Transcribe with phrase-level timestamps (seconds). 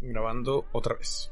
[0.00, 1.30] Grabando otra vez.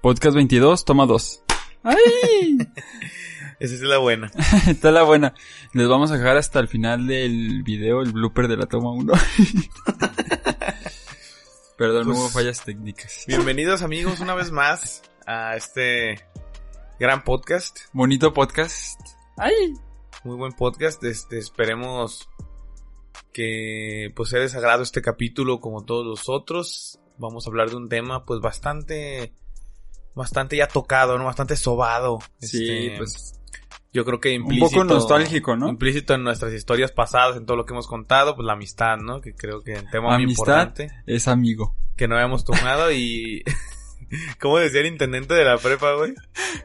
[0.00, 1.42] Podcast 22, toma 2.
[1.82, 2.58] ¡Ay!
[3.60, 4.30] Esa es la buena.
[4.68, 5.34] Está la buena.
[5.72, 9.12] Les vamos a dejar hasta el final del video el blooper de la toma 1.
[11.76, 13.24] Perdón, no Pues- hubo fallas técnicas.
[13.26, 16.24] Bienvenidos amigos una vez más a este
[16.98, 17.78] gran podcast.
[17.92, 19.00] Bonito podcast.
[19.36, 19.74] ¡Ay!
[20.24, 21.02] Muy buen podcast.
[21.04, 22.28] Este, esperemos
[23.32, 26.98] que pues sea de sagrado este capítulo como todos los otros.
[27.18, 29.32] Vamos a hablar de un tema pues bastante
[30.14, 31.24] bastante ya tocado, ¿no?
[31.24, 32.18] Bastante sobado.
[32.40, 33.34] Sí, Este, pues
[33.92, 35.68] yo creo que un implícito poco nostálgico, ¿no?
[35.68, 39.20] Implícito en nuestras historias pasadas, en todo lo que hemos contado, pues la amistad, ¿no?
[39.20, 41.74] Que creo que es un tema muy Amistad importante es amigo.
[41.96, 43.42] que no habíamos tomado y
[44.40, 46.14] ¿Cómo decía el intendente de la prepa, güey?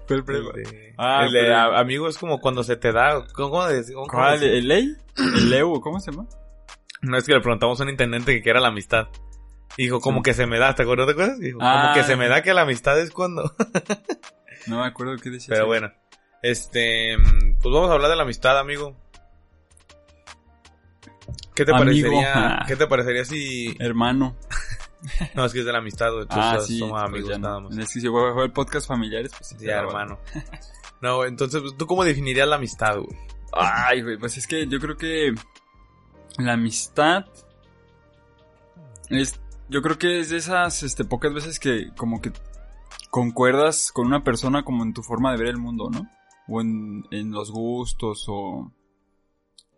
[0.07, 3.25] ¿Cuál El de, Ah, el de pero- a- amigo es como cuando se te da.
[3.33, 3.95] ¿Cómo, decía?
[3.95, 4.41] ¿Cómo ¿Cuál?
[4.43, 4.95] ¿El ley?
[5.17, 5.81] ¿El Leo?
[5.81, 6.25] ¿Cómo se llama?
[7.01, 9.07] No es que le preguntamos a un intendente que qué era la amistad.
[9.77, 11.07] Dijo, como que se me da, ¿te acuerdas?
[11.07, 11.39] ¿Te acuerdas?
[11.39, 11.81] Dijo, Ah.
[11.81, 13.51] como que se me da que la amistad es cuando.
[14.67, 15.53] No me acuerdo qué decía.
[15.53, 15.91] Pero bueno.
[16.41, 17.17] Este,
[17.61, 18.95] pues vamos a hablar de la amistad, amigo.
[21.55, 21.85] ¿Qué te Amigo.
[21.85, 22.63] parecería?
[22.67, 24.35] ¿Qué te parecería si Hermano.
[25.35, 26.79] no es que es de la amistad, güey, tú Ah, sí.
[26.79, 27.77] somos pues amigos nada más.
[27.77, 29.65] Es que si voy a jugar podcast familiares, pues sí.
[29.65, 30.17] Ya, hermano.
[31.01, 33.17] No, entonces, pues, ¿tú cómo definirías la amistad, güey?
[33.51, 35.33] Ay, güey, pues es que yo creo que
[36.37, 37.25] la amistad
[39.09, 39.39] es,
[39.73, 42.31] yo creo que es de esas, este, pocas veces que como que
[43.09, 46.09] concuerdas con una persona como en tu forma de ver el mundo, ¿no?
[46.47, 48.71] O en, en los gustos o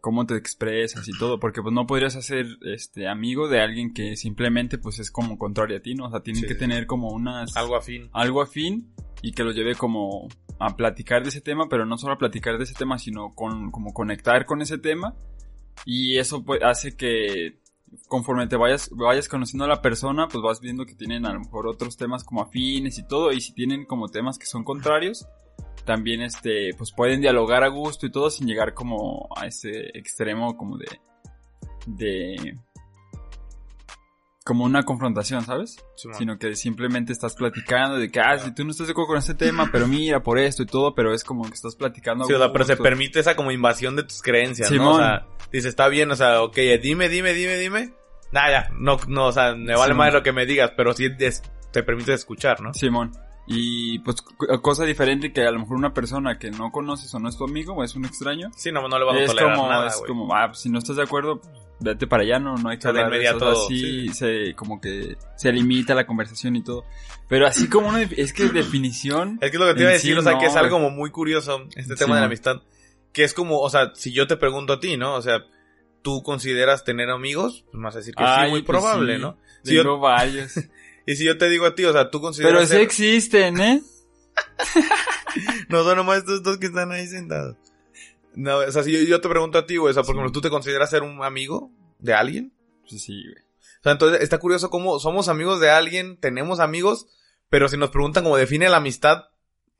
[0.01, 4.15] cómo te expresas y todo, porque pues no podrías hacer, este, amigo de alguien que
[4.15, 6.05] simplemente pues es como contrario a ti, ¿no?
[6.07, 8.09] O sea, tienen Sí, que tener como unas Algo afín.
[8.13, 10.27] algo afín y que lo lleve como
[10.59, 13.71] a platicar de ese tema, pero no solo a platicar de ese tema, sino con
[13.71, 15.15] como conectar con ese tema
[15.85, 17.59] y eso pues hace que
[18.07, 21.39] conforme te vayas vayas conociendo a la persona, pues vas viendo que tienen a lo
[21.39, 25.27] mejor otros temas como afines y todo y si tienen como temas que son contrarios,
[25.85, 30.57] también este pues pueden dialogar a gusto y todo sin llegar como a ese extremo
[30.57, 30.87] como de
[31.85, 32.57] de
[34.45, 35.75] como una confrontación, ¿sabes?
[35.95, 39.17] Sino que simplemente estás platicando de que, ah, si tú no estás de acuerdo con
[39.17, 42.25] este tema, pero mira, por esto y todo, pero es como que estás platicando.
[42.25, 44.77] Sí, o sea, pero se permite esa como invasión de tus creencias, ¿no?
[44.77, 44.93] Simón.
[44.93, 47.93] O sea, dice, está bien, o sea, ok, dime, dime, dime, dime.
[48.31, 49.97] Nah, ya, no, no, o sea, me vale Simón.
[49.97, 51.41] más lo que me digas, pero sí es-
[51.73, 52.71] te permite escuchar, ¿no?
[52.75, 53.13] Simón.
[53.47, 54.17] Y pues
[54.61, 57.45] cosa diferente que a lo mejor una persona que no conoces o no es tu
[57.45, 60.01] amigo o es un extraño, Sí, no, no le vas a tolerar como, nada, es
[60.05, 61.41] como, ah, pues, si no estás de acuerdo,
[61.79, 63.49] vete para allá, no, no hay que hablar de eso.
[63.49, 64.13] Así sí.
[64.13, 66.85] se, como que se limita la conversación y todo.
[67.27, 69.93] Pero así como una, es que definición, Es que es lo que te iba a
[69.93, 72.27] decir, sí, o sea, no, que es algo como muy curioso, este tema de la
[72.27, 72.57] amistad.
[73.11, 75.15] Que es como, o sea, si yo te pregunto a ti, ¿no?
[75.15, 75.45] O sea,
[76.01, 77.63] ¿tú consideras tener amigos?
[77.71, 79.17] Pues me vas a decir que Ay, sí, muy pues probable.
[79.19, 79.37] ¿no?
[79.63, 80.53] Si yo- varios.
[81.07, 83.59] y si yo te digo a ti, o sea, ¿tú consideras pero sí ser- existen,
[83.59, 83.81] ¿eh?
[85.69, 87.57] No son nomás estos dos que están ahí sentados.
[88.35, 90.19] No, o sea, si yo, yo te pregunto a ti, güey, o sea, por Sí.
[90.19, 92.53] ejemplo, ¿tú te consideras ser un amigo de alguien?
[92.89, 93.43] Pues sí, güey.
[93.43, 97.07] O sea, entonces está curioso cómo somos amigos de alguien, tenemos amigos,
[97.49, 99.25] pero si nos preguntan cómo define la amistad,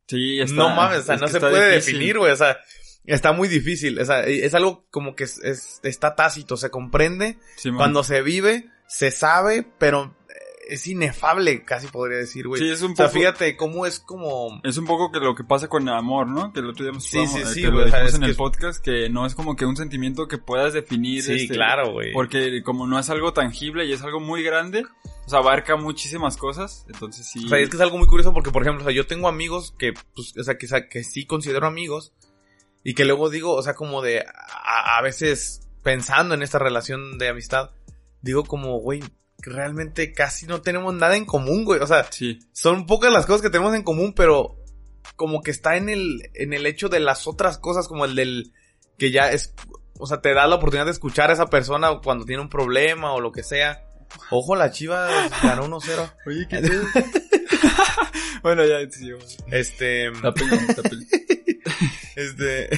[0.08, 1.94] Sí, está, no mames, o sea, no se puede difícil.
[1.96, 2.58] definir, güey, o sea,
[3.06, 7.40] está muy difícil, o sea, es algo como que es, es- está tácito, se comprende,
[7.58, 7.78] Simón.
[7.80, 10.16] cuando se vive, se sabe, pero
[10.68, 12.62] es inefable, casi podría decir, güey.
[12.62, 14.60] Sí, es un o sea, poco- fíjate cómo es como...
[14.64, 16.52] Es un poco que lo que pasa con el amor, ¿no?
[16.54, 18.84] Que el otro día nos Sí, sí, sí, que lo dijimos en que el podcast,
[18.84, 21.24] que no es como que un sentimiento que puedas definir.
[21.24, 22.14] Sí, este, claro, güey.
[22.14, 24.86] Porque como no es algo tangible y es algo muy grande,
[25.26, 27.46] o sea, abarca muchísimas cosas, entonces sí.
[27.46, 29.28] O sea, es que es algo muy curioso porque, por ejemplo, o sea, yo tengo
[29.28, 32.14] amigos que, pues, o sea, que, o sea, que sí considero amigos
[32.84, 37.18] y que luego digo, o sea, como de, a, a veces pensando en esta relación
[37.18, 37.72] de amistad,
[38.22, 39.04] digo como, güey,
[39.46, 41.80] que realmente casi no tenemos nada en común, güey.
[41.80, 44.58] O sea, Sí, son pocas las cosas que tenemos en común, pero
[45.16, 48.54] como que está en el, en el hecho de las otras cosas, como el del,
[48.98, 49.54] que ya es,
[50.00, 53.14] o sea, te da la oportunidad de escuchar a esa persona cuando tiene un problema
[53.14, 53.86] o lo que sea.
[54.32, 55.08] Ojo, la chiva
[55.44, 56.14] ganó 1-0.
[56.26, 56.62] Oye, ¿qué
[58.42, 59.12] Bueno, ya, sí.
[59.52, 60.50] Este, tapen.
[62.16, 62.70] Este.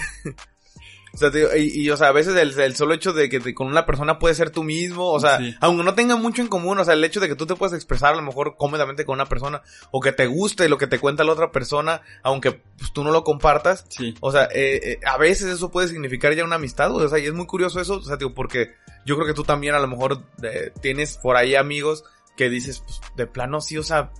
[1.18, 3.40] O sea, digo, y, y, o sea, a veces el, el solo hecho de que
[3.40, 5.56] te- con una persona puedes ser tú mismo, o sea, Sí.
[5.62, 7.74] aunque no tengan mucho en común, o sea, el hecho de que tú te puedas
[7.74, 11.00] expresar a lo mejor cómodamente con una persona, o que te guste lo que te
[11.00, 15.00] cuenta la otra persona, aunque pues, tú no lo compartas, Sí, o sea, eh, eh,
[15.08, 17.96] a veces eso puede significar ya una amistad, o sea, y es muy curioso eso,
[17.96, 18.74] o sea, digo, porque
[19.04, 22.04] yo creo que tú también a lo mejor eh, tienes por ahí amigos
[22.36, 24.12] que dices, pues, de plano sí, o sea,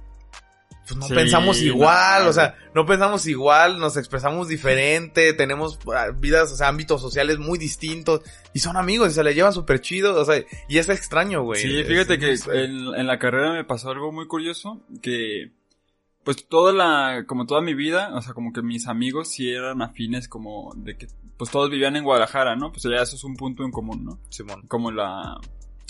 [0.88, 5.78] pues no Sí, pensamos igual, no, o sea, no pensamos igual, nos expresamos diferente, tenemos
[5.94, 8.22] ah, vidas, o sea, ámbitos sociales muy distintos,
[8.54, 11.62] y son amigos y se le llevan súper chido, o sea, y es extraño, güey.
[11.62, 15.52] Sí, fíjate es que en, en la carrera me pasó algo muy curioso, que
[16.24, 19.82] pues toda la, como toda mi vida, o sea, como que mis amigos sí eran
[19.82, 21.08] afines como de que,
[21.38, 22.72] pues todos vivían en Guadalajara, ¿no?
[22.72, 24.20] Pues ya eso es un punto en común, ¿no?
[24.30, 24.64] Simón.
[24.68, 25.40] Como la,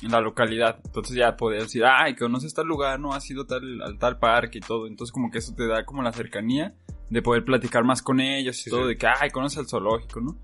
[0.04, 0.80] en la localidad.
[0.86, 3.14] Entonces ya podías decir, ay, conoces tal lugar, ¿no?
[3.14, 4.88] Has ido tal, al tal parque y todo.
[4.88, 6.76] Entonces como que eso te da como la cercanía
[7.10, 8.88] de poder platicar más con ellos y Sí, todo, sí.
[8.90, 10.38] de que, ay, conoces el zoológico, ¿no?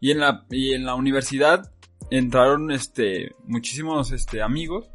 [0.00, 1.72] Y en la, y en la universidad
[2.10, 4.88] entraron, este, muchísimos, este, amigos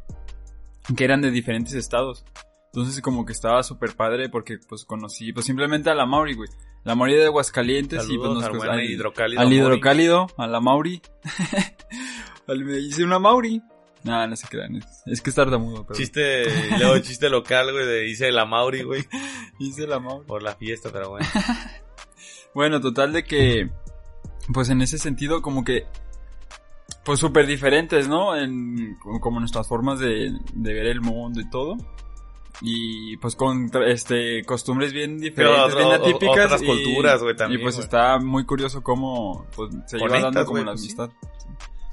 [0.96, 2.24] que eran de diferentes estados.
[2.66, 6.48] Entonces como que estaba súper padre porque pues conocí, pues simplemente a la Mauri, güey.
[6.84, 9.40] La Mauri de Aguascalientes y pues Saludos nos al pues, al- hidrocálido.
[9.42, 11.00] al hidrocálido, a la Mauri.
[12.48, 13.62] Me hice una Mauri.
[14.04, 14.76] No, no se crean.
[14.76, 15.96] Es, es que es tartamudo, pero.
[15.98, 19.04] Chiste, y luego chiste local, güey, de hice la Mauri, güey,
[19.58, 20.26] Hice la Mauri.
[20.26, 21.26] por la fiesta, pero bueno.
[22.54, 23.70] Bueno, total de que.
[24.52, 25.86] Pues en ese sentido, como que.
[27.04, 28.36] Pues súper diferentes, ¿no?
[28.36, 31.76] En, como nuestras formas de, de ver el mundo y todo.
[32.60, 36.44] Y pues con este costumbres bien diferentes, otro- bien atípicas.
[36.44, 40.40] otras y- culturas, güey, también, Y pues está muy curioso cómo pues, se lleva dando
[40.44, 41.10] como güey, la pues, amistad.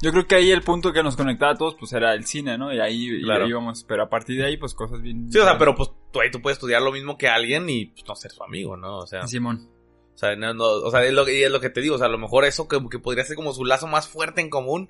[0.02, 2.58] Yo creo que ahí el punto que nos conectaba a todos pues era el cine,
[2.58, 2.74] ¿no?
[2.74, 3.44] Y ahí, y Claro.
[3.44, 5.30] ahí íbamos, pero a partir de ahí pues cosas bien...
[5.32, 7.88] Sí, o sea, pero pues tú ahí tú puedes estudiar lo mismo que alguien y
[7.88, 9.00] pues, no ser su amigo, ¿no?
[9.00, 9.70] O sea, Simón.
[10.16, 12.08] o sea, no, no, o sea, es lo, es lo que te digo, o sea,
[12.08, 14.88] a lo mejor eso que, que podría ser como su lazo más fuerte en común,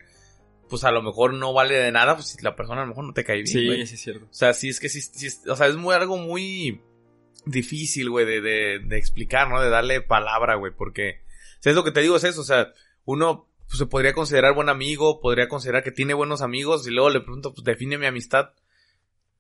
[0.70, 3.06] pues a lo mejor no vale de nada, pues si la persona a lo mejor
[3.06, 3.88] no te cae bien, Sí, güey.
[3.88, 4.26] sí es cierto.
[4.26, 5.02] O sea, sí es que sí,
[5.50, 6.82] o sea, es muy algo muy
[7.46, 9.60] difícil, güey, de, de, de explicar, ¿no?
[9.60, 11.22] De darle palabra, güey, porque,
[11.60, 12.72] o sea, es lo que te digo, es eso, o sea,
[13.06, 17.10] uno pues, se podría considerar buen amigo, podría considerar que tiene buenos amigos, y luego
[17.12, 18.50] le pregunto, pues define mi amistad.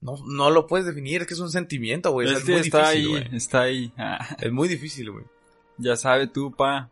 [0.01, 2.29] No, no lo puedes definir, es que es un sentimiento, güey.
[2.29, 3.35] es es que muy está difícil, ahí, güey.
[3.35, 3.93] está ahí.
[3.97, 5.25] Ah, Es muy difícil, güey.
[5.77, 6.89] ya sabe tú, pa.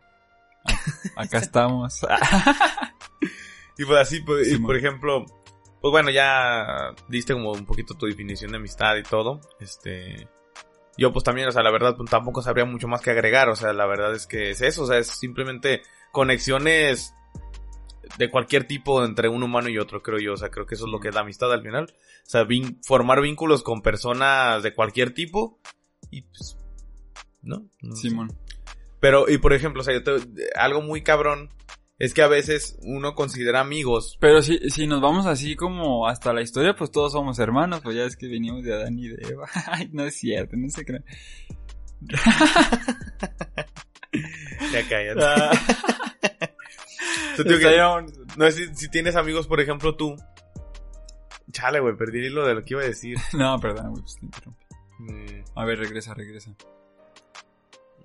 [1.16, 2.00] Acá estamos.
[3.78, 5.24] Y pues así, pues, y por ejemplo,
[5.80, 9.40] pues bueno, ya diste como un poquito tu definición de amistad y todo.
[9.60, 10.28] Este,
[10.98, 13.54] yo pues también, o sea, la verdad pues, tampoco sabría mucho más que agregar, o
[13.56, 17.14] sea, la verdad es que es eso, o sea, es simplemente conexiones
[18.16, 20.86] de cualquier tipo entre un humano y otro, creo yo, o sea, creo que eso
[20.86, 21.84] es lo que es la amistad al final.
[21.92, 25.58] O sea, vin- formar vínculos con personas de cualquier tipo
[26.10, 26.56] y pues,
[27.42, 27.66] ¿no?
[27.94, 28.32] Simón.
[29.00, 31.50] Pero, y por ejemplo, o sea, yo te- algo muy cabrón
[31.98, 36.32] es que a veces uno considera amigos Pero si, si nos vamos así como hasta
[36.32, 39.28] la historia, pues todos somos hermanos, pues ya es que venimos de Adán y de
[39.28, 39.48] Eva.
[39.66, 41.04] Ay, no es cierto, no se crean.
[44.72, 45.20] Ya cállate.
[47.44, 47.58] Que-
[48.36, 50.16] no sé si, si tienes amigos, por ejemplo, tú.
[51.50, 53.16] Chale, güey, perdí hilo de lo que iba a decir.
[53.32, 54.64] No, perdón, güey, pues te interrumpí.
[54.98, 56.54] Mm, A ver, regresa, regresa.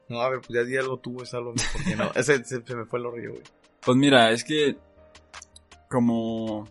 [0.09, 2.11] No, a ver, pues ya di algo tú, es algo mío, ¿por qué no?
[2.15, 3.43] Ese se, se me fue el rollo, güey.
[3.85, 4.77] Pues mira, es que
[5.89, 6.67] como...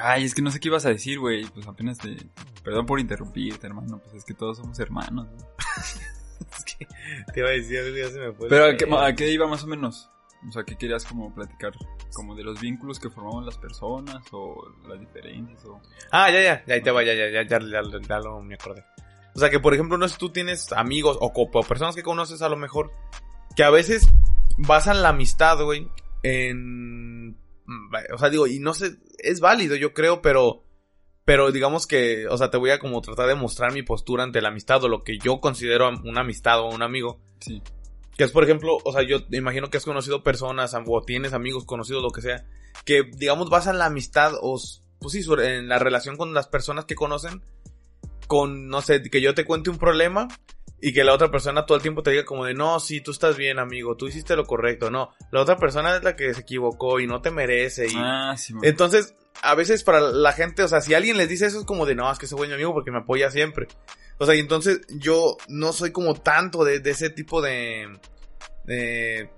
[0.00, 1.44] Ay, es que no sé qué ibas a decir, güey.
[1.46, 2.16] Pues apenas te...
[2.64, 3.98] Perdón por interrumpirte, hermano.
[4.02, 5.26] Pues es que todos somos hermanos.
[5.26, 5.36] ¿no?
[6.56, 6.86] Es que
[7.32, 8.48] te iba a decir ya se me fue.
[8.48, 8.98] Pero ¿a qué, rollo.
[9.00, 10.10] a qué iba más o menos?
[10.48, 11.72] O sea, ¿qué querías como platicar?
[12.12, 14.22] ¿Como de los vínculos que formamos las personas?
[14.32, 15.64] ¿O las diferencias?
[15.64, 15.80] O...
[16.12, 18.42] Ah, ya, ya, ya, ahí te va, ya, ya, ya, ya, ya, ya, ya lo
[18.42, 18.84] me acordé.
[19.34, 22.42] O sea, que por ejemplo, no sé, tú tienes amigos o, o personas que conoces
[22.42, 22.92] a lo mejor,
[23.54, 24.08] que a veces
[24.56, 25.88] basan la amistad, güey,
[26.22, 27.30] en...
[27.30, 30.62] mm, O sea, digo, y no sé, es válido, yo creo, pero...
[31.24, 34.40] Pero digamos que, o sea, te voy a como tratar de mostrar mi postura ante
[34.40, 37.18] la amistad o lo que yo considero una amistad o un amigo.
[37.40, 37.60] Sí.
[38.16, 41.64] Que es, por ejemplo, o sea, yo imagino que has conocido personas o tienes amigos
[41.64, 42.44] conocidos, lo que sea,
[42.84, 44.58] que, digamos, basan la amistad o,
[44.98, 47.42] pues sí, en la relación con las personas que conocen,
[48.26, 50.28] con, no sé, que yo te cuente un problema
[50.80, 53.10] y que la otra persona todo el tiempo te diga como de, no, sí, tú
[53.10, 56.40] estás bien, amigo, tú hiciste lo correcto, no, la otra persona es la que se
[56.40, 57.94] equivocó y no te merece y...
[57.96, 58.54] Ah, sí.
[58.62, 61.86] Entonces, a veces para la gente, o sea, si alguien les dice eso es como
[61.86, 63.68] de, no, es que ese mi amigo porque me apoya siempre.
[64.18, 67.98] O sea, y entonces yo no soy como tanto de, de ese tipo de,
[68.64, 69.28] de,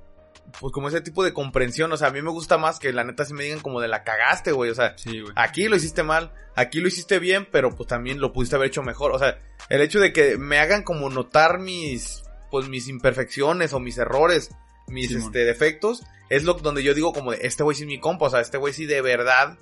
[0.61, 1.93] pues como ese tipo de comprensión.
[1.93, 3.89] O sea, a mí me gusta más que la neta sí me digan como de
[3.89, 4.71] la cagaste, güey.
[4.71, 5.33] O sea, Sí, güey.
[5.37, 8.83] aquí lo hiciste mal, aquí lo hiciste bien, pero pues también lo pudiste haber hecho
[8.83, 9.13] mejor.
[9.13, 9.39] O sea,
[9.69, 14.51] el hecho de que me hagan como notar mis, pues mis imperfecciones o mis errores,
[14.87, 18.01] mis este defectos, es lo donde yo digo como de, este güey sí es mi
[18.01, 19.59] compa, o sea, este güey sí de verdad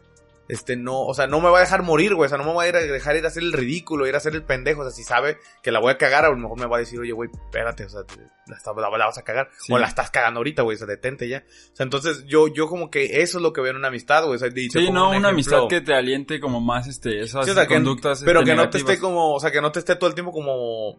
[0.48, 2.52] este, no, o sea, no me va a dejar morir, güey, o sea, no me
[2.54, 4.82] va a ir a dejar ir a hacer el ridículo, ir a hacer el pendejo,
[4.82, 6.80] o sea, si sabe que la voy a cagar, a lo mejor me va a
[6.80, 8.02] decir, oye, güey, espérate, o sea,
[8.46, 8.56] la,
[8.90, 9.72] la, la, vas a cagar, Sí.
[9.72, 11.44] o la estás cagando ahorita, güey, o sea, detente ya.
[11.72, 14.24] O sea, entonces, yo, yo como que eso es lo que veo en una amistad,
[14.24, 15.28] güey, o sea, Sí, no, un una ejemplo.
[15.30, 18.22] amistad que te aliente como más, este, esas Sí, o sea, que- conductas.
[18.24, 20.14] Pero este, que no te esté como, o sea, que no te esté todo el
[20.14, 20.96] tiempo como,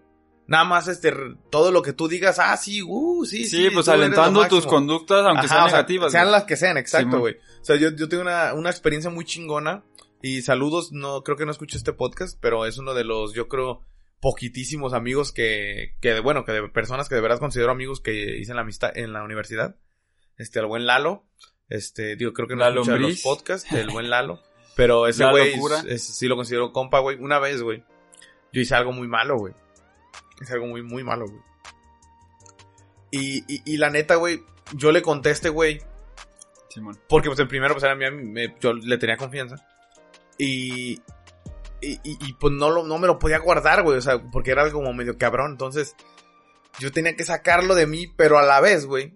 [0.47, 1.13] nada más, este,
[1.49, 3.63] todo lo que tú digas, ah, sí, uh, sí, sí.
[3.63, 6.11] Sí, pues alentando tus conductas, aunque Ajá, sean o sea, negativas.
[6.11, 7.37] sean las que sean, exacto, güey.
[7.61, 9.83] O sea, yo, yo tengo una, una experiencia muy chingona.
[10.21, 13.47] Y saludos, no, creo que no escucho este podcast, pero es uno de los, yo
[13.47, 13.83] creo,
[14.19, 18.51] poquitísimos amigos que, que, bueno, que de personas que de verdad considero amigos que hice
[18.51, 19.75] en la amistad, en la universidad.
[20.37, 21.25] Este, el buen Lalo.
[21.69, 23.23] Este, digo, creo que no La escucha los lombriz.
[23.23, 24.41] podcasts, el buen Lalo.
[24.75, 25.53] Pero ese güey,
[25.97, 27.17] sí lo considero compa, güey.
[27.19, 27.83] Una vez, güey,
[28.51, 29.53] yo hice algo muy malo, güey.
[30.41, 31.41] Hice algo muy, muy malo, güey.
[33.11, 35.81] Y, y, y la neta, güey, yo le este güey,
[37.07, 37.97] Porque pues el primero pues era
[38.59, 39.55] yo le tenía confianza.
[40.37, 41.01] Y,
[41.81, 44.79] y, pues no, lo, no me lo podía guardar, güey, o sea, porque era algo
[44.79, 45.51] como medio cabrón.
[45.51, 45.95] Entonces,
[46.79, 49.15] yo tenía que sacarlo de mí, pero a la vez, güey.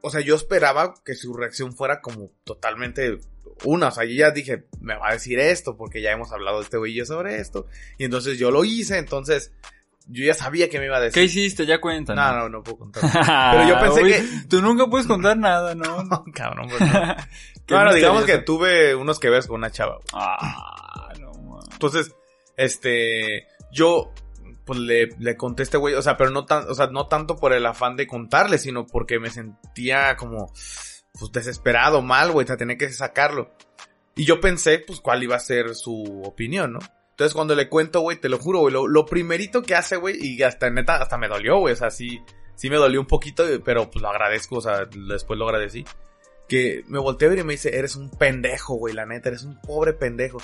[0.00, 3.18] O sea, yo esperaba que su reacción fuera como totalmente
[3.64, 3.88] una.
[3.88, 6.78] O sea, yo ya dije, me va a decir esto, porque ya hemos hablado este
[6.78, 7.66] güey yo sobre esto.
[7.98, 9.52] Y entonces yo lo hice, entonces
[10.08, 11.24] yo ya sabía que me iba a ¿Qué decir.
[11.24, 11.66] hiciste?
[11.66, 12.16] Ya cuentan.
[12.16, 13.02] No, no, no puedo contar.
[13.52, 16.06] Pero yo pensé que- Tú nunca puedes contar nada, ¿no?
[16.34, 16.88] Cabrón, pues, no.
[17.66, 20.04] Qué Bueno, digamos que tuve unos que ves con una chava, güey.
[20.14, 21.60] Ah, no, man.
[21.72, 22.14] Entonces,
[22.56, 24.12] este, yo,
[24.64, 27.06] pues le, le conté a este güey, o sea, pero no tan, o sea, no
[27.06, 30.52] tanto por el afán de contarle, sino porque me sentía como,
[31.18, 33.50] pues desesperado, mal, güey, o sea, tenía que sacarlo.
[34.16, 36.78] Y yo pensé, pues, cuál iba a ser su opinión, ¿no?
[37.18, 40.24] Entonces, cuando le cuento, güey, te lo juro, güey, lo, lo primerito que hace, güey,
[40.24, 42.22] y hasta, neta, hasta me dolió, güey, o sea, sí,
[42.54, 45.84] sí me dolió un poquito, pero pues lo agradezco, o sea, después lo agradecí.
[46.46, 49.42] Que me volteé a ver y me dice, eres un pendejo, güey, la neta, eres
[49.42, 50.38] un pobre pendejo.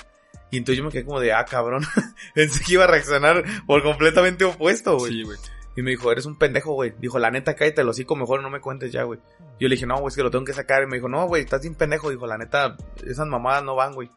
[0.51, 1.81] Y entonces yo me quedé como de, ah, cabrón.
[2.35, 5.13] Pensé que iba a reaccionar por completamente opuesto, güey.
[5.13, 5.37] Sí, güey.
[5.77, 6.93] Y me dijo, eres un pendejo, güey.
[6.99, 9.21] Dijo, la neta, cállate el hocico, mejor no me cuentes ya, güey.
[9.61, 10.83] Yo le dije, no, güey, es que lo tengo que sacar.
[10.83, 12.09] Y me dijo, no, güey, estás bien pendejo.
[12.09, 14.11] Dijo, la neta, esas mamadas no van, güey.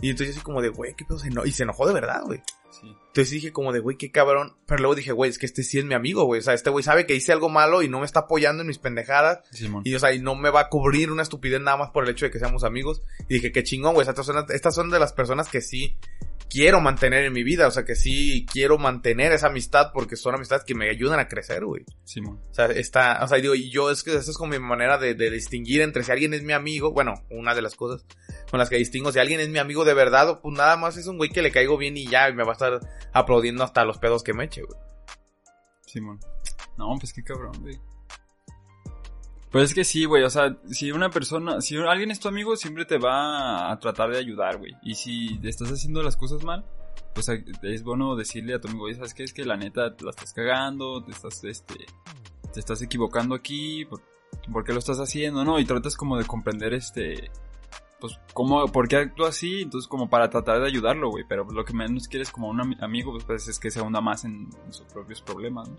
[0.00, 1.18] Y entonces yo así como de, güey, qué pedo.
[1.18, 2.42] se eno-?" Y se enojó de verdad, güey.
[3.16, 4.56] Entonces dije como de, güey, qué cabrón.
[4.66, 6.40] Pero luego dije, güey, es que este sí es mi amigo, güey.
[6.40, 8.66] O sea, este güey sabe que hice algo malo y no me está apoyando en
[8.66, 9.40] mis pendejadas.
[9.52, 9.80] Simón.
[9.86, 12.10] Y, o sea, y no me va a cubrir una estupidez nada más por el
[12.10, 13.00] hecho de que seamos amigos.
[13.26, 14.06] Y dije, qué chingón, güey.
[14.06, 15.96] Estas son, estas son de las personas que sí
[16.50, 17.66] quiero mantener en mi vida.
[17.66, 21.26] O sea, que sí quiero mantener esa amistad porque son amistades que me ayudan a
[21.26, 21.86] crecer, güey.
[22.04, 22.38] Simón.
[22.50, 24.98] O sea, está, o sea, digo, y yo es que esa es como mi manera
[24.98, 28.04] de, de distinguir entre si alguien es mi amigo, bueno, una de las cosas
[28.50, 30.96] con las que distingo, si alguien es mi amigo de verdad, o pues nada más
[30.96, 32.80] es un güey que le caigo bien y ya, y me va a estar
[33.12, 34.78] aplaudiendo hasta los pedos que me eche, güey.
[35.86, 36.20] Simón.
[36.76, 37.78] No, pues qué cabrón, güey.
[39.50, 42.56] Pues es que sí, güey, o sea, si una persona, si alguien es tu amigo,
[42.56, 44.72] siempre te va a tratar de ayudar, güey.
[44.82, 46.64] Y si estás haciendo las cosas mal,
[47.14, 47.28] pues
[47.62, 49.22] es bueno decirle a tu amigo, ¿sabes qué?
[49.22, 51.86] Es que la neta te la estás cagando, te estás, este,
[52.52, 54.02] te estás equivocando aquí, ¿por,
[54.52, 55.58] por qué lo estás haciendo, no?
[55.58, 57.30] Y tratas como de comprender, este,
[58.14, 61.24] pues, cómo, por qué actúa así, entonces como para tratar de ayudarlo, güey.
[61.28, 64.00] Pero lo que menos quieres como un ami- amigo, pues, pues, es que se hunda
[64.00, 65.76] más en, sus propios problemas, ¿no?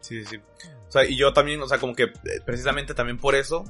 [0.00, 0.68] Sí, sí, sí.
[0.88, 3.64] O sea, y yo también, o sea, como que eh, precisamente también por eso,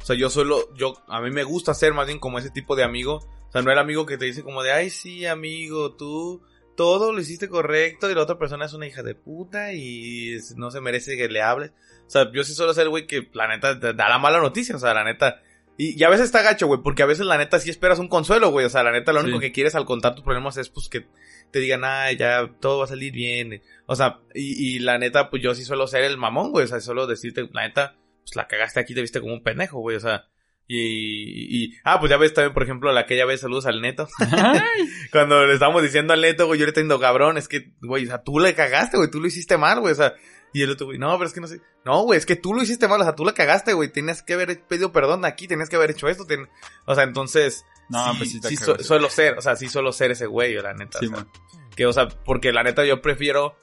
[0.00, 2.76] o sea, yo solo, yo, a mí me gusta ser más bien como ese tipo
[2.76, 3.16] de amigo.
[3.48, 6.42] O sea, no el amigo que te dice como de, ay, sí, amigo, tú
[6.76, 10.70] todo lo hiciste correcto y la otra persona es una hija de puta y no
[10.70, 11.72] se merece que le hables.
[12.06, 14.78] O sea, yo sí suelo ser güey que la neta da la mala noticia, o
[14.78, 15.40] sea, la neta.
[15.78, 18.08] Y, y a veces está gacho, güey, porque a veces la neta sí esperas un
[18.08, 18.66] consuelo, güey.
[18.66, 21.06] O sea, la neta lo único que quieres al contar tus problemas es pues que
[21.50, 23.62] te digan, ay, ya todo va a salir bien.
[23.86, 26.64] O sea, y, y la neta, pues yo sí suelo ser el mamón, güey.
[26.64, 29.80] O sea, suelo decirte, la neta, pues la cagaste aquí, te viste como un pendejo,
[29.80, 29.96] güey.
[29.96, 30.26] O sea,
[30.74, 34.08] y, y, ah, pues ya ves también, por ejemplo, la aquella vez saludos al neto.
[35.12, 38.08] Cuando le estábamos diciendo al neto, güey, yo le tengo cabrón, es que, güey, o
[38.08, 40.14] sea, tú le cagaste, güey, tú lo hiciste mal, güey, o sea,
[40.52, 42.52] y el otro, güey, no, pero es que no sé, no, güey, es que tú
[42.54, 45.48] lo hiciste mal, o sea, tú la cagaste, güey, tenías que haber pedido perdón aquí,
[45.48, 46.48] tenías que haber hecho esto, ten-
[46.86, 49.92] o sea, entonces, No, sí, pues sí sí su- suelo ser, o sea, sí suelo
[49.92, 50.98] ser ese güey, la neta.
[50.98, 51.28] Sí, o sea, man.
[51.74, 53.56] que, o sea, porque la neta yo prefiero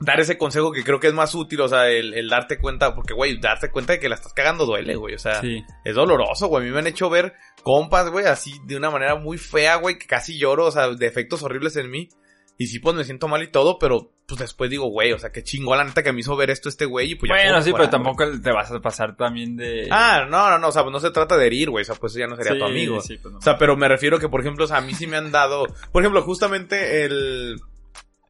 [0.00, 2.92] dar ese consejo que creo que es más útil, o sea, el, el darte cuenta,
[2.94, 5.64] porque, güey, darte cuenta de que la estás cagando duele, güey, o sea, Sí.
[5.84, 6.64] es doloroso, güey.
[6.64, 9.98] A mí me han hecho ver compas, güey, así de una manera muy fea, güey,
[9.98, 12.08] que casi lloro, o sea, de efectos horribles en mí.
[12.58, 15.32] Y sí, pues me siento mal y todo, pero pues después digo, güey, o sea,
[15.32, 17.60] qué chingón la neta que me hizo ver esto este güey y pues ya bueno,
[17.62, 17.90] sí, pero güey.
[17.90, 19.88] tampoco te vas a pasar también de...
[19.90, 21.96] Ah, no, no, no, o sea, pues no se trata de herir, güey, o sea,
[21.96, 23.00] pues eso ya no sería Sí, tu amigo.
[23.00, 23.38] sí, pues no.
[23.38, 25.32] O sea, pero me refiero que, por ejemplo, o sea, a mí sí me han
[25.32, 27.58] dado, por ejemplo, justamente el,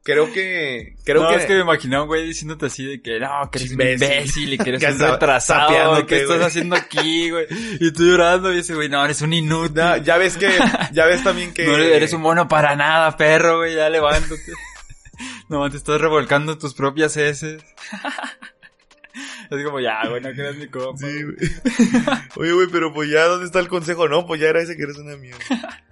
[0.03, 1.35] creo que, creo no, que...
[1.35, 4.53] es que me imaginaba un güey diciéndote así de que no, que eres un Imbécil.
[4.53, 7.47] y que eres Que un retrasado, ¿qué estás haciendo aquí, güey?
[7.79, 9.75] Y tú llorando y ese güey, no, eres un inútil.
[9.75, 10.51] No, ya ves que,
[10.91, 11.65] ya ves también que...
[11.65, 14.53] No eres, eres un mono para nada, perro, güey, ya levántate.
[15.49, 17.63] no, te estás revolcando tus propias heces.
[19.49, 20.97] es como, ya, güey, no creas mi compa.
[21.07, 21.35] Sí, güey.
[22.35, 24.09] Oye, güey, pero pues ya, ¿dónde está el consejo?
[24.09, 25.83] No, pues ya era ese que eres una mierda.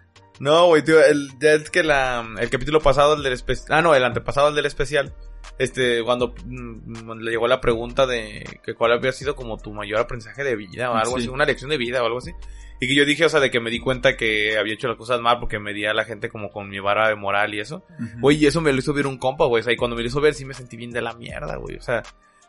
[0.41, 3.81] No, güey, tío, el, ya es que la, el capítulo pasado, el del especial, ah,
[3.83, 5.13] no, el antepasado, el del especial,
[5.59, 9.99] este, cuando mm, le llegó la pregunta de que cuál había sido como tu mayor
[9.99, 11.23] aprendizaje de vida o algo Sí.
[11.25, 12.31] así, una lección de vida o algo así.
[12.79, 14.97] Y que yo dije, o sea, de que me di cuenta que había hecho las
[14.97, 17.59] cosas mal porque me di a la gente como con mi vara de moral y
[17.59, 17.85] eso.
[18.19, 19.61] Güey, y eso me lo hizo ver un compa, güey.
[19.61, 21.57] O sea, y cuando me lo hizo ver sí me sentí bien de la mierda,
[21.57, 21.75] güey.
[21.77, 22.01] O sea,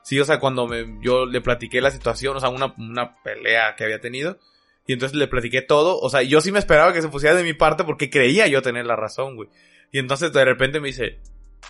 [0.02, 3.74] sí, o sea, cuando me, yo le platiqué la situación, o sea, una, una pelea
[3.76, 4.38] que había tenido.
[4.86, 5.98] Y entonces le platiqué todo.
[6.00, 8.62] O sea, yo sí me esperaba que se pusiera de mi parte porque creía yo
[8.62, 9.48] tener la razón, güey.
[9.92, 11.20] Y entonces de repente me dice,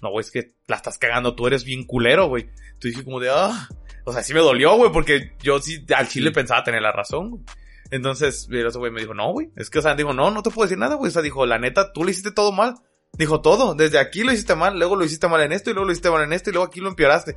[0.01, 2.45] no, güey, es que la estás cagando, tú eres bien culero, güey.
[2.45, 3.69] Entonces dije como de, ah.
[4.05, 6.35] O sea, sí me dolió, güey, porque yo sí al chile Sí.
[6.35, 7.43] pensaba tener la razón, güey.
[7.91, 9.51] Entonces, ese güey me dijo, no, güey.
[9.55, 11.09] Es que, o sea, dijo, no, no te puedo decir nada, güey.
[11.11, 12.77] O sea, dijo, la neta, tú le hiciste todo mal.
[13.19, 13.75] Dijo, todo.
[13.75, 16.11] Desde aquí lo hiciste mal, luego lo hiciste mal en esto, y luego lo hiciste
[16.11, 17.37] mal en esto, y luego aquí lo empeoraste.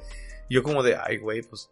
[0.49, 1.69] Y yo como de, ay, güey, pues,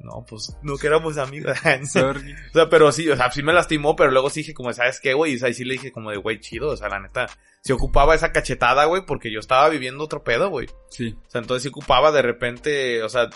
[0.00, 1.56] no, pues, no que éramos amigos.
[1.92, 2.32] Sorry.
[2.32, 4.98] o sea, pero sí, o sea, sí me lastimó, pero luego sí dije como, ¿sabes
[4.98, 5.36] qué, güey?
[5.36, 6.70] O sea, y sí le dije como de, güey, chido.
[6.70, 7.26] O sea, la neta,
[7.60, 10.68] se ocupaba esa cachetada, güey, porque yo estaba viviendo otro pedo, güey.
[10.88, 11.14] Sí.
[11.26, 13.28] O sea, entonces sí ocupaba de repente, o sea,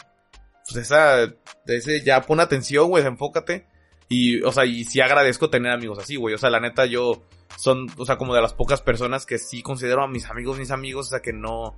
[0.66, 1.34] pues esa,
[1.66, 3.66] ese, ya pon atención, güey, enfócate.
[4.08, 6.34] Y, o sea, y sí agradezco tener amigos así, güey.
[6.34, 7.26] O sea, la neta, yo
[7.58, 10.70] son, o sea, como de las pocas personas que sí considero a mis amigos, mis
[10.70, 11.76] amigos, o sea, que no,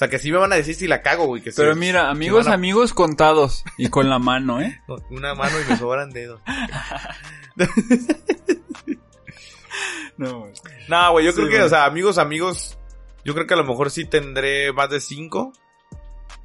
[0.00, 1.42] sea, que sí me van a decir si la cago, güey.
[1.42, 3.64] Que sí- Pero mira, amigos, a- amigos contados.
[3.78, 4.80] Y con la mano, ¿eh?
[5.10, 6.40] Una mano y me sobran dedos.
[10.16, 10.52] No, güey.
[10.88, 11.66] No, güey, yo Sí, creo que, güey.
[11.66, 12.78] o sea, amigos, amigos,
[13.24, 15.52] yo creo que a lo mejor sí tendré más de cinco.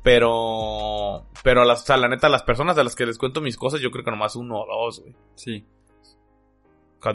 [0.04, 3.58] Pero, pero las, o sea, la neta, las personas a las que les cuento mis
[3.58, 5.16] cosas, yo creo que nomás uno o dos, güey.
[5.36, 5.66] Sí.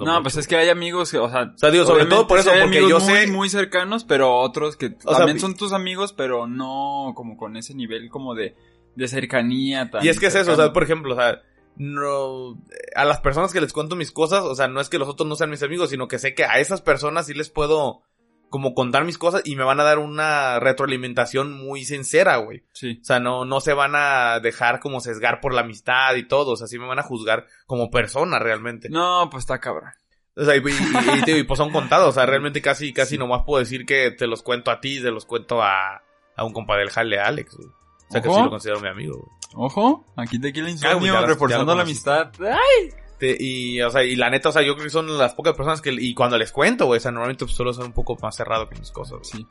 [0.04, 0.22] No, mucho.
[0.22, 1.52] pues es que hay amigos que, o sea...
[1.54, 4.04] O sea, digo, sobre todo por eso, hay porque amigos yo muy, sé- muy cercanos,
[4.04, 8.34] pero otros que O también son tus amigos, pero no como con ese nivel como
[8.34, 8.54] de,
[8.94, 11.40] de cercanía tan Y es que es eso, o sea, por ejemplo, o sea,
[11.76, 12.58] no,
[12.94, 15.28] a las personas que les cuento mis cosas, o sea, no es que los otros
[15.28, 18.02] no sean mis amigos, sino que sé que a esas personas sí les puedo
[18.50, 22.64] como contar mis cosas y me van a dar una retroalimentación muy sincera, güey.
[22.72, 22.98] Sí.
[23.00, 26.52] O sea, no, no se van a dejar como sesgar por la amistad y todo,
[26.52, 28.88] o sea, sí me van a juzgar como persona realmente.
[28.90, 29.90] No, pues está cabrón.
[30.36, 34.10] O sea, y, pues son contados, o sea, realmente casi, casi nomás puedo decir que
[34.10, 36.02] te los cuento a ti, te los cuento a,
[36.36, 37.68] a un compa del jale, Alex, güey.
[37.68, 38.38] O sea, que Ojo.
[38.38, 39.40] sí lo considero mi amigo, güey.
[39.54, 42.30] Ojo, aquí te Ah, güey, insomnio, ya reforzando ya la amistad.
[42.40, 42.90] ¡Ay!
[43.20, 45.54] Te- y, o sea, y la neta, o sea, yo creo que son las pocas
[45.54, 48.16] personas que, y cuando les cuento, güey, o sea, normalmente pues, suelo ser un poco
[48.20, 49.24] más cerrado que mis cosas, güey.
[49.30, 49.46] Sí.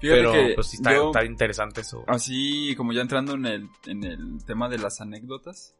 [0.00, 2.04] Fíjate Pero, que pues sí está, yo, está interesante eso.
[2.06, 5.74] así como ya entrando en el, en el tema de las anécdotas,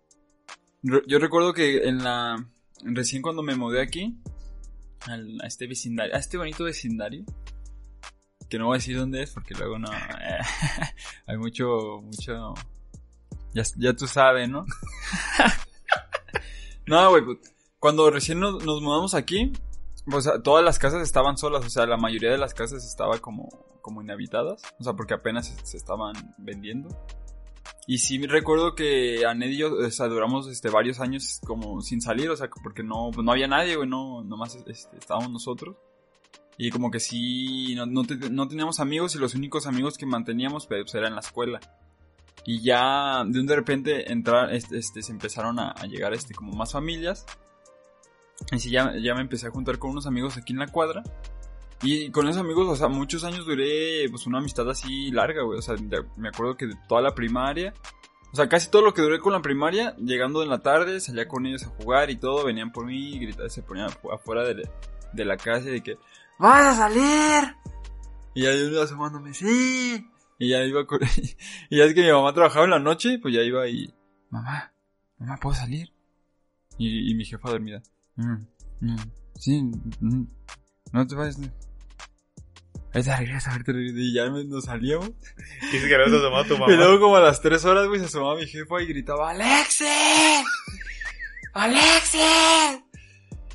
[0.83, 2.45] re- yo recuerdo que en la,
[2.85, 4.17] recién cuando me mudé aquí,
[5.07, 7.25] al- a este vecindario, a este bonito vecindario,
[8.51, 10.39] que no voy a decir dónde es porque luego no, eh,
[11.27, 12.55] hay mucho, mucho,
[13.55, 14.67] ya, ya tú sabes, ¿no?
[16.87, 17.39] no, güey, pues,
[17.79, 19.53] cuando recién nos, mudamos aquí,
[20.07, 23.49] pues todas las casas estaban solas, o sea, la mayoría de las casas estaba como,
[23.81, 26.89] como inhabitadas, o sea, porque apenas se, estaban vendiendo.
[27.87, 32.31] Y sí recuerdo que a Ned y yo, duramos este, varios años como sin salir,
[32.31, 35.77] o sea, porque no, pues, no había nadie, güey, no, nomás este, estábamos nosotros.
[36.59, 40.67] Y como que sí, no, no, no teníamos amigos y los únicos amigos que manteníamos
[40.67, 41.61] pues, eran la escuela.
[42.45, 46.53] Y ya de un de repente entrar, este, este, se empezaron a, llegar este, como
[46.53, 47.25] más familias.
[48.51, 51.03] Y sí, ya, ya me empecé a juntar con unos amigos aquí en la cuadra.
[51.83, 55.59] Y con esos amigos, o sea, muchos años duré pues una amistad así larga, güey.
[55.59, 55.75] O sea,
[56.17, 57.75] me acuerdo que de toda la primaria.
[58.33, 61.29] O sea, casi todo lo que duré con la primaria, llegando en la tarde, salía
[61.29, 64.67] con ellos a jugar y todo, venían por mí, gritaban, se ponían afu- afuera de,
[65.13, 65.99] de la casa y de que,
[66.39, 67.55] ¡Vas a salir!
[68.35, 70.09] Y ya yo asomándome, ¡sí!
[70.43, 70.99] Y ya iba con...
[71.71, 73.95] y ya es que mi mamá trabajaba en la noche, pues ya iba y,
[74.29, 74.75] mamá,
[75.19, 75.93] mamá, ¿puedo salir?
[76.79, 77.81] Y, y mi jefa dormida,
[78.17, 78.47] "Mm,
[78.81, 78.97] mm,
[79.37, 80.25] sí, mm,
[80.93, 81.39] no te vayas.
[82.93, 83.99] Ahorita regresa, ahorita regresa.
[84.01, 85.11] Y ya nos salíamos.
[85.73, 88.07] Dice que no te tomado tu Y luego como a las tres horas, güey, se
[88.07, 89.87] asomaba mi jefa y gritaba, ¡Alexis!
[91.53, 92.83] ¡Alexis!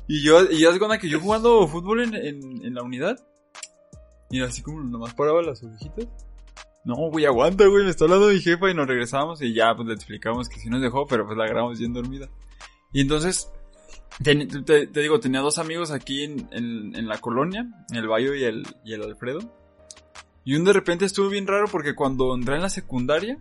[0.06, 3.18] Y yo, y ya se cuenta que yo jugando fútbol en, en, en la unidad.
[4.30, 6.06] Y así como nomás paraba las ovejitas.
[6.84, 9.88] No, güey, aguanta, güey, me está hablando mi jefa y nos regresamos y ya, pues
[9.88, 12.28] le explicamos que sí nos dejó, pero pues la agarramos bien dormida.
[12.92, 13.50] Y entonces,
[14.22, 14.36] te,
[14.86, 18.66] te digo, tenía dos amigos aquí en, en, en la colonia, el Bayo y el,
[18.84, 19.40] y el Alfredo.
[20.44, 23.38] Y un de repente estuvo bien raro porque cuando entré en la secundaria,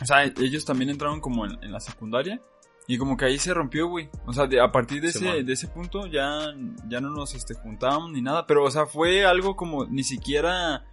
[0.00, 2.40] o sea, ellos también entraron como en, en la secundaria.
[2.88, 4.08] Y como que ahí se rompió, güey.
[4.26, 6.54] O sea, de, a partir de, ese, de ese punto ya,
[6.88, 8.46] ya no nos este, juntábamos ni nada.
[8.46, 10.84] Pero, o sea, fue algo como, ni siquiera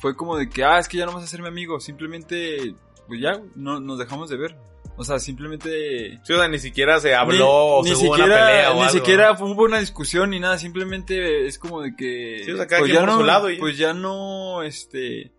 [0.00, 1.78] fue como de que, ah, es que ya no vas a ser mi amigo.
[1.80, 2.74] Simplemente,
[3.06, 4.56] pues ya, no, nos dejamos de ver.
[4.96, 6.18] O sea, simplemente...
[6.24, 8.74] Sí, o sea, ni siquiera se habló ni, o se hubo siquiera, una pelea o
[8.74, 9.36] Ni algo, siquiera ¿no?
[9.38, 10.58] fue, hubo una discusión ni nada.
[10.58, 12.42] Simplemente es como de que...
[12.44, 14.62] Sí, o sea, cada pues quien ya por no, su lado y- Pues ya no,
[14.62, 15.32] este...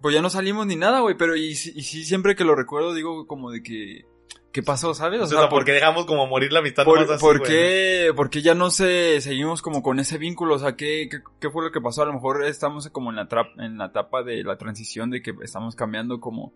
[0.00, 1.16] Pues ya no salimos ni nada, güey.
[1.16, 4.06] Pero y, y sí, siempre que lo recuerdo digo como de que...
[4.52, 5.20] ¿Qué pasó, sabes?
[5.22, 7.50] O sea, ¿por qué dejamos como morir la amistad ¿Por, nomás así, por güey?
[7.50, 10.56] qué, por qué ya no se seguimos como con ese vínculo?
[10.56, 12.02] O sea, ¿qué, qué, qué fue lo que pasó?
[12.02, 15.32] A lo mejor estamos como en la, en la etapa de la transición de que
[15.42, 16.52] estamos cambiando como...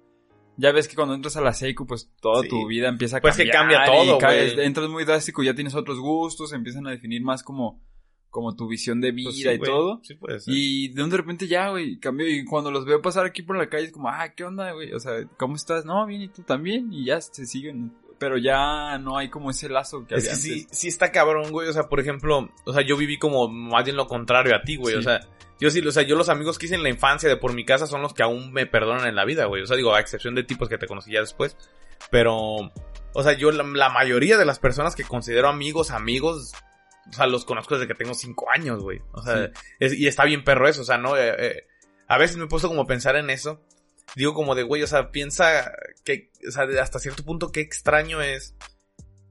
[0.58, 2.48] Ya ves que cuando entras a la Seiku, pues toda Sí.
[2.48, 3.84] tu vida empieza a Pues que cambiar.
[3.86, 4.60] cambia todo, y ca- güey.
[4.66, 7.80] Entras muy drástico, ya tienes otros gustos, empiezan a definir más como,
[8.36, 10.00] como tu visión de vida Pues sí, y todo.
[10.02, 10.52] Sí, puede ser.
[10.54, 12.28] Y de un de repente ya, güey, cambió.
[12.28, 14.92] Y cuando los veo pasar aquí por la calle es como, ah, ¿qué onda, güey?
[14.92, 15.86] O sea, ¿cómo estás?
[15.86, 16.92] No, bien, ¿y tú también?
[16.92, 17.94] Y ya se siguen.
[18.18, 21.50] Pero ya no hay como ese lazo que Es había que sí, sí está cabrón,
[21.50, 21.66] güey.
[21.66, 24.76] O sea, por ejemplo, o sea, yo viví como más bien lo contrario a ti,
[24.76, 24.96] güey.
[24.96, 24.98] Sí.
[24.98, 25.20] O sea,
[25.58, 27.64] yo sí, o sea, yo los amigos que hice en la infancia de por mi
[27.64, 29.62] casa son los que aún me perdonan en la vida, güey.
[29.62, 31.56] O sea, digo, a excepción de tipos que te conocí ya después.
[32.10, 32.36] Pero,
[33.14, 36.52] o sea, yo la, la mayoría de las personas que considero amigos, amigos,
[37.08, 39.00] o sea, los conozco desde que tengo cinco años, güey.
[39.12, 39.52] O sea, Sí.
[39.80, 41.16] es- y está bien perro eso, o sea, ¿no?
[41.16, 41.66] Eh, eh,
[42.08, 43.60] a veces me he puesto como a pensar en eso.
[44.14, 45.72] Digo como de, güey, o sea, piensa
[46.04, 48.54] que, o sea, hasta cierto punto qué extraño es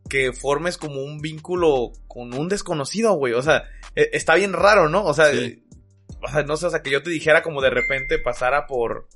[0.10, 3.34] que formes como un vínculo con un desconocido, güey.
[3.34, 3.64] O sea,
[3.96, 5.04] eh, está bien raro, ¿no?
[5.06, 5.64] O sea, Sí.
[6.22, 9.08] o sea, no sé, o sea, que yo te dijera como de repente pasara por,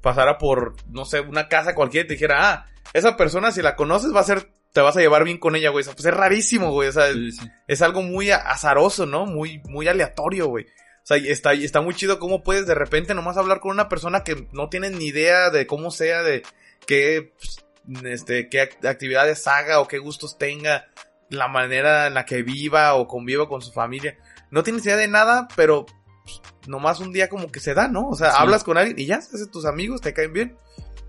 [0.00, 3.76] pasara por, no sé, una casa cualquiera y te dijera, ah, esa persona si la
[3.76, 5.82] conoces va a ser, te vas a llevar bien con ella, güey.
[5.82, 6.88] O sea, pues es rarísimo, güey.
[6.88, 7.48] O sea, Sí, sí.
[7.68, 9.26] es algo muy azaroso, ¿no?
[9.26, 10.64] Muy, muy aleatorio, güey.
[10.64, 14.22] O sea, está, está muy chido cómo puedes de repente nomás hablar con una persona
[14.24, 16.42] que no tienes ni idea de cómo sea, de
[16.86, 17.64] qué, pues,
[18.04, 20.86] este, qué act- actividades haga o qué gustos tenga,
[21.28, 24.16] la manera en la que viva o conviva con su familia.
[24.50, 25.86] No tienes idea de nada, pero
[26.24, 28.08] pues, nomás un día como que se da, ¿no?
[28.08, 28.36] O sea, Sí.
[28.38, 30.56] hablas con alguien y ya, se tus amigos, te caen bien.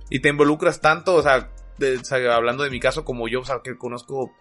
[0.09, 3.41] Y te involucras tanto, o sea, de- o sea, hablando de mi caso como yo,
[3.41, 4.31] o sea, que conozco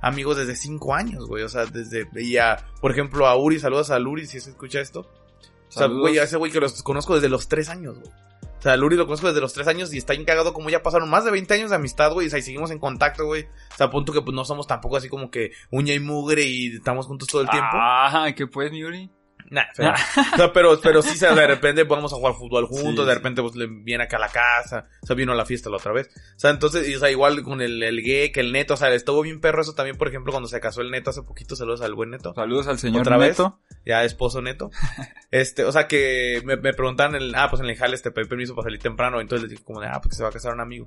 [0.00, 1.42] amigos desde cinco años, güey.
[1.42, 5.00] O sea, desde veía, por ejemplo, a Uri, saludos a Uri si se escucha esto.
[5.00, 6.00] O sea, Saludos.
[6.02, 8.10] güey, a ese güey que los conozco desde los tres años, güey.
[8.58, 10.82] O sea, a Uri lo conozco desde los tres años y está encagado como ya
[10.82, 12.26] pasaron más de 20 años de amistad, güey.
[12.26, 13.44] O sea, y seguimos en contacto, güey.
[13.44, 16.42] O sea, a punto que pues no somos tampoco así como que uña y mugre
[16.42, 17.68] y estamos juntos todo el tiempo.
[17.72, 19.10] Ah, ¿qué pues, Yuri?
[19.50, 19.94] Nah, pero,
[20.52, 23.66] pero, pero sí, de repente vamos a jugar fútbol juntos, Sí, de repente pues le
[23.66, 26.08] viene acá a la casa, o sea, vino a la fiesta la otra vez.
[26.08, 28.76] O sea, entonces, y, o sea, igual con el, el gay, que el neto, o
[28.76, 31.56] sea, estuvo bien perro eso también, por ejemplo, cuando se casó el neto hace poquito,
[31.56, 33.38] saludos al buen neto, Saludos al señor ¿Otra vez?
[33.38, 33.60] Neto.
[33.84, 34.70] ya esposo neto.
[35.30, 38.26] Este, o sea, que me, me preguntaban, el, ah, pues en el jales te pedí
[38.26, 40.54] permiso para salir temprano, entonces les dije como de, ah, porque se va a casar
[40.54, 40.86] un amigo.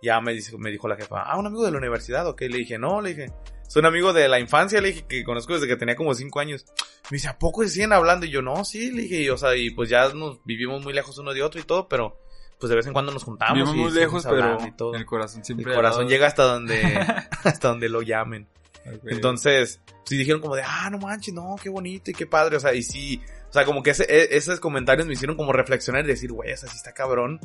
[0.00, 2.58] Ya me, dice, me dijo la jefa, ah, un amigo de la universidad, ok, le
[2.58, 3.32] dije, no, le dije,
[3.70, 6.40] es un amigo de la infancia, le dije, que conozco desde que tenía como cinco
[6.40, 6.64] años.
[7.08, 8.26] Me dice, ¿a poco se siguen hablando?
[8.26, 10.92] Y yo, no, sí, le dije, y, o sea, y pues ya nos vivimos muy
[10.92, 12.18] lejos uno de otro y todo, pero
[12.58, 13.54] pues de vez en cuando nos juntamos.
[13.54, 14.94] Vivimos muy lejos, pero y todo.
[14.96, 15.72] el corazón El siempre...
[15.72, 16.10] corazón al lado.
[16.10, 16.82] llega hasta donde,
[17.44, 18.48] hasta donde lo llamen.
[18.84, 19.04] Ok.
[19.06, 22.60] Entonces, sí dijeron como de, ah, no manches, no, qué bonito y qué padre, o
[22.60, 26.04] sea, y sí, o sea, como que ese, e- esos comentarios me hicieron como reflexionar
[26.04, 27.38] y decir, güey, o sea, sí está cabrón.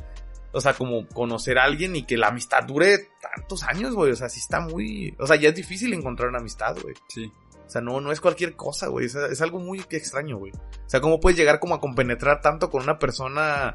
[0.51, 4.15] O sea, como conocer a alguien y que la amistad dure tantos años, güey, o
[4.15, 6.95] sea, sí está muy, o sea, ya es difícil encontrar una amistad, güey.
[7.09, 7.31] Sí.
[7.65, 9.07] O sea, no, no es cualquier cosa, güey.
[9.07, 10.51] Es, es algo muy extraño, güey.
[10.53, 13.73] O sea, ¿cómo puedes llegar como a compenetrar tanto con una persona,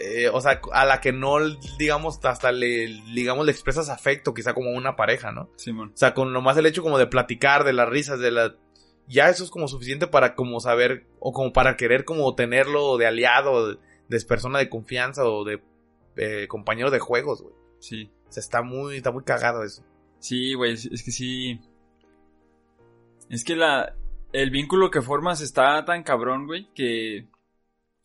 [0.00, 1.36] eh, o sea, a la que no,
[1.78, 5.50] digamos, hasta le, digamos, le expresas afecto, quizá como una pareja, ¿no?
[5.56, 5.90] Simón.
[5.94, 8.56] O sea, con nomás el hecho como de platicar, de las risas, de la...
[9.06, 13.06] Ya eso es como suficiente para como saber, o como para querer como tenerlo de
[13.06, 13.78] aliado, de,
[14.08, 15.60] de persona de confianza o de
[16.16, 17.54] eh, compañero de juegos, güey.
[17.80, 18.10] Sí.
[18.32, 19.84] O sea, está muy, está muy cagado eso.
[20.20, 21.60] Sí, güey, es que sí.
[23.28, 23.94] Es que la.
[24.32, 27.28] El vínculo que formas está tan cabrón, güey, que.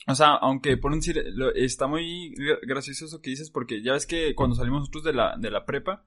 [0.05, 1.23] O sea, aunque por un decir,
[1.55, 5.13] está muy gra- gracioso eso que dices, porque ya ves que cuando salimos nosotros de
[5.13, 6.05] la, de la prepa,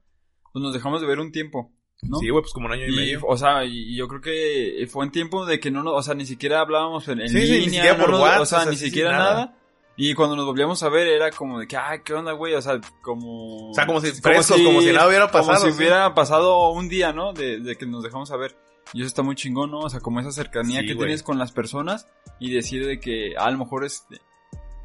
[0.52, 2.18] pues nos dejamos de ver un tiempo, ¿no?
[2.18, 3.20] Sí, güey, pues como un año y, Y, medio.
[3.26, 6.14] o sea, y yo creo que fue en tiempo de que no, nos- o sea,
[6.14, 8.46] ni siquiera hablábamos en, en Sí, sí, ni línea, siquiera no por nos- WhatsApp, o
[8.46, 9.34] sea, o sea, ni sí, siquiera nada.
[9.34, 9.56] nada.
[10.02, 12.54] Y cuando nos volvíamos a ver era como de que, ay, ¿qué onda, güey?
[12.54, 13.68] O sea, como...
[13.68, 15.76] O sea, como si frescos, como si nada hubiera pasado, Como si sí.
[15.76, 17.34] hubiera pasado un día, ¿no?
[17.34, 18.56] De, de que nos dejamos a ver.
[18.94, 19.80] Y eso está muy chingón, ¿no?
[19.80, 21.08] O sea, como esa cercanía Sí, que güey.
[21.08, 22.06] tienes con las personas
[22.38, 24.22] y decir de que ah, a lo mejor este...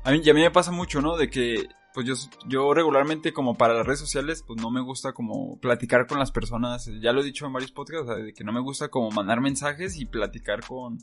[0.03, 1.15] A mí, y a mí me pasa mucho, ¿no?
[1.15, 2.15] De que, pues yo,
[2.49, 6.33] yo regularmente como para las redes sociales, pues no me gusta como platicar con las
[6.33, 6.89] personas.
[7.01, 9.11] Ya lo he dicho en varios podcasts, o sea, de que no me gusta como
[9.11, 10.97] mandar mensajes y platicar con,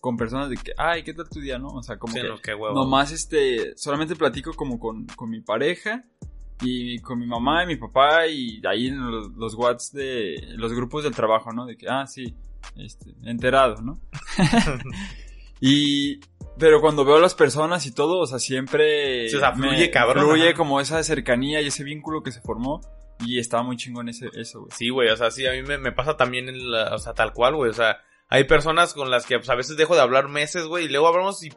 [0.00, 1.68] con personas de que, ay, ¿qué tal tu día, no?
[1.68, 2.74] O sea, como Sí, que no, qué huevo.
[2.74, 6.04] nomás este, solamente platico como con, con mi pareja
[6.62, 10.72] y con mi mamá y mi papá y ahí en los, los whats de los
[10.72, 11.66] grupos del trabajo, ¿no?
[11.66, 12.36] De que, ah, sí,
[12.76, 14.00] este, enterado, ¿no?
[15.60, 16.20] y,
[16.58, 19.28] pero cuando veo a las personas y todo, o sea, siempre...
[19.28, 22.40] Sí, o sea, me- fluye, cabrón, Fluye como esa cercanía y ese vínculo que se
[22.40, 22.80] formó
[23.24, 24.70] y está muy chingón ese, eso, güey.
[24.76, 27.14] Sí, güey, o sea, sí, a mí me, me pasa también, en la- o sea,
[27.14, 30.00] tal cual, güey, o sea, hay personas con las que pues, a veces dejo de
[30.02, 31.52] hablar meses, güey, y luego hablamos y,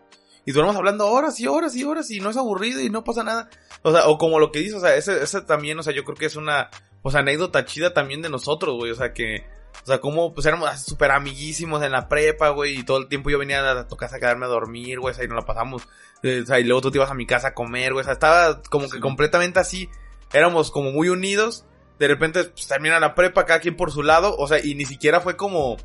[0.45, 3.23] y duramos hablando horas y horas y horas y no es aburrido y no pasa
[3.23, 3.49] nada.
[3.83, 6.03] O sea, o como lo que dices, o sea, ese, ese también, o sea, yo
[6.03, 6.69] creo que es una,
[7.01, 9.43] pues, anécdota chida también de nosotros, güey, o sea, que,
[9.83, 13.07] o sea, como, pues, éramos así súper amiguísimos en la prepa, güey, y todo el
[13.07, 15.37] tiempo yo venía a tu casa a quedarme a dormir, güey, o sea, y nos
[15.37, 15.87] la pasamos,
[16.23, 18.05] eh, o sea, y luego tú te ibas a mi casa a comer, güey, o
[18.05, 18.99] sea, estaba como que Sí.
[18.99, 19.89] completamente así,
[20.31, 21.65] éramos como muy unidos,
[21.99, 24.85] de repente pues, termina la prepa, cada quien por su lado, o sea, y ni
[24.85, 25.77] siquiera fue como,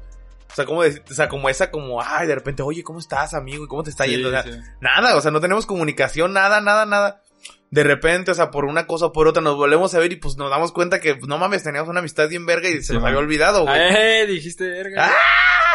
[0.50, 3.35] o sea, como decir, o sea, como esa, como, ay, de repente, oye, ¿cómo estás,
[3.35, 3.64] amigo?
[3.64, 4.28] ¿Y cómo te está Sí, yendo?
[4.28, 4.50] O sea, sí.
[4.80, 7.22] nada, o sea, no tenemos comunicación, nada, nada, nada.
[7.70, 10.16] De repente, o sea, por una cosa o por otra nos volvemos a ver y
[10.16, 12.94] pues nos damos cuenta que, pues, no mames, teníamos una amistad bien verga y se
[12.94, 13.76] nos había olvidado, güey.
[13.76, 14.26] ¡Eh!
[14.26, 15.11] Dijiste verga.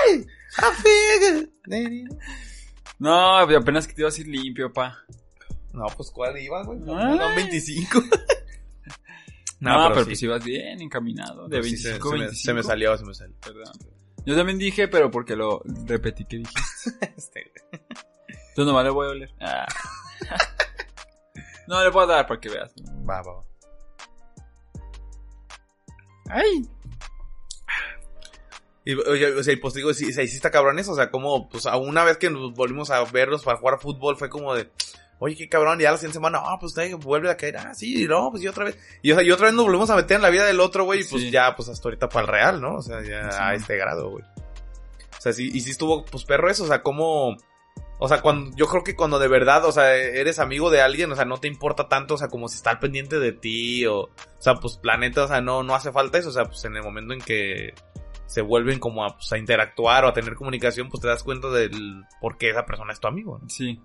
[0.05, 0.25] ¡Ay!
[0.57, 0.71] ¡Ah!
[2.99, 4.99] No, apenas que te ibas a ir limpio, pa.
[5.73, 6.79] No, pues, ¿cuál iba, güey?
[6.79, 7.17] No, Ay.
[7.19, 8.03] no, 25.
[9.60, 10.05] No, pero, sí.
[10.05, 11.47] pues ibas bien encaminado.
[11.47, 12.43] De Pues sí, se- 25 se, me- 25.
[12.45, 13.36] se me salió, se me salió.
[13.41, 13.73] Perdón.
[14.25, 16.62] Yo también dije, pero porque lo repetí que dijiste.
[17.17, 17.51] Este,
[18.27, 19.34] Entonces nomás le voy a oler.
[19.39, 19.67] Ah.
[21.67, 22.73] no, le voy a dar para que veas.
[23.07, 23.43] va, va, va.
[26.29, 26.67] ¡Ay!
[28.84, 31.67] Y, oye, o sea, pues digo, y sí está cabrón eso, o sea, como, pues,
[31.67, 34.71] a una vez que nos volvimos a verlos para jugar fútbol, fue como de,
[35.23, 37.75] oye, qué cabrón, y ya la siguiente semana, ah, pues, te vuelve a caer, ah,
[37.75, 39.95] sí, no, pues, y otra vez, y o sea, y otra vez nos volvemos a
[39.95, 41.29] meter en la vida del otro, güey, y pues, Sí.
[41.29, 42.77] ya, pues, hasta ahorita para el real, ¿no?
[42.77, 44.23] O sea, ya Sí, a este grado, güey.
[44.25, 47.38] O sea, sí, y sí estuvo, pues, perro eso, o sea, como,
[47.99, 51.12] o sea, cuando, yo creo que cuando de verdad, o sea, eres amigo de alguien,
[51.12, 53.86] o sea, no te importa tanto, o sea, como si está al pendiente de ti,
[53.86, 56.45] o, o sea, pues, la neta, o sea, no, no hace falta eso, o sea,
[56.45, 57.75] pues, en el momento en que
[58.25, 61.49] se vuelven como a, pues, a interactuar o a tener comunicación, pues te das cuenta
[61.49, 63.47] del por qué esa persona es tu amigo, ¿no?
[63.49, 63.79] Sí.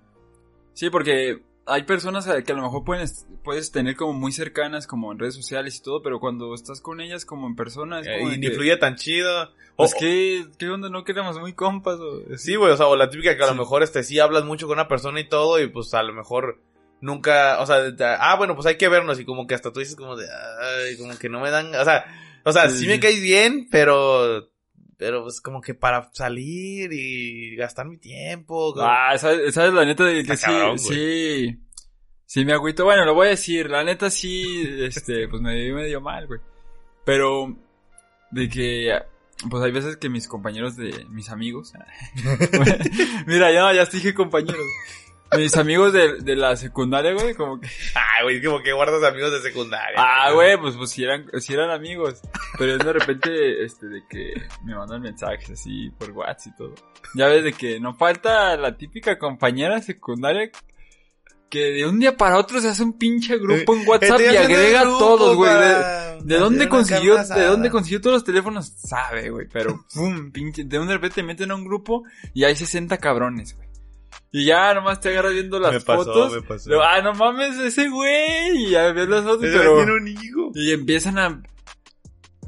[0.76, 5.10] Sí, porque hay personas que a lo mejor puedes, puedes tener como muy cercanas, como
[5.10, 8.18] en redes sociales y todo, pero cuando estás con ellas como en persona, es Eh,
[8.20, 9.44] como y ni que, fluye tan chido.
[9.44, 10.90] O, Pues que, ¿qué onda?
[10.90, 11.98] No queremos muy compas.
[11.98, 14.44] O, sí, güey, o sea, o la típica que a lo mejor este sí hablas
[14.44, 16.60] mucho con una persona y todo, y pues a lo mejor
[17.00, 19.72] nunca, o sea, de- de- ah, bueno, pues hay que vernos, y como que hasta
[19.72, 22.04] tú dices como de, ay, como que no me dan, o sea,
[22.44, 24.48] o sea, Sí, sí, me caes bien, pero,
[24.96, 28.72] pero pues como que para salir y gastar mi tiempo.
[28.72, 31.58] como- Ah, ¿sabes, sabes la neta de que sí, cabrón, sí,
[32.24, 32.84] sí me agüito.
[32.84, 34.44] Bueno, lo voy a decir, la neta sí,
[34.80, 36.40] este, pues me vi medio mal, güey.
[37.04, 37.56] Pero,
[38.30, 38.98] de que,
[39.50, 41.72] pues hay veces que mis compañeros de, mis amigos,
[43.26, 44.56] mira, ya, ya dije compañeros.
[45.36, 49.32] Mis amigos de, de la secundaria, güey, como que, Ah, güey, como que guardas amigos
[49.32, 49.96] de secundaria.
[49.98, 52.20] ah, güey, pues, pues si eran, si eran amigos.
[52.58, 54.34] Pero de repente, este, de que
[54.64, 56.74] me mandan mensajes así por WhatsApp y todo.
[57.14, 60.50] Ya ves de que no falta la típica compañera secundaria
[61.48, 64.80] que de un día para otro se hace un pinche grupo en WhatsApp y agrega
[64.80, 65.52] a todos, güey.
[65.52, 68.66] De, para de dónde consiguió, de dónde consiguió todos los teléfonos?
[68.76, 69.46] Sabe, güey.
[69.52, 72.02] Pero, pum, pinche, de un de repente te meten a un grupo
[72.34, 73.65] y hay 60 cabrones, güey.
[74.32, 76.32] Y ya nomás te agarras viendo las Me pasó, fotos.
[76.34, 76.68] me pasó.
[76.68, 78.66] Luego, ah, no mames, ese güey.
[78.66, 79.76] Y ya ves las fotos, Ese pero.
[79.94, 80.50] un hijo.
[80.54, 81.42] Y empiezan a...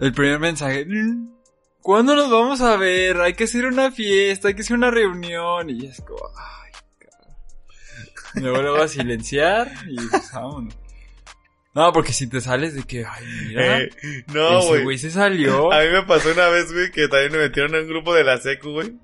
[0.01, 0.85] El primer mensaje.
[0.87, 1.29] "Mm,
[1.81, 3.21] ¿Cuándo nos vamos a ver?
[3.21, 5.71] Hay que hacer una fiesta, hay que hacer una reunión.
[5.71, 6.21] Y es como...
[6.37, 7.37] Ay, cabrón.
[8.35, 10.75] Luego luego a silenciar y pues vámonos.
[11.75, 13.05] No, porque si te sales de que...
[13.07, 13.79] Ay, mira.
[13.83, 13.91] Eh,
[14.35, 14.83] no, ese güey.
[14.85, 15.73] güey se salió.
[15.73, 18.25] A mí me pasó una vez, güey, que también me metieron en un grupo de
[18.25, 18.95] la secu, güey.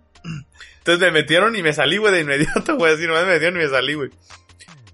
[0.85, 3.65] Entonces me metieron y me salí, güey, de inmediato, güey, así nomás me metieron y
[3.65, 4.11] me salí, güey.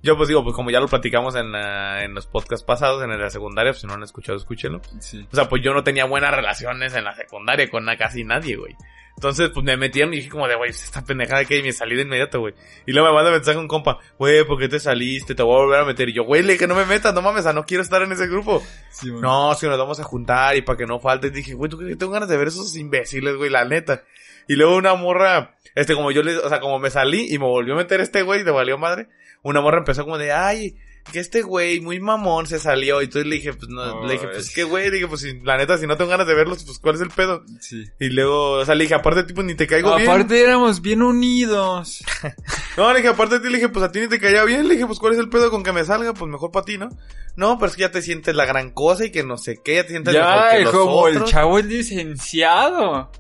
[0.03, 3.11] Yo pues digo, pues como ya lo platicamos en, la- en los podcasts pasados, en
[3.21, 4.81] la secundaria, pues si no lo han escuchado, escúchenlo.
[5.01, 5.27] Sí.
[5.31, 8.75] O sea, pues yo no tenía buenas relaciones en la secundaria con casi nadie, güey.
[9.17, 12.03] Entonces, pues me metieron y dije como de, güey, esta pendejada que me salí de
[12.03, 12.55] inmediato, güey.
[12.87, 15.35] Y luego me manda mensaje un compa, güey, ¿por qué te saliste?
[15.35, 16.09] Te voy a volver a meter.
[16.09, 18.27] Y yo, güey, le dije, no me metas, no mames, no quiero estar en ese
[18.29, 18.63] grupo.
[18.91, 19.11] sí.
[19.11, 21.29] No, que nos vamos a juntar y para que no falte.
[21.31, 23.51] Dije, güey, ¿tú que tengo ganas de ver esos imbéciles, güey?
[23.51, 24.05] La neta.
[24.51, 27.45] Y luego una morra, este, como yo le, o sea, como me salí y me
[27.45, 29.07] volvió a meter este güey, te valió madre.
[29.45, 30.75] Una morra empezó como de, ay,
[31.13, 33.01] que este güey muy mamón se salió.
[33.01, 35.39] Y entonces le dije, pues no, le dije, pues qué güey, le dije, pues si,
[35.45, 37.45] la neta, si no tengo ganas de verlos, pues cuál es el pedo.
[37.61, 37.85] Sí.
[38.01, 40.11] Y luego, o sea, le dije, aparte tipo ni te caigo bien.
[40.11, 42.03] Aparte éramos bien unidos.
[42.77, 44.67] No, le dije, aparte de ti, le dije, pues a ti ni te caía bien.
[44.67, 46.79] Le dije, pues cuál es el pedo con que me salga, pues mejor para ti,
[46.79, 46.89] ¿no?
[47.37, 49.77] No, pero es que ya te sientes la gran cosa y que no sé qué,
[49.77, 53.11] ya te sientes mejor Ya, que los como el chavo el licenciado.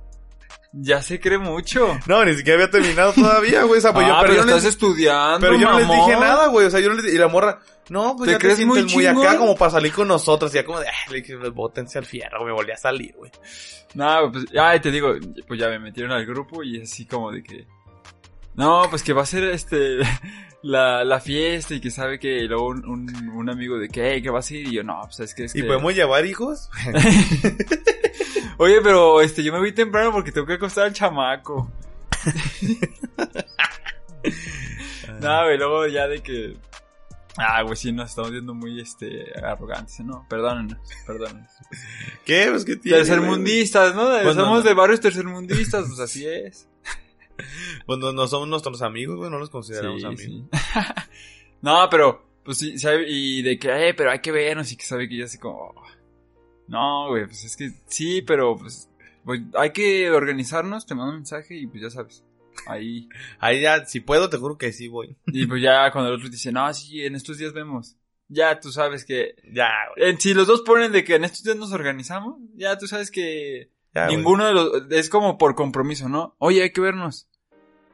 [0.72, 1.98] Ya se cree mucho.
[2.06, 3.78] No, ni siquiera había terminado todavía, güey.
[3.78, 5.78] O sea, pues yo, ah, pero pero yo no estás les, estudiando, pero yo no
[5.78, 6.66] les dije nada, güey.
[6.66, 8.84] O sea, yo no les y la morra, no, pues ¿Te ya te crees sientes
[8.94, 10.52] muy muy, acá como para salir con nosotros.
[10.52, 13.30] Y ya como de, ay, le dije, bótense al fierro, me volví a salir, güey.
[13.94, 15.14] No, pues, ay, te digo,
[15.46, 17.66] pues ya me metieron al grupo y así como de que...
[18.60, 20.00] No, pues que va a ser este...
[20.62, 24.20] La, la fiesta y que sabe que luego un, un, un amigo de que, hey,
[24.20, 25.66] que vas a ir y yo, no, pues es que es ¿Y que...
[25.66, 26.68] podemos llevar hijos?
[28.58, 31.72] Oye, pero este, yo me voy temprano porque tengo que acostar al chamaco.
[35.22, 36.58] no, güey, luego ya de que...
[37.38, 40.26] Ah, güey, sí, nos estamos viendo muy, este, arrogantes, ¿no?
[40.28, 41.50] Perdónenos, perdónenos.
[42.26, 42.48] ¿Qué?
[42.50, 42.98] Pues que tiene.
[42.98, 44.08] Tercermundistas, ¿no?
[44.08, 44.68] Pues no, Somos no.
[44.68, 46.68] de barrios tercermundistas, pues así es.
[47.86, 50.22] Pues no, no somos nuestros amigos, güey, no los consideramos Sí, amigos.
[50.24, 50.44] sí.
[51.62, 54.84] no, pero, pues sí, sabe, y de que, eh, pero hay que vernos y que
[54.84, 55.82] sabe que yo así como, oh,
[56.68, 58.88] no, güey, pues es que sí, pero pues,
[59.24, 62.24] pues hay que organizarnos, te mando un mensaje y pues ya sabes,
[62.66, 63.08] ahí,
[63.40, 65.16] Ahí ya, si puedo, te juro que sí voy.
[65.26, 67.96] y pues ya cuando el otro dice, no, sí, en estos días vemos,
[68.28, 70.16] ya tú sabes que, Ya, güey.
[70.18, 73.70] si los dos ponen de que en estos días nos organizamos, ya tú sabes que
[73.92, 74.16] Ya, güey.
[74.16, 76.36] Ninguno de los, es como por compromiso, ¿no?
[76.38, 77.26] Oye, hay que vernos.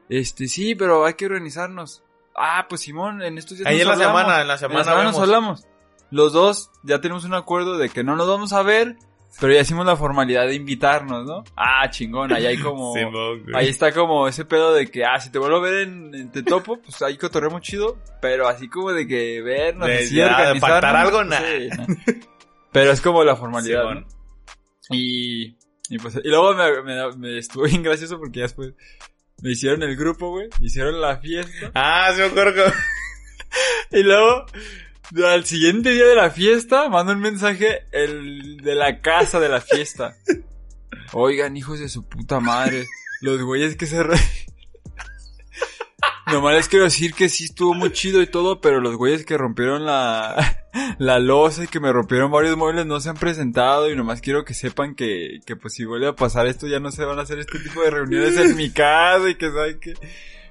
[0.09, 2.03] Este, sí, pero hay que organizarnos.
[2.35, 4.21] Ah, pues Simón, en estos días Ahí nos en la hablamos.
[4.21, 5.65] semana, en la En la semana, semana nos hablamos.
[6.11, 8.95] Los dos ya tenemos un acuerdo de que no nos vamos a ver,
[9.41, 11.43] pero ya hicimos la formalidad de invitarnos, ¿no?
[11.57, 12.93] Ah, chingón, ahí hay como...
[12.95, 13.43] Simón.
[13.53, 16.31] Ahí está como ese pedo de que, ah, si te vuelvo a ver en, en
[16.31, 20.95] Te Topo, pues ahí cotorremos chido, pero así como de que vernos, De- de organizarnos,
[20.95, 21.85] algo, sí, nah.
[22.71, 24.05] Pero es como la formalidad, Simón.
[24.09, 24.95] ¿no?
[24.95, 25.57] Y,
[25.89, 28.73] y pues, y luego me, me, me estuvo bien gracioso porque ya después
[29.41, 32.63] me hicieron el grupo, güey, hicieron la fiesta, Ah, sí me acuerdo.
[33.91, 34.45] y luego,
[35.25, 39.61] al siguiente día de la fiesta, mando un mensaje el de la casa de la
[39.61, 40.17] fiesta.
[41.13, 42.85] Oigan, hijos de su puta madre,
[43.21, 44.17] los güeyes que se re...
[46.31, 49.37] Nomás les quiero decir que sí estuvo muy chido y todo, pero los güeyes que
[49.37, 50.65] rompieron la,
[50.99, 54.43] la losa y que me rompieron varios muebles no se han presentado y nomás quiero
[54.43, 57.21] que sepan que, que pues si vuelve a pasar esto ya no se van a
[57.21, 59.93] hacer este tipo de reuniones en mi casa y que saben que...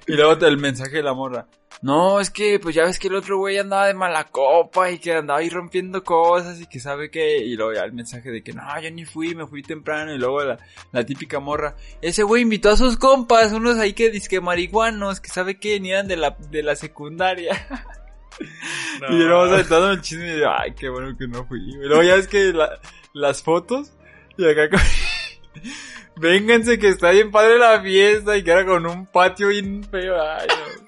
[0.07, 1.47] Y luego el mensaje de la morra.
[1.81, 4.97] No, es que pues ya ves que el otro güey andaba de mala copa y
[4.97, 7.37] que andaba ahí rompiendo cosas y que sabe que...
[7.37, 10.17] Y luego ya el mensaje de que no, yo ni fui, me fui temprano y
[10.17, 10.57] luego la,
[10.91, 11.75] la típica morra.
[12.01, 16.07] Ese güey invitó a sus compas, unos ahí que disque marihuanos, que sabe que eran
[16.07, 17.67] de la, de la secundaria.
[19.01, 19.15] No.
[19.15, 21.57] Y luego saltando el chisme y yo, ay, qué bueno que no fui.
[21.59, 22.79] Y luego ya es que la-
[23.13, 23.93] las fotos
[24.37, 24.79] y acá con...
[26.15, 30.19] Vénganse que está bien padre la fiesta y que era con un patio bien feo.
[30.21, 30.87] Ay, no.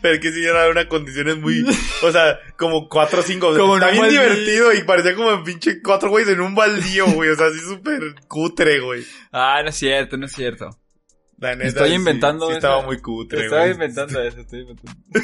[0.00, 1.64] Pero es que sí era una condiciones muy,
[2.02, 3.54] o sea, como cuatro o cinco.
[3.56, 7.30] Como está bien divertido y parecía como pinche cuatro güeyes en un baldío, güey.
[7.30, 9.04] O sea, así súper cutre, güey.
[9.32, 10.70] Ah, no es cierto, no es cierto.
[11.38, 13.72] La neta, Estoy inventando Sí, estaba muy cutre, Estaba güey.
[13.74, 14.98] inventando eso, estoy inventando.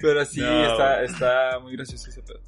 [0.00, 2.40] Pero sí, No, está, está muy gracioso ese pedo.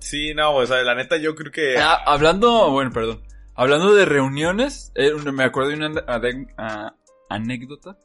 [0.00, 1.76] Sí, no, o sea, la neta yo creo que...
[1.78, 3.22] Ah, hablando, bueno, perdón.
[3.54, 6.04] Hablando de reuniones, eh, me acuerdo de una
[6.56, 6.94] ah,
[7.28, 7.96] anécdota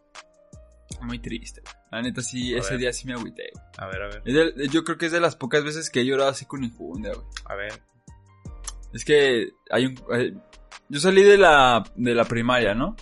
[1.02, 1.62] muy triste.
[1.92, 2.80] La neta sí, A ese ver.
[2.80, 3.52] día sí me agüité.
[3.54, 3.66] güey.
[3.78, 6.06] A ver, a ver, de- yo creo que es de las pocas veces que he
[6.06, 7.26] llorado así con injundia, güey.
[7.46, 7.74] a ver.
[8.94, 9.96] Es que hay un...
[10.14, 10.34] eh,
[10.90, 12.96] yo salí de la, de la primaria, ¿no?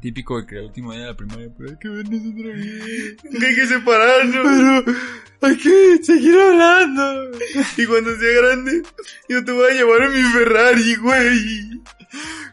[0.00, 3.16] Típico de que el último día de la primaria, pero hay que vernos otra vez.
[3.24, 4.84] Hay que separarnos.
[5.40, 7.30] Pero hay que seguir hablando.
[7.76, 8.82] Y cuando sea grande,
[9.28, 11.82] yo te voy a llevar en mi Ferrari, güey.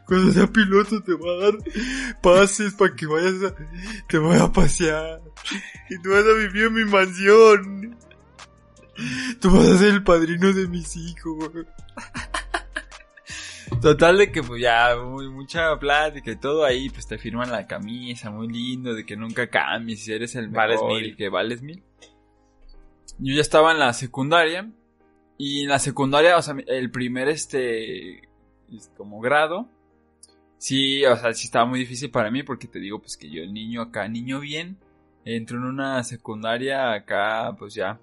[0.05, 1.57] Cuando sea piloto te voy a dar
[2.21, 3.55] pases para que vayas a...
[4.07, 5.19] Te voy a pasear.
[5.89, 7.97] Y tú vas a vivir en mi mansión.
[9.39, 11.51] Tú vas a ser el padrino de mis hijos.
[13.81, 17.67] Total de que pues ya muy, mucha plática y todo ahí, pues te firman la
[17.67, 21.05] camisa, muy lindo, de que nunca cambies eres el mejor Vales mil.
[21.05, 21.83] y que vales mil.
[23.19, 24.69] Yo ya estaba en la secundaria
[25.37, 28.19] y en la secundaria, o sea, el primer este
[28.71, 29.69] es como grado,
[30.57, 33.41] sí, o sea, sí estaba muy difícil para mí porque te digo pues que yo
[33.41, 34.77] el niño acá, niño bien,
[35.23, 37.99] entro en una secundaria acá, pues ya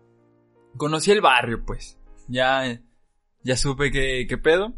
[0.76, 1.98] conocí el barrio, pues.
[2.28, 2.80] Ya,
[3.42, 4.74] ya supe qué, qué pedo.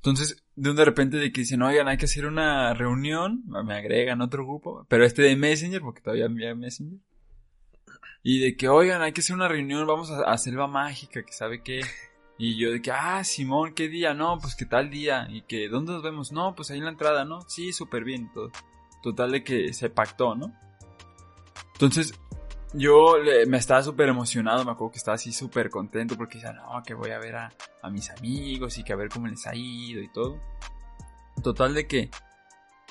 [0.00, 3.74] Entonces, de un de repente de que dicen, oigan, hay que hacer una reunión, me
[3.74, 6.98] agregan otro grupo, pero este de Messenger, porque todavía había Messenger.
[8.22, 11.62] Y de que, oigan, hay que hacer una reunión, vamos a, Selva Mágica, que sabe
[11.62, 11.82] qué.
[12.38, 14.14] Y yo de que, ah, Simón, ¿qué día?
[14.14, 15.28] No, pues qué tal día.
[15.30, 16.32] Y que, ¿dónde nos vemos?
[16.32, 17.42] No, pues ahí en la entrada, ¿no?
[17.42, 18.50] Sí, súper bien, todo.
[19.02, 20.54] Total de que se pactó, ¿no?
[21.74, 22.14] Entonces,
[22.72, 26.52] yo le- me estaba súper emocionado, me acuerdo que estaba así súper contento porque decía,
[26.52, 27.52] no, que voy a ver a,
[27.90, 30.40] mis amigos y que a ver cómo les ha ido y todo.
[31.42, 32.10] Total de que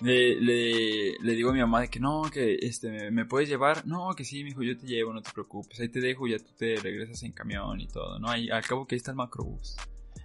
[0.02, 3.86] le, le, digo a mi mamá de que no, que este, ¿me, puedes llevar?
[3.86, 6.52] No, que sí, mijo, yo te llevo, no te preocupes, ahí te dejo, ya tú
[6.58, 8.30] te regresas en camión y todo, ¿no?
[8.30, 9.78] Al cabo que ahí está el macrobús.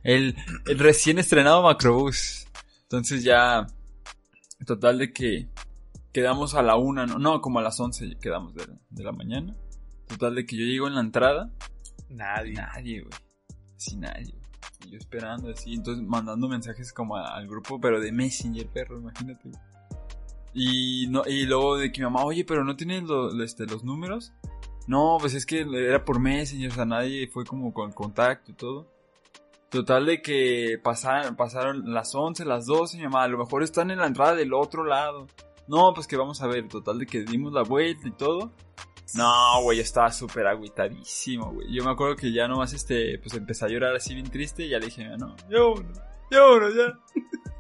[0.03, 0.37] El,
[0.67, 2.47] el recién estrenado macrobús.
[2.83, 3.67] Entonces ya,
[4.67, 5.49] total de que
[6.15, 9.55] quedamos a la una, no, no como a las once quedamos de, de la mañana.
[10.07, 11.51] Total de que yo llego en la entrada,
[12.09, 12.55] Nadie.
[12.55, 13.13] nadie, güey.
[13.77, 14.35] Así nadie.
[14.87, 18.99] Y yo esperando así, entonces mandando mensajes como a- al grupo, pero de Messenger, perro,
[18.99, 19.49] imagínate.
[19.49, 19.61] güey.
[20.53, 23.67] Y no, y luego de que mi mamá, oye, pero no tienes lo- lo- este,
[23.67, 24.33] los números.
[24.87, 28.55] No, pues es que era por Messenger, o sea, nadie fue como con contacto y
[28.55, 28.93] todo.
[29.71, 33.91] Total de que pasaron, pasaron las 11, las 12, mi mamá, a lo mejor están
[33.91, 35.27] en la entrada del otro lado.
[35.67, 38.53] No, pues que vamos a ver, total de que dimos la vuelta y todo.
[39.15, 41.73] No, güey, yo estaba súper agüitadísimo, güey.
[41.73, 44.71] Yo me acuerdo que ya nomás, este, pues empecé a llorar así bien triste y
[44.71, 46.01] ya le dije, no, ya vámonos,
[46.31, 46.99] ya vámonos, ya.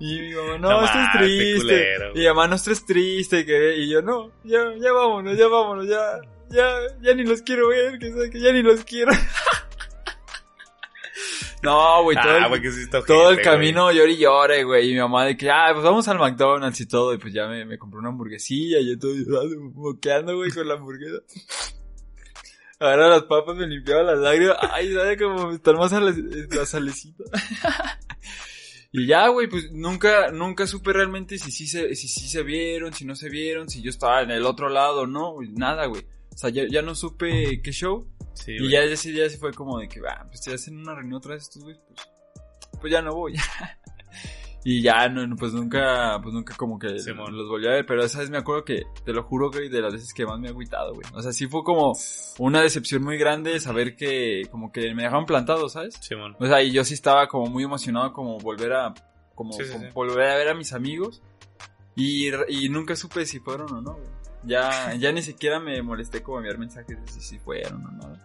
[0.00, 1.56] Y mi mamá, no, No esto es triste.
[1.60, 3.46] culero, y mi mamá, no, esto es triste.
[3.46, 3.76] Que...
[3.78, 6.18] Y yo, no, ya, ya vámonos, ya vámonos, ya,
[6.50, 6.68] ya,
[7.00, 9.12] ya ni los quiero ver, que, que ya ni los quiero.
[11.62, 14.64] no, güey, todo, Ah, el- güey, que sí está todo el camino lloré y lloré,
[14.64, 14.90] güey.
[14.90, 17.14] Y mi mamá de que, ah, pues vamos al McDonald's y todo.
[17.14, 20.66] Y pues ya me, me compré una hamburguesilla y yo todo llorando, moqueando, güey, con
[20.68, 21.18] la hamburguesa.
[22.80, 24.56] Ahora las papas me limpiaban las lágrimas.
[24.72, 26.12] Ay, sabe como están más sale,
[26.50, 27.22] la salecita.
[28.92, 32.92] y ya, güey, pues nunca, nunca supe realmente si sí se, si sí se vieron,
[32.92, 36.04] si no se vieron, si yo estaba en el otro lado no, nada, güey.
[36.34, 38.06] O sea, ya, ya no supe qué show.
[38.34, 40.94] Sí, Y ya ese día sí fue como de que, ah, pues si hacen una
[40.94, 42.08] reunión otra vez estos güeyes, pues,
[42.80, 43.34] pues ya no voy.
[44.64, 48.20] y ya, no, pues nunca, pues nunca como que los volví a ver, pero esa
[48.20, 50.50] vez me acuerdo que, te lo juro, güey, de las veces que más me he
[50.50, 51.06] agüitado, güey.
[51.14, 51.92] O sea, sí fue como
[52.38, 55.94] una decepción muy grande saber que, como que me dejaron plantado, ¿sabes?
[56.00, 56.36] Simón.
[56.40, 58.94] O sea, y yo sí estaba como muy emocionado como volver a,
[59.34, 59.90] como, Sí, sí, como sí.
[59.92, 61.22] volver a ver a mis amigos.
[61.94, 64.21] Y, y nunca supe si fueron o no, güey.
[64.44, 68.16] Ya, ya ni siquiera me molesté como enviar mensajes de si, si fueron o no.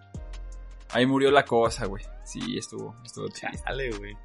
[0.92, 2.04] Ahí murió la cosa, güey.
[2.24, 3.28] Sí, estuvo, estuvo.
[3.30, 4.16] Chale, güey.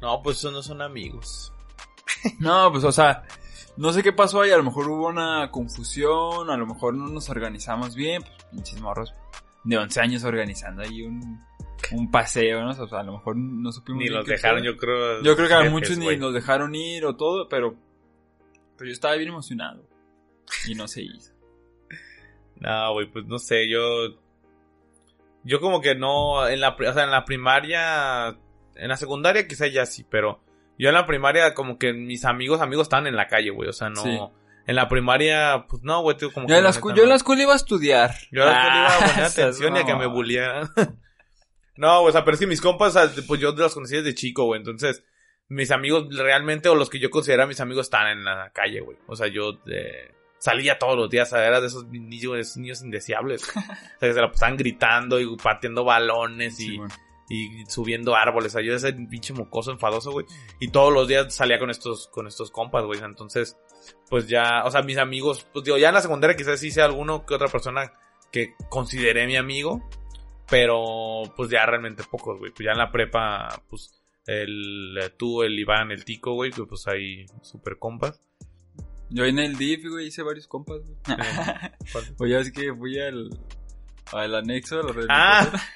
[0.00, 1.52] No, pues esos no son amigos.
[2.38, 3.24] No, pues, o sea,
[3.76, 4.50] no sé qué pasó ahí.
[4.50, 8.22] A lo mejor hubo una confusión, a lo mejor no nos organizamos bien.
[8.22, 9.12] Pues, pinches morros
[9.64, 11.40] de 11 años organizando ahí un,
[11.92, 12.70] un paseo, ¿no?
[12.70, 15.22] O sea, a lo mejor no supimos Ni los dejaron, yo creo.
[15.22, 17.74] Yo creo que a muchos ni nos dejaron ir o todo, pero,
[18.76, 19.84] pero yo estaba bien emocionado.
[20.66, 21.32] Y no se hizo.
[22.56, 23.80] No, güey, pues no sé, yo.
[25.44, 26.46] Yo como que no.
[26.48, 28.38] En la, pri- o sea, en la primaria.
[28.76, 30.40] En la secundaria quizá ya sí, pero.
[30.78, 33.68] Yo en la primaria, como que mis amigos, amigos estaban en la calle, güey.
[33.68, 34.02] O sea, no.
[34.02, 34.18] Sí.
[34.66, 36.58] En la primaria, pues no, güey, tío, como Yo que.
[36.58, 38.12] en, la yo en la escuela iba a estudiar.
[38.30, 40.14] Yo a la escuela iba a poner Ah, atención y a que me mamón.
[40.14, 40.68] bullearan.
[41.76, 44.44] no, o sea, pero es que mis compas, sea, pues yo los conocí desde chico,
[44.44, 44.60] güey.
[44.60, 45.04] Entonces,
[45.48, 48.96] mis amigos realmente, o los que yo consideraba mis amigos, están en la calle, güey.
[49.08, 50.12] O sea, yo eh,
[50.42, 53.48] salía todos los días, era de esos niños, de esos niños indeseables.
[53.48, 56.94] o sea, que se la pasaban gritando y pateando balones y, Sí, bueno.
[57.28, 58.52] y subiendo árboles.
[58.52, 60.26] O sea, yo ese pinche mocoso enfadoso, güey.
[60.58, 62.98] Y todos los días salía con estos, con estos compas, güey.
[63.04, 63.56] Entonces,
[64.10, 66.86] pues ya, o sea, mis amigos, pues digo, ya en la secundaria quizás sí sea
[66.86, 67.92] alguno que otra persona
[68.32, 69.88] que consideré mi amigo.
[70.50, 72.50] Pero, pues ya realmente pocos, güey.
[72.50, 76.88] Pues ya en la prepa, pues, el, tú, el Iván, el Tico, güey, que, pues
[76.88, 78.20] ahí super compas.
[79.12, 80.96] Yo en el DIF, güey, hice varios compas, güey.
[82.18, 83.28] o ya es que fui al,
[84.12, 85.60] al anexo de la rehabilitación.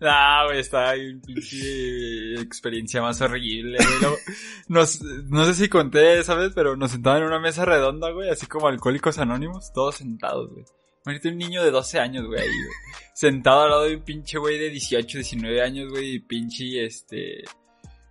[0.00, 4.14] No, güey, está ahí pinche experiencia más horrible, güey.
[4.68, 6.52] Nos, no sé si conté, ¿sabes?
[6.54, 10.64] Pero nos sentaban en una mesa redonda, güey, así como alcohólicos anónimos, todos sentados, güey.
[11.04, 12.76] Imagínate un niño de 12 años, güey, ahí, güey.
[13.14, 17.42] Sentado al lado de un pinche güey de 18, 19 años, güey, y pinche, este,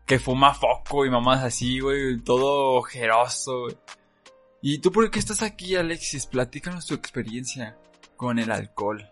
[0.07, 3.67] que fuma foco y mamás así, güey, todo ojeroso.
[4.61, 6.25] ¿Y tú por qué estás aquí, Alexis?
[6.25, 7.77] Platícanos tu experiencia
[8.15, 9.05] con el alcohol.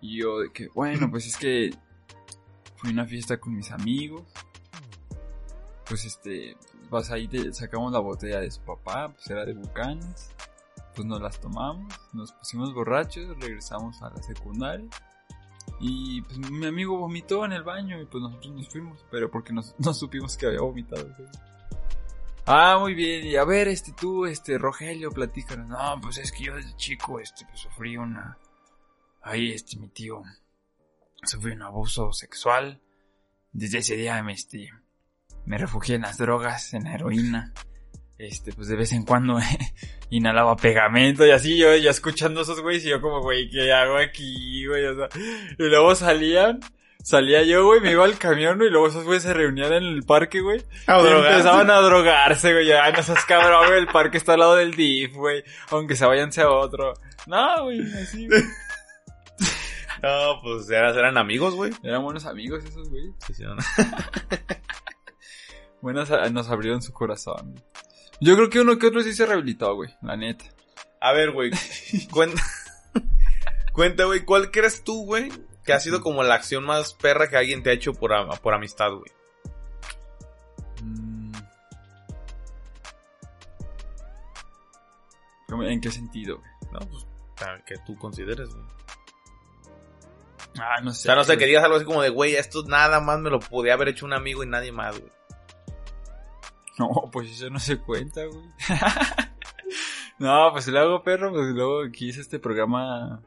[0.00, 1.70] Y yo de que, bueno, pues es que
[2.76, 4.22] fui a una fiesta con mis amigos.
[5.88, 6.56] Pues este,
[6.88, 10.32] vas ahí, te sacamos la botella de su papá, pues era de Bucanas.
[10.94, 14.88] Pues nos las tomamos, nos pusimos borrachos, regresamos a la secundaria.
[15.80, 19.52] Y pues mi amigo vomitó en el baño y pues nosotros nos fuimos, pero porque
[19.52, 21.08] nos, no supimos que había vomitado.
[22.46, 25.68] Ah, muy bien, y a ver, este tú, este Rogelio, platícanos.
[25.68, 28.38] No, pues es que yo desde chico, este, pues sufrí una...
[29.20, 30.22] Ahí, este, mi tío,
[31.24, 32.80] sufrí un abuso sexual.
[33.52, 34.70] Desde ese día, este,
[35.44, 37.52] me refugié en las drogas, en la heroína.
[38.18, 39.38] Este, pues de vez en cuando
[40.10, 43.96] inhalaba pegamento y así yo ya escuchando esos güeyes y yo como, güey, ¿qué hago
[43.96, 44.86] aquí, güey?
[44.86, 46.58] O sea, y luego salían,
[47.00, 50.02] salía yo, güey, me iba al camión y luego esos güeyes se reunían en el
[50.02, 50.64] parque, güey.
[50.88, 54.56] A empezaban a drogarse, güey, ya no seas cabrón, güey, el parque está al lado
[54.56, 56.94] del DIF, güey, aunque se váyanse a otro.
[57.28, 58.42] No, güey, así, güey.
[60.00, 61.72] No, pues eran, eran amigos, güey.
[61.82, 63.16] Eran buenos amigos esos güeyes.
[63.26, 63.56] Sí, sí, no.
[65.80, 67.54] Buenas, nos abrieron su corazón.
[68.20, 70.44] Yo creo que uno que otro sí se rehabilitó, güey, la neta.
[71.00, 71.50] A ver, güey.
[72.10, 72.42] Cuenta,
[73.72, 75.30] cuenta, güey, ¿cuál crees tú, güey?
[75.64, 78.10] Que ha sido como la acción más perra que alguien te ha hecho por,
[78.40, 79.12] por amistad, güey.
[80.82, 81.32] Mm.
[85.48, 86.50] ¿Cómo- ¿En qué sentido, güey?
[86.72, 88.66] No, pues, o que tú consideres, güey.
[90.60, 91.02] Ah, no O sé.
[91.02, 93.38] sea, no sé, que digas algo así como de, güey, esto nada más me lo
[93.38, 95.12] podía haber hecho un amigo y nadie más, güey.
[97.04, 98.44] No, pues eso no se cuenta, güey.
[100.18, 103.20] no, pues si lo hago perro, pues luego aquí hice este programa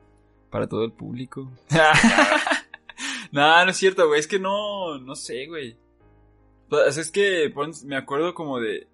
[0.49, 1.51] para todo el público.
[3.31, 4.19] no, no es cierto, güey.
[4.19, 5.77] Es que no, no sé, güey.
[6.69, 7.53] Pues, es que
[7.85, 8.87] me acuerdo como de,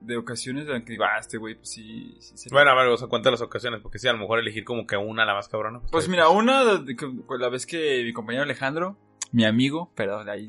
[0.00, 2.74] de ocasiones en las que digo, ah, este güey, pues sí, sí se- Bueno, a
[2.74, 5.24] ver, o sea, cuenta las ocasiones, porque sí, a lo mejor elegir como que una
[5.24, 5.80] la más cabrona.
[5.90, 6.96] Pues ahí, mira, una, de-
[7.38, 8.98] la vez que mi compañero Alejandro,
[9.30, 10.48] mi amigo, perdón, ahí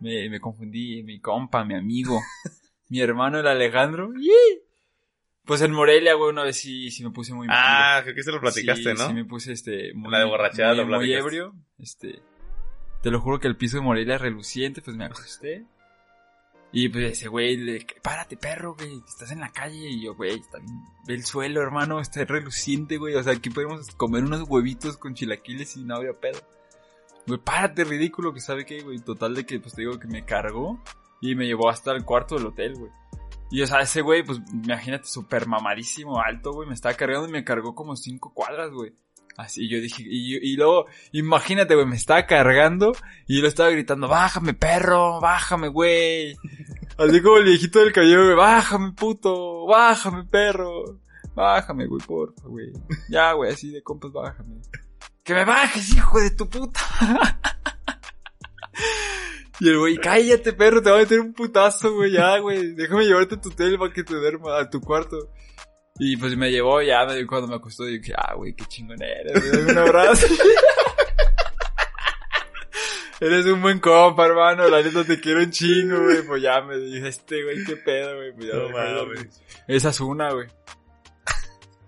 [0.00, 2.20] me, me confundí, mi compa, mi amigo,
[2.88, 4.62] mi hermano el Alejandro, ¡yee!
[5.44, 7.56] pues en Morelia, güey, una vez sí, sí me puse muy mal.
[7.58, 9.08] Ah, creo que se lo platicaste, Sí, ¿no?
[9.08, 11.18] Sí, me puse este, muy, La de borrachera muy, lo muy platicaste.
[11.26, 12.20] ebrio, este,
[13.02, 15.64] te lo juro que el piso de Morelia es reluciente, pues me acosté.
[16.70, 19.88] Y pues ese güey, le, párate perro, güey, estás en la calle.
[19.88, 23.14] Y yo, güey, está bien, ve el suelo, hermano, está reluciente, güey.
[23.14, 26.40] O sea, aquí podemos comer unos huevitos con chilaquiles y no habría pedo.
[27.26, 28.98] Güey, párate, ridículo, que sabe qué, güey.
[28.98, 30.78] Total de que, pues te digo que me cargó
[31.20, 32.92] y me llevó hasta el cuarto del hotel, güey.
[33.50, 37.32] Y o sea, ese güey, pues imagínate, súper mamadísimo, alto, güey, me estaba cargando y
[37.32, 38.92] me cargó como cinco cuadras, güey.
[39.36, 42.92] Así yo dije, y, y luego, imagínate, güey, me estaba cargando
[43.26, 46.36] y le estaba gritando, bájame, perro, bájame, güey.
[46.98, 50.98] Así como el viejito del cabello, güey, bájame, puto, bájame, perro.
[51.38, 52.72] Bájame, güey, porfa, güey.
[53.08, 54.56] Ya, güey, así de compas, bájame.
[55.22, 56.80] Que me bajes, hijo de tu puta.
[59.60, 62.74] Y el güey, cállate, perro, te voy a meter un putazo, güey, ya, güey.
[62.74, 65.32] Déjame llevarte a tu hotel para que te duerma, a tu cuarto.
[65.98, 69.32] Y pues me llevó, ya, me, cuando me acostó, dije, ah, güey, qué chingón eres,
[69.32, 70.26] güey, dame un abrazo.
[73.20, 76.22] Eres un buen compa, hermano, la neta te quiero un chingo, güey.
[76.22, 78.32] Pues ya me dije, este güey, qué pedo, güey.
[78.32, 79.42] Pues ya No mames.
[79.66, 80.46] Esa es una, güey.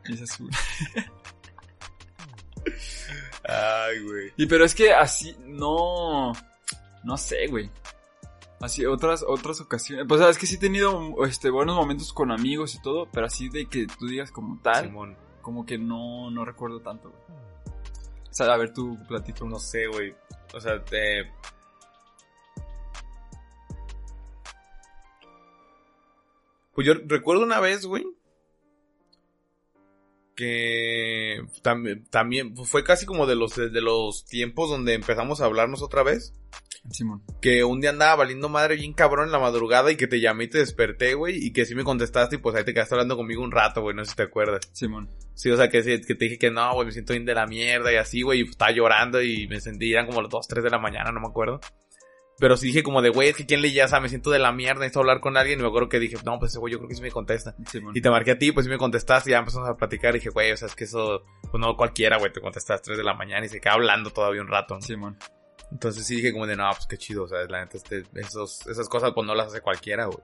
[0.06, 0.58] Esa es una.
[3.86, 4.32] Ay, güey.
[4.38, 6.32] Y pero es que así, no,
[7.04, 7.70] no sé, güey.
[8.60, 10.04] Así, otras, otras ocasiones.
[10.06, 13.48] Pues es que sí he tenido, este, buenos momentos con amigos y todo, pero así
[13.48, 15.16] de que tú digas como tal, Simón.
[15.40, 17.40] como que no, no recuerdo tanto, güey.
[18.30, 20.14] O sea, a ver, tú platica No sé, güey.
[20.54, 21.30] O sea, eh...
[26.74, 28.06] Pues yo recuerdo una vez, güey.
[30.36, 35.82] Que también, también fue casi como de los, de los tiempos donde empezamos a hablarnos
[35.82, 36.32] otra vez.
[36.90, 37.22] Simón.
[37.40, 40.44] Que un día andaba valiendo madre bien cabrón en la madrugada y que te llamé
[40.44, 41.44] y te desperté, güey.
[41.44, 43.94] Y que sí me contestaste y pues ahí te quedaste hablando conmigo un rato, güey.
[43.94, 44.60] No sé si te acuerdas.
[44.72, 45.10] Simón.
[45.34, 47.34] Sí, o sea, que, sí, que te dije que no, güey, me siento bien de
[47.34, 50.30] la mierda y así, güey, y pues, estaba llorando y me sentí, eran como las
[50.30, 51.60] 2, 3 de la mañana, no me acuerdo.
[52.38, 54.30] Pero sí dije como de, güey, es que quién le ya, o sea, me siento
[54.30, 56.58] de la mierda, necesito hablar con alguien y me acuerdo que dije, no, pues ese
[56.58, 57.54] güey yo creo que sí me contesta.
[57.66, 57.94] Simón.
[57.94, 60.18] Y te marqué a ti, pues sí me contestaste y ya empezamos a platicar y
[60.18, 62.82] dije, güey, o sea, es que eso, pues no cualquiera, güey, te contestas a las
[62.82, 64.74] 3 de la mañana y se queda hablando todavía un rato.
[64.74, 64.80] ¿no?
[64.80, 65.18] Simón.
[65.70, 68.66] Entonces sí dije como de, no, pues qué chido, o sea, la neta, este, esos,
[68.66, 70.18] esas cosas pues no las hace cualquiera, güey.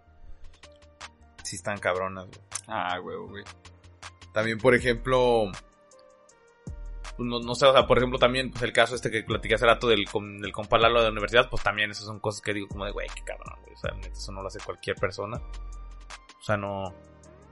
[1.45, 2.41] Sí están cabronas, güey.
[2.67, 3.45] Ah, güey, güey.
[4.33, 5.45] También, por ejemplo,
[7.17, 9.55] pues, no, no sé, o sea, por ejemplo, también, pues el caso este que platicé
[9.55, 10.05] hace rato del,
[10.41, 12.91] del compa Lalo de la universidad, pues también esas son cosas que digo como de,
[12.91, 15.37] güey, qué cabrón, güey, o sea, neta, eso no lo hace cualquier persona.
[15.39, 16.93] O sea, no,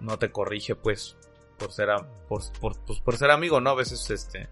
[0.01, 1.17] no te corrige, pues,
[1.59, 3.71] por ser, a- por, por, pues, por ser amigo, ¿no?
[3.71, 4.49] A veces, este,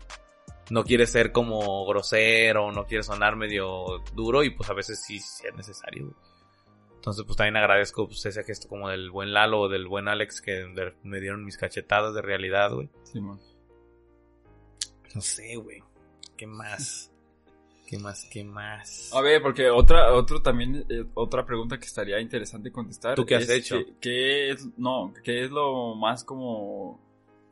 [0.71, 5.19] no quieres ser como grosero, no quieres sonar medio duro y pues a veces sí,
[5.19, 6.17] sí es necesario, güey.
[6.95, 10.41] Entonces, pues también agradezco pues, ese gesto como del buen Lalo o del buen Alex
[10.41, 12.89] que de- me dieron mis cachetadas de realidad, güey.
[13.03, 13.41] Simón.
[15.15, 15.83] No sé, güey.
[16.37, 17.11] ¿Qué más?
[17.87, 18.25] ¿Qué más?
[18.31, 19.11] ¿Qué más?
[19.13, 23.17] A ver, porque otra, otro también, eh, otra pregunta que estaría interesante contestar.
[23.17, 23.77] ¿Tú qué has hecho?
[23.85, 27.01] que- ¿Qué es, no, qué es lo más como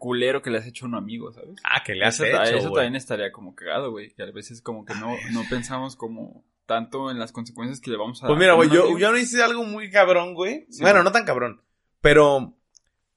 [0.00, 1.60] culero que le has hecho a un amigo, sabes?
[1.62, 2.74] Ah, que le has eso, hecho, eso güey.
[2.82, 4.10] también estaría como cagado, güey.
[4.14, 7.96] Que a veces como que no, no pensamos como tanto en las consecuencias que le
[7.96, 10.66] vamos a Pues mira, a güey, un yo, yo no hice algo muy cabrón, güey.
[10.70, 10.82] Sí.
[10.82, 11.60] bueno, no tan cabrón.
[12.00, 12.54] Pero,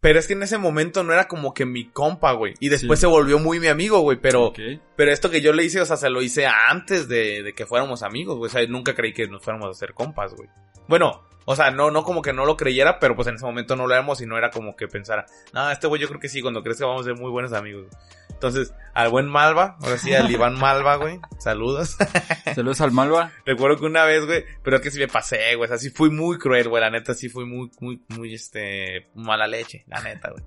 [0.02, 2.54] Pero es que en ese momento no era como que mi compa, güey.
[2.60, 3.06] Y después Sí.
[3.06, 4.18] se volvió muy mi amigo, güey.
[4.22, 4.52] Pero,
[4.98, 7.66] pero esto que yo le hice, o sea, se lo hice antes de, de que
[7.66, 8.50] fuéramos amigos, güey.
[8.50, 10.50] O sea, nunca creí que nos fuéramos a hacer compas, güey.
[10.90, 13.76] Bueno, o sea, no, no como que no lo creyera, pero pues en ese momento
[13.76, 16.30] no lo éramos y no era como que pensara, no, este güey yo creo que
[16.30, 17.88] sí, cuando crees que vamos a ser muy buenos amigos.
[18.30, 21.96] Entonces, al buen Malva, ahora sí, al Iván Malva, güey, saludos.
[22.56, 23.32] Saludos al Malva.
[23.46, 25.89] Recuerdo que una vez, güey, pero es que sí me pasé, güey, o sea, sí
[25.89, 30.02] fui muy cruel, güey, la neta, sí fui muy, muy, muy, este, mala leche, la
[30.02, 30.44] neta, güey.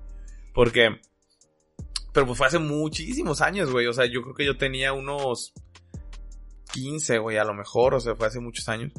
[0.52, 1.00] Porque,
[2.12, 5.54] pero pues fue hace muchísimos años, güey, o sea, yo creo que yo tenía unos
[6.72, 8.92] 15, güey, a lo mejor, o sea, fue hace muchos años.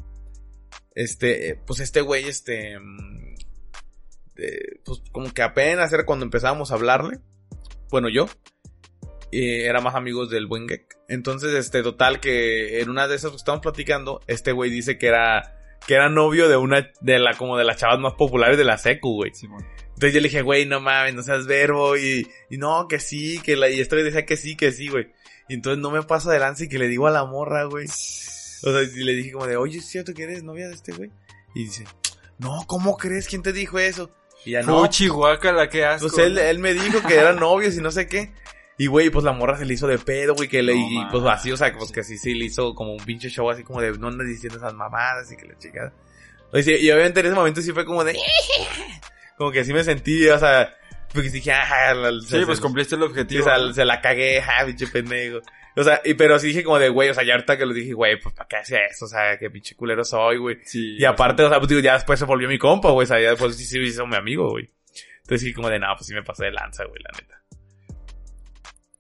[0.98, 3.36] Este, eh, pues este güey, este, mm,
[4.38, 7.20] eh, pues como que apenas era cuando empezábamos a hablarle,
[7.92, 8.26] bueno, yo,
[9.32, 10.98] eh, era más amigos del buen Gek.
[11.08, 15.06] Entonces, este, total, que en una de esas que estábamos platicando, este güey dice que
[15.06, 18.66] era, que era novio de una, de la, como de las chavas más populares de
[18.66, 19.32] la secu, güey.
[19.40, 23.40] Entonces yo le dije, güey, no mames, no seas verbo, y, y no, que sí,
[23.44, 25.12] que la, y esto le decía que sí, que sí, güey.
[25.48, 27.86] Y entonces no me paso de lanza y que le digo a la morra, güey.
[28.64, 30.92] O sea, y le dije como de, oye, ¿es cierto que eres novia de este
[30.94, 31.12] güey?
[31.56, 31.86] Y dice,
[32.40, 33.28] no, ¿cómo crees?
[33.28, 34.10] ¿Quién te dijo eso?
[34.46, 36.08] Y ya no, No, Chihuahua, la que asco.
[36.10, 38.32] pues él, él me dijo que eran novios y no sé qué.
[38.80, 41.06] Y güey, pues la morra se le hizo de pedo, güey, que le, No y
[41.12, 43.64] pues así, o sea, pues que sí, sí le hizo como un pinche show así
[43.64, 45.92] como de no andes diciendo esas mamadas y que la chica.
[46.52, 48.16] O sea, y obviamente en ese momento sí fue como de,
[49.38, 50.76] como que sí me sentí, o sea,
[51.14, 53.42] porque dije, ajá, la- Sí, se- pues se- cumpliste el objetivo.
[53.42, 55.40] o sea, se la cagué, ja, pinche pendejo.
[55.80, 57.74] O sea, y pero sí dije como de, güey, o sea, ya ahorita que lo
[57.74, 59.06] dije, güey, pues ¿para qué hacía eso?
[59.06, 60.58] O sea, qué pinche culero soy, güey.
[60.64, 63.04] Sí, Y aparte, o sea, pues digo, ya después se volvió mi compa, güey.
[63.06, 64.72] O sea, ya después sí se hizo mi amigo, güey.
[65.22, 67.42] Entonces sí, como de, no, pues sí me pasé de lanza, güey, la neta.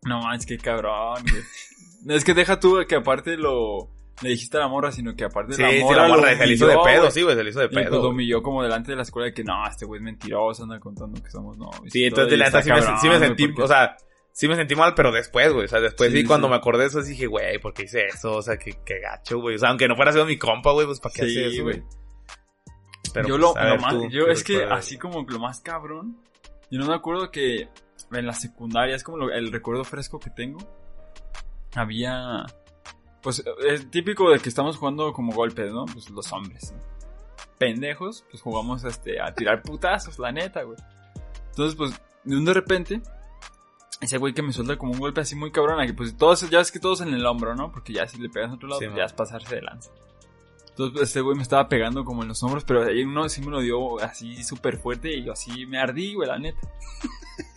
[0.03, 2.15] No manches, qué cabrón, güey.
[2.17, 3.89] es que deja tú que aparte lo...
[4.23, 6.35] Le dijiste a la morra, sino que aparte Sí, la sí, morra la lo morra
[6.37, 8.01] se le hizo de pedo, sí, güey, se le hizo de Y pues pedo.
[8.01, 10.79] lo humilló como delante de la escuela de que no, este güey es mentiroso, anda
[10.79, 11.91] contando que somos novios.
[11.93, 13.95] Sí, entonces y la sí me, sí me sentí, porque- o sea,
[14.37, 15.65] sí me sentí mal, pero después, güey.
[15.65, 16.51] O sea, después sí, Sí, cuando sí.
[16.51, 18.33] me acordé de eso dije, güey, ¿por qué hice eso?
[18.35, 19.55] O sea, qué, qué gacho, güey.
[19.55, 21.63] O sea, aunque no fuera sido mi compa, güey, pues ¿para qué Sí, hace eso,
[21.63, 21.79] güey?
[21.79, 21.89] güey.
[23.13, 25.39] Pero, yo pues, lo, lo ver, más, tú, yo ¿qué es que así como lo
[25.39, 26.17] más cabrón,
[26.69, 27.67] yo no me acuerdo que
[28.11, 30.59] en la secundaria, es como lo- el recuerdo fresco que tengo,
[31.75, 32.45] había,
[33.21, 35.85] pues es típico de que estamos jugando como golpes, ¿no?
[35.85, 36.87] Pues los hombres, ¿no?
[37.57, 40.77] pendejos, pues jugamos este, a tirar putazos, la neta, güey.
[41.49, 43.01] Entonces, pues, de un de repente,
[44.01, 46.59] ese güey que me suelta como un golpe así muy cabrón, que pues todos, ya
[46.59, 47.71] es que todos en el hombro, ¿no?
[47.71, 49.91] Porque ya si le pegas a otro lado, Sí, pues ya es pasarse de lanza.
[50.69, 53.41] Entonces, pues, este güey me estaba pegando como en los hombros, pero ahí uno sí
[53.41, 56.59] me lo dio así súper fuerte y yo así me ardí, güey, la neta.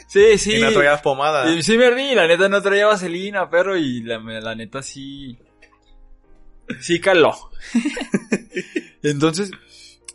[0.09, 0.57] Sí, sí.
[0.57, 1.62] Y no traías pomada.
[1.62, 5.38] Sí me ardí, la neta no traía vaselina, perro, y la, la neta sí...
[6.80, 7.32] Sí caló.
[9.05, 9.53] Entonces,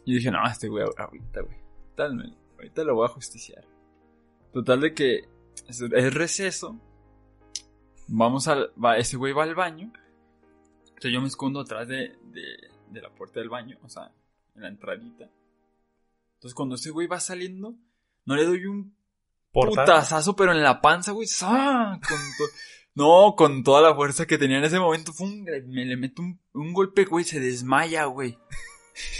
[0.05, 2.35] yo dije, no, este güey, ahorita, güey.
[2.57, 3.63] Ahorita lo voy a justiciar.
[4.51, 5.29] Total de que
[5.67, 6.79] es, es receso.
[8.07, 8.71] Vamos al...
[8.83, 9.91] Va, ese güey va al baño.
[10.87, 12.45] Entonces yo me escondo atrás de, de,
[12.89, 14.11] de la puerta del baño, o sea,
[14.55, 15.29] en la entradita.
[16.35, 17.75] Entonces cuando ese güey va saliendo,
[18.25, 18.95] no le doy un
[19.51, 21.27] putazazo, pero en la panza, güey.
[21.27, 22.45] to-
[22.93, 25.11] no, con toda la fuerza que tenía en ese momento.
[25.11, 25.43] ¡fum!
[25.67, 27.25] me le meto un, un golpe, güey.
[27.25, 28.37] Se desmaya, güey.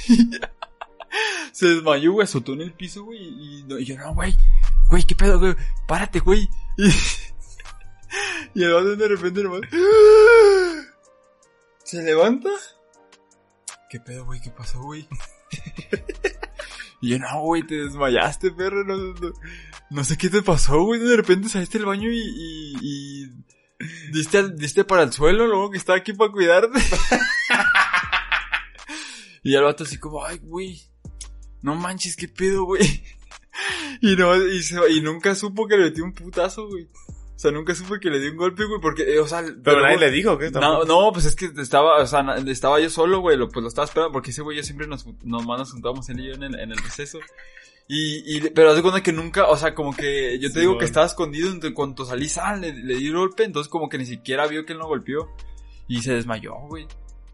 [1.52, 2.24] se desmayó, güey.
[2.24, 3.20] Azotó en el piso, güey.
[3.22, 4.34] Y, y yo, no, güey.
[4.90, 5.56] Güey, ¿qué pedo, güey?
[5.88, 6.48] Párate, güey.
[6.78, 6.90] Y,
[8.64, 9.62] el vato de repente nomás.
[11.84, 12.50] Se levanta.
[13.90, 14.40] ¿Qué pedo, güey?
[14.42, 15.08] ¿Qué pasó, güey?
[17.02, 18.84] Y yo, no, güey, te desmayaste, perro.
[18.84, 19.32] No, no,
[19.92, 21.00] no sé qué te pasó, güey.
[21.00, 22.20] De repente saliste del baño y,
[22.82, 23.30] y,
[24.12, 26.80] diste, al- diste para el suelo, luego que estaba aquí para cuidarte.
[29.44, 30.82] y el vato así como, ay, güey.
[31.62, 33.04] No manches, qué pedo, güey.
[34.02, 36.86] Y no, y, se- y nunca supo que le metí un putazo, güey.
[37.36, 39.44] O sea, nunca supo que le di un golpe, güey, porque, eh, o sea...
[39.64, 42.90] Pero nadie le dijo que No, no, pues es que estaba, o sea, estaba yo
[42.90, 45.72] solo, güey, lo, pues lo estaba esperando, porque ese güey yo siempre nos, nomás nos
[45.74, 47.20] juntábamos él y yo en el, en el receso.
[47.90, 50.60] Y, y, pero haz de cuenta que nunca, o sea, como que, yo te Sí,
[50.62, 53.90] digo que estaba escondido, en cuanto salí, sal, le, le di un golpe, entonces como
[53.90, 55.30] que ni siquiera vio que él no golpeó.
[55.88, 56.88] Y se desmayó, güey.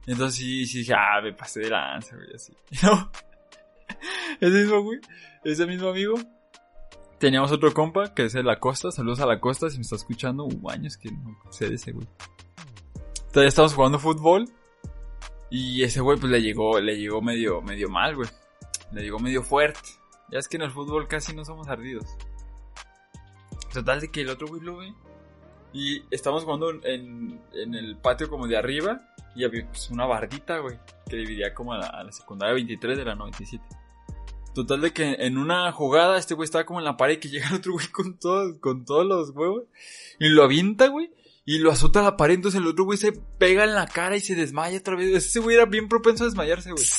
[0.07, 2.53] Entonces sí, sí dije, ah, me pasé de lanza, güey, así.
[2.84, 3.12] No.
[4.41, 4.99] Ese mismo, güey,
[5.43, 6.16] ese mismo amigo.
[7.22, 9.95] Teníamos otro compa, que es de la costa, saludos a la costa, si me está
[9.95, 12.07] escuchando, uh, años que no sé de ese güey.
[13.32, 14.49] Todavía estábamos jugando fútbol.
[15.51, 18.28] Y ese güey pues le llegó, le llegó medio, medio mal, güey.
[18.91, 19.88] Le llegó medio fuerte.
[20.32, 22.07] Ya es que en el fútbol casi no somos ardidos.
[23.72, 24.91] Total de que el otro güey lo ve.
[25.74, 28.99] Y estamos jugando en, en el patio como de arriba.
[29.36, 30.80] Y había pues, una bardita, güey.
[31.07, 33.63] Que dividía como a la secundaria 23 de la 97.
[34.54, 37.49] Total de que en una jugada este güey estaba como en la pared que llega
[37.49, 39.64] el otro güey con todos, con todos los huevos
[40.20, 41.12] y lo avienta, güey.
[41.43, 44.16] Y lo azota a la pared, entonces el otro güey se pega en la cara
[44.16, 45.10] y se desmaya otra vez.
[45.16, 46.86] Ese güey era bien propenso a desmayarse, güey.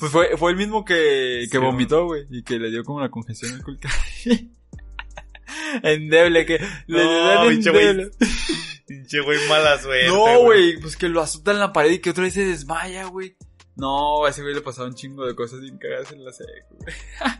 [0.00, 2.26] Pues fue, fue el mismo que, que Sí, vomitó, güey.
[2.28, 3.78] Y que le dio como la congestión al culo.
[5.84, 8.10] endeble, que le No, endeble.
[8.86, 10.08] Pinche güey, mala suerte.
[10.08, 13.04] No, güey, pues que lo azota en la pared y que otra vez se desmaya,
[13.04, 13.36] güey.
[13.76, 16.76] No, a ese güey le pasaba un chingo de cosas sin cagadas en la seco,
[16.78, 16.94] güey.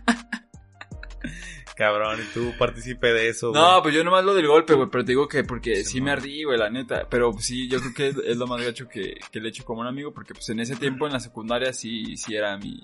[1.76, 3.60] Cabrón, y tú partícipe de eso, güey.
[3.60, 6.00] No, pues yo nomás lo del golpe, güey, pero te digo que porque sí, Sí,
[6.00, 7.08] me ardí, güey, la neta.
[7.10, 9.80] Pero sí, yo creo que es, lo más gacho que, que le he hecho como
[9.80, 12.80] un amigo, porque pues en ese tiempo en la secundaria sí, sí era mi,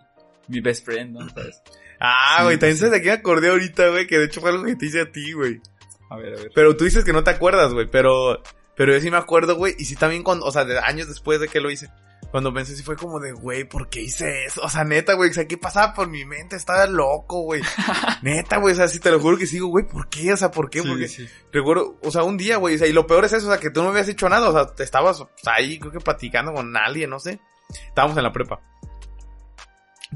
[0.49, 1.29] mi best friend, ¿no?
[1.29, 1.63] ¿Sabes?
[2.01, 2.81] Ah, Sí, güey, también sí.
[2.81, 5.03] sabes de qué me acordé ahorita, güey, que de hecho fue algo que te hice
[5.03, 5.61] a ti, güey.
[6.09, 6.51] A ver, a ver.
[6.53, 8.43] Pero tú dices que no te acuerdas, güey, pero,
[8.75, 11.39] pero yo sí me acuerdo, güey, y sí también cuando, o sea, de años después
[11.39, 11.91] de que lo hice,
[12.31, 14.63] cuando pensé sí fue como de, güey, ¿por qué hice eso?
[14.63, 16.57] O sea, neta, güey, o sea, ¿qué pasaba por mi mente?
[16.57, 17.63] Estaba loco, güey.
[18.23, 20.33] neta, güey, o sea, sí te lo juro que sigo, güey, ¿por qué?
[20.33, 20.83] O sea, ¿por qué?
[20.83, 21.29] Sí, Porque sí.
[21.53, 23.61] recuerdo, o sea, un día, güey, o sea, y lo peor es eso, o sea,
[23.61, 25.93] que tú no me habías hecho nada, o sea, te estabas o sea, ahí, creo
[25.93, 27.41] que platicando con alguien, no sé.
[27.89, 28.61] Estábamos en la prepa.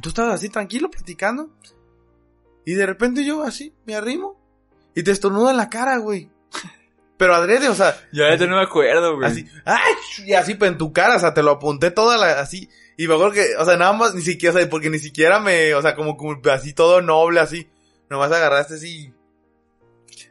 [0.01, 1.51] Tú estabas así tranquilo platicando.
[2.65, 4.41] Y de repente yo así, me arrimo.
[4.95, 6.31] Y te estornudo en la cara, güey.
[7.25, 9.27] Pero adrede, o sea, Ya neta no me acuerdo, güey.
[9.31, 9.95] así, ¡ay!
[10.27, 12.69] Y así, pero en tu cara, o sea, te lo apunté toda la, así.
[12.99, 15.41] Y me acuerdo que, o sea, nada más, ni siquiera, o sea, porque ni siquiera
[15.41, 17.67] me, o sea, como, como así todo noble, así.
[18.11, 19.11] Nomás agarraste así.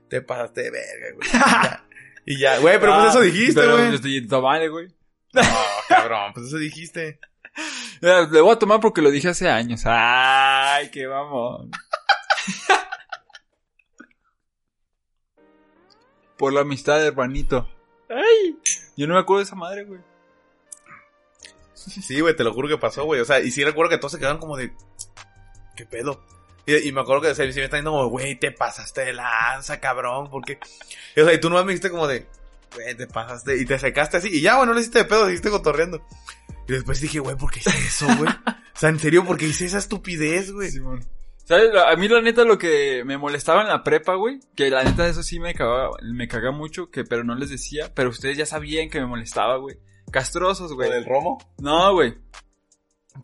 [0.07, 1.29] Te pasaste de verga, güey.
[2.25, 2.59] Y ya.
[2.59, 3.89] Güey, pero pues Ah, eso dijiste, pero güey.
[3.89, 4.87] yo estoy tomando, güey.
[5.33, 5.41] No,
[5.89, 7.19] cabrón, pues eso dijiste.
[8.01, 9.81] Le voy a tomar porque lo dije hace años.
[9.85, 11.67] Ay, qué vamos.
[16.43, 17.69] Por la amistad, hermanito.
[18.09, 18.59] Ay,
[18.97, 20.01] yo no me acuerdo de esa madre, güey.
[21.73, 23.21] Sí, güey, te lo juro que pasó, güey.
[23.21, 24.73] O sea, y sí recuerdo que todos se quedaron como de.
[25.77, 26.21] ¿Qué pedo?
[26.65, 29.13] Y, y me acuerdo que se, se me está diciendo como, güey, te pasaste de
[29.13, 30.59] lanza, cabrón, porque.
[31.15, 32.27] Y, o sea, y tú nomás me dijiste como de,
[32.75, 33.55] güey, te pasaste.
[33.55, 34.27] Y te secaste así.
[34.27, 36.05] Y ya, güey, no le hiciste de pedo, seguiste cotorreando.
[36.67, 38.29] Y después dije, güey, ¿por qué hice eso, güey?
[38.29, 40.71] O sea, en serio, ¿por qué hice esa estupidez, güey?
[40.71, 41.07] Simón.
[41.43, 41.71] ¿Sabes?
[41.75, 45.07] A mí la neta lo que me molestaba en la prepa, güey, que la neta
[45.07, 48.45] eso sí me cagaba, me cagaba mucho, que pero no les decía, pero ustedes ya
[48.45, 49.77] sabían que me molestaba, güey.
[50.11, 50.89] Castrosos, güey.
[50.89, 51.37] ¿Lo del romo?
[51.57, 52.15] No, güey.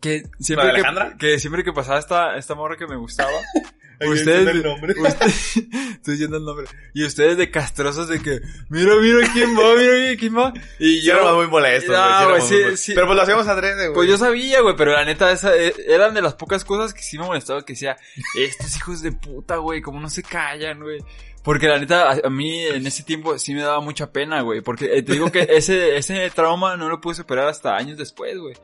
[0.00, 3.30] Que siempre ¿La de que, que siempre que pasaba esta, esta morra que me gustaba,
[4.08, 4.94] ustedes, el nombre.
[5.00, 9.74] usted- estoy diciendo el nombre, y ustedes de castrosos de que, mira, mira quién va,
[9.76, 12.40] mira, mira quién va, y yo, éramos muy molestos, No, güey.
[12.40, 12.80] sí sí, muy molestos.
[12.80, 12.92] sí.
[12.94, 13.94] Pero pues lo hacíamos adrede, güey.
[13.94, 17.02] Pues yo sabía, güey, pero la neta, esa, eh, eran de las pocas cosas que
[17.02, 17.96] sí me molestaba que decía,
[18.38, 20.98] estos hijos de puta, güey, como no se callan, güey.
[21.42, 24.60] Porque la neta, a, a mí en ese tiempo sí me daba mucha pena, güey.
[24.60, 28.36] Porque eh, te digo que ese, ese trauma no lo pude superar hasta años después,
[28.38, 28.54] güey.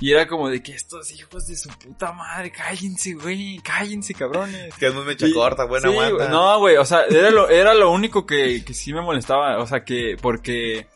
[0.00, 4.72] Y era como de que estos hijos de su puta madre, cállense, güey, cállense, cabrones.
[4.76, 6.28] Que es muy mecha Y- corta, buena sí, aguanta.
[6.28, 9.58] No, güey, o sea, era lo, era lo único que, que sí me molestaba.
[9.58, 10.86] O sea, que, porque,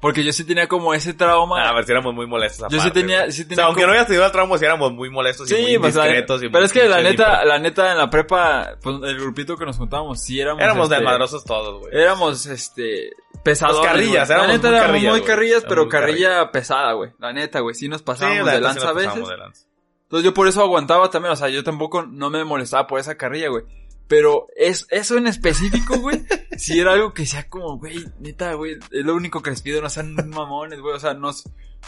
[0.00, 1.62] porque yo sí tenía como ese trauma.
[1.62, 2.70] Ah, a ver, si éramos muy molestos.
[2.72, 4.64] yo sí tenía, sí O tenía sea, aunque como- no hayas tenido el trauma, sí
[4.64, 6.42] éramos muy molestos y Sí, muy pues, discretos.
[6.42, 7.46] y pero es que la neta, limpios.
[7.48, 10.62] la neta en la prepa, pues el grupito que nos juntábamos, sí éramos.
[10.62, 11.94] Éramos este, desmadrosos todos, güey.
[11.96, 13.10] Éramos, este,
[13.42, 13.76] pesados.
[13.78, 17.10] Los carrillas, La neta muy carrillas, muy carrillas, pero muy carrilla pesada, güey.
[17.18, 17.74] La neta, güey.
[17.74, 19.28] Sí nos Sí, pasábamos la de neta, sí lanza a veces.
[19.28, 19.66] de lanza.
[20.04, 23.16] Entonces yo por eso aguantaba también, o sea, yo tampoco no me molestaba por esa
[23.16, 23.64] carrilla, güey.
[24.08, 26.22] Pero es, eso en específico, güey,
[26.56, 29.82] sí era algo que sea como, güey, neta, güey, es lo único que les pido,
[29.82, 31.32] no sean mamones, güey, o sea, no,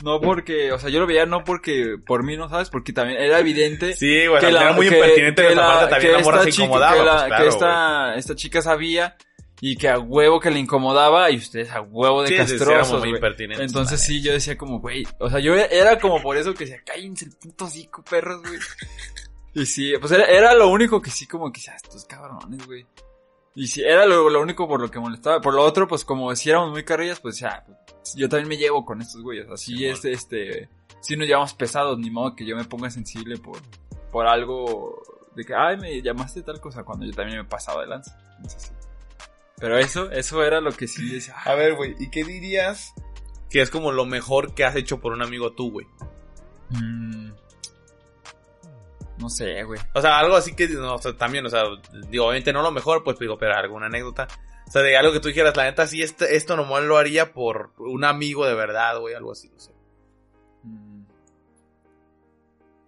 [0.02, 2.70] no porque, o sea, yo lo veía no porque, por mí, ¿no sabes?
[2.70, 5.66] Porque también era evidente Sí, güey, que sea, era muy que- impertinente que de la-
[5.66, 8.62] parte también que la esta chica- incomodaba, que, la- pues, claro, que esta, esta chica
[8.62, 9.16] sabía
[9.60, 12.58] y que a huevo que le incomodaba y ustedes a huevo de Sí, sí, sí,
[12.58, 13.18] castrosos, muy.
[13.58, 16.82] Entonces sí, yo decía como, güey, o sea, yo era como por eso que decía,
[16.84, 18.58] cállense el puto hocico, perros, güey.
[19.54, 22.86] Y sí, pues era, era lo único que sí como que decía, estos cabrones, güey.
[23.54, 25.40] Y sí, era lo, lo único por lo que molestaba.
[25.40, 28.56] Por lo otro, pues como si éramos muy carrillas, pues ya, pues, yo también me
[28.56, 29.50] llevo con estos güeyes.
[29.50, 30.68] Así es, este,
[31.00, 33.58] si nos llevamos pesados, ni modo que yo me ponga sensible por,
[34.12, 35.02] por algo
[35.34, 38.16] de que, ay, me llamaste tal cosa, cuando yo también me pasaba de lanza.
[38.36, 38.77] Entonces, sí.
[39.60, 41.34] Pero eso, eso era lo que sí decía.
[41.44, 42.94] A ver, güey, ¿y qué dirías
[43.50, 45.86] que es como lo mejor que has hecho por un amigo tú, güey?
[46.70, 47.30] Mm,
[49.18, 49.80] no sé, güey.
[49.94, 51.64] O sea, algo así que, no, o sea, también, o sea,
[52.08, 54.28] digo, obviamente no lo mejor, pues digo, pero alguna anécdota.
[54.66, 57.32] O sea, de algo que tú dijeras, la neta, sí, este, esto nomás lo haría
[57.32, 59.72] por un amigo de verdad, güey, algo así, no sé.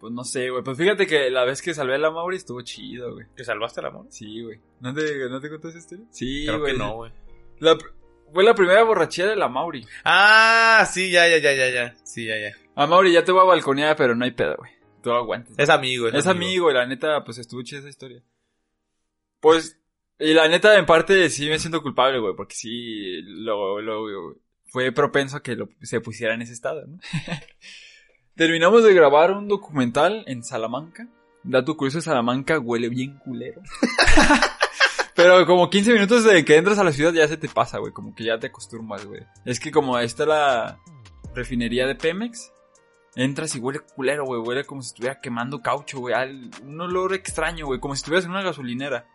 [0.01, 0.65] Pues no sé, güey.
[0.65, 3.27] Pues fíjate que la vez que salvé a la Mauri estuvo chido, güey.
[3.37, 4.07] ¿Que salvaste el amor?
[4.09, 4.59] Sí, güey.
[4.81, 6.07] ¿No te, ¿No te contó esa historia?
[6.11, 6.73] Sí, Creo güey.
[6.73, 7.13] que no, güey.
[7.59, 7.77] La
[8.33, 9.85] fue la primera borrachera de la Mauri.
[10.05, 11.97] Ah, sí, ya, ya, ya, ya, ya.
[12.05, 12.53] Sí, ya, ya.
[12.77, 14.71] A Mauri ya te voy a balconear, pero no hay pedo, güey.
[15.03, 15.55] tú aguantes.
[15.59, 18.23] Es amigo, Es amigo, y la neta, pues estuvo chida esa historia.
[19.41, 19.79] Pues,
[20.19, 24.37] y la neta, en parte, sí me siento culpable, güey, porque sí, lo, lo,
[24.67, 26.99] fue propenso a que lo, se pusiera en ese estado, ¿no?
[28.35, 31.09] Terminamos de grabar un documental en Salamanca.
[31.43, 33.61] Dato curioso, Salamanca huele bien culero.
[35.15, 37.93] Pero como 15 minutos de que entras a la ciudad ya se te pasa, güey.
[37.93, 39.23] Como que ya te acostumbras, güey.
[39.45, 40.79] Es que como está la
[41.35, 42.53] refinería de Pemex,
[43.17, 44.41] entras y huele culero, güey.
[44.41, 46.15] Huele como si estuviera quemando caucho, güey.
[46.63, 47.81] Un olor extraño, güey.
[47.81, 49.07] Como si estuvieras en una gasolinera.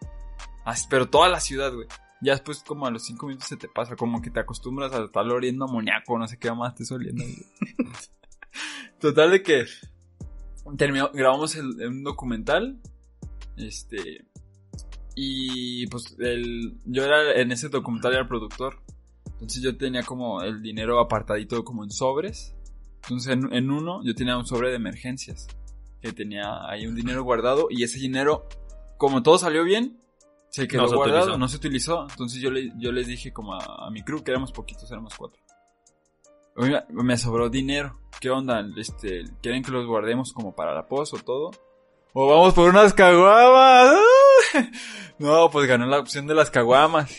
[0.89, 1.87] Pero toda la ciudad, güey.
[2.21, 3.95] Ya después como a los 5 minutos se te pasa.
[3.95, 6.19] Como que te acostumbras a estar oliendo amoníaco.
[6.19, 7.23] No sé qué más te oliendo.
[8.99, 9.65] Total de que
[10.77, 12.79] terminó, grabamos el, un documental.
[13.57, 14.25] Este.
[15.15, 18.81] Y pues el, yo era en ese documental era el productor.
[19.33, 22.55] Entonces yo tenía como el dinero apartadito como en sobres.
[23.03, 25.47] Entonces en, uno yo tenía un sobre de emergencias.
[26.01, 27.67] Que tenía ahí un dinero guardado.
[27.69, 28.47] Y ese dinero,
[28.97, 29.99] como todo salió bien,
[30.49, 32.07] se quedó guardado, no se utilizó.
[32.09, 35.15] Entonces yo, le, yo les dije como a, a mi crew, que éramos poquitos, éramos
[35.15, 35.44] cuatro
[36.89, 37.99] me sobró dinero.
[38.19, 38.65] ¿Qué onda?
[38.77, 41.51] Este, ¿quieren que los guardemos como para la pos o todo?
[42.13, 43.93] O vamos por unas caguamas.
[45.19, 47.13] no, pues ganó la opción de las caguamas.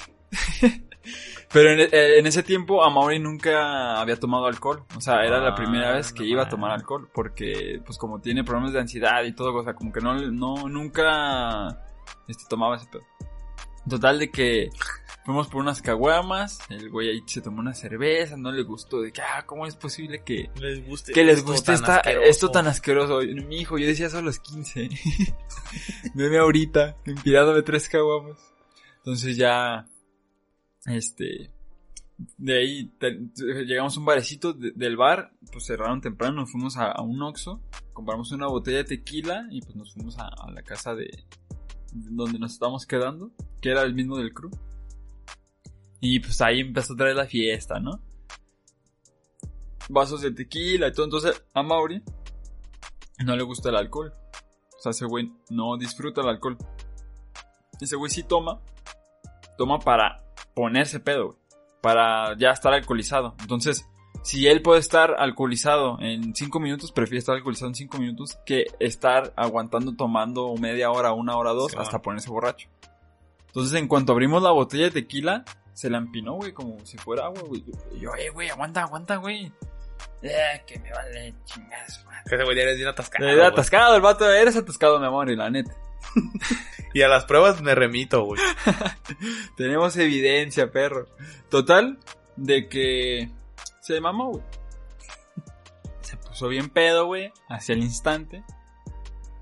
[1.52, 4.84] Pero eh, en, ese tiempo Amaury nunca había tomado alcohol.
[4.96, 7.08] O sea, era la primera vez que iba a tomar alcohol.
[7.12, 10.68] Porque, pues como tiene problemas de ansiedad y todo, o sea, como que no, no,
[10.68, 11.82] nunca,
[12.26, 13.04] este, tomaba ese pedo.
[13.88, 14.70] Total de que
[15.26, 19.10] Fuimos por unas caguamas, el güey ahí se tomó una cerveza, no le gustó, de
[19.10, 23.18] que, ah, ¿cómo es posible que les guste, que les guste esta, esto tan asqueroso?
[23.44, 24.88] Mi hijo, yo decía eso a los 15.
[26.14, 28.38] Veme ahorita, de tres caguamas.
[28.98, 29.88] Entonces ya,
[30.84, 31.50] este,
[32.38, 32.92] de ahí
[33.66, 37.60] llegamos a un barecito del bar, pues cerraron temprano, nos fuimos a, un Oxxo,
[37.92, 41.10] compramos una botella de tequila y pues nos fuimos a, a la casa de
[41.92, 44.52] donde nos estábamos quedando, que era el mismo del crew.
[46.00, 48.00] Y pues ahí empezó a traer la fiesta, ¿no?
[49.88, 51.06] Vasos de tequila y todo.
[51.06, 52.02] Entonces a Mauri
[53.24, 54.12] no le gusta el alcohol.
[54.76, 56.58] O sea, ese güey no disfruta el alcohol.
[57.80, 58.60] Ese güey sí toma.
[59.56, 60.22] Toma para
[60.54, 61.38] ponerse pedo,
[61.80, 63.34] Para ya estar alcoholizado.
[63.40, 63.86] Entonces,
[64.22, 68.66] si él puede estar alcoholizado en 5 minutos, prefiere estar alcoholizado en 5 minutos que
[68.80, 72.68] estar aguantando tomando media hora, una hora, dos, hasta ponerse borracho.
[73.46, 75.44] Entonces, en cuanto abrimos la botella de tequila,
[75.76, 77.62] se la empinó, güey, como si fuera agua, güey.
[77.92, 79.52] Y yo, eh, güey, aguanta, aguanta, güey.
[80.22, 82.16] Eh, que me vale chingas, güey.
[82.26, 83.28] Que ese güey eres bien atascado.
[83.28, 85.76] Eres atascado, el vato, eres atascado, mi amor, y la neta.
[86.94, 88.40] y a las pruebas me remito, güey.
[89.58, 91.08] Tenemos evidencia, perro.
[91.50, 91.98] Total,
[92.36, 93.28] de que
[93.82, 94.44] se mamó, güey.
[96.00, 98.44] Se puso bien pedo, güey, hacia el instante.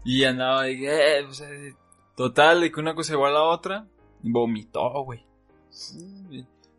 [0.04, 1.76] Y andaba de que, eh, pues, eh,
[2.16, 3.86] total, de que una cosa igual a la otra.
[4.20, 5.24] Vomitó, güey.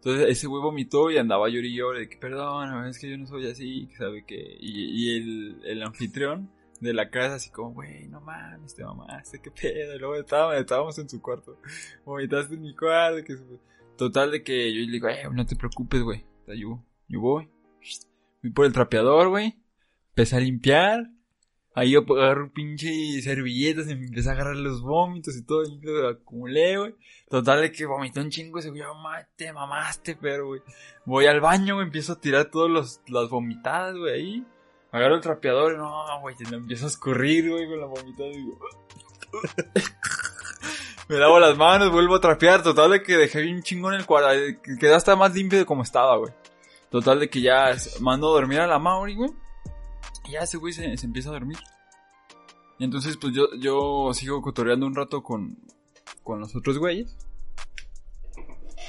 [0.05, 3.25] Entonces ese güey vomitó y andaba llori y de que perdón, es que yo no
[3.25, 4.57] soy así, que sabe que...
[4.59, 9.49] Y, el, el, anfitrión de la casa así como, güey, no mames, te mamaste, qué
[9.51, 9.95] pedo.
[9.95, 11.57] Y luego estábamos, en su cuarto,
[12.05, 13.33] vomitaste en mi cuarto.
[13.97, 17.49] Total de que yo le digo, eh, no te preocupes, güey, yo, yo voy.
[18.41, 19.55] Fui por el trapeador, güey,
[20.09, 21.09] empecé a limpiar.
[21.77, 25.77] Ahí yo agarro pinche servilletas y me empecé a agarrar los vómitos y todo, y
[25.81, 26.95] lo acumulé, güey.
[27.29, 28.81] Total de que vomitó un chingo ese güey,
[29.35, 30.61] te mamaste, pero, güey.
[31.03, 34.45] Voy al baño, güey, empiezo a tirar todas las vomitadas, güey, ahí.
[34.93, 38.57] Agarro el trapeador no, güey, te lo empiezo a escurrir, güey, con la vomitada digo...
[41.09, 44.29] me lavo las manos, vuelvo a trapear, total de que dejé bien chingón el cuadro,
[44.79, 46.31] quedé hasta más limpio de como estaba, güey.
[46.89, 49.31] Total de que ya mando a dormir a la Mauri, güey.
[50.27, 51.57] Y ya ese güey se, empieza a dormir.
[52.79, 55.57] Y entonces, pues yo, yo sigo cotoreando un rato con,
[56.23, 57.15] con los otros güeyes.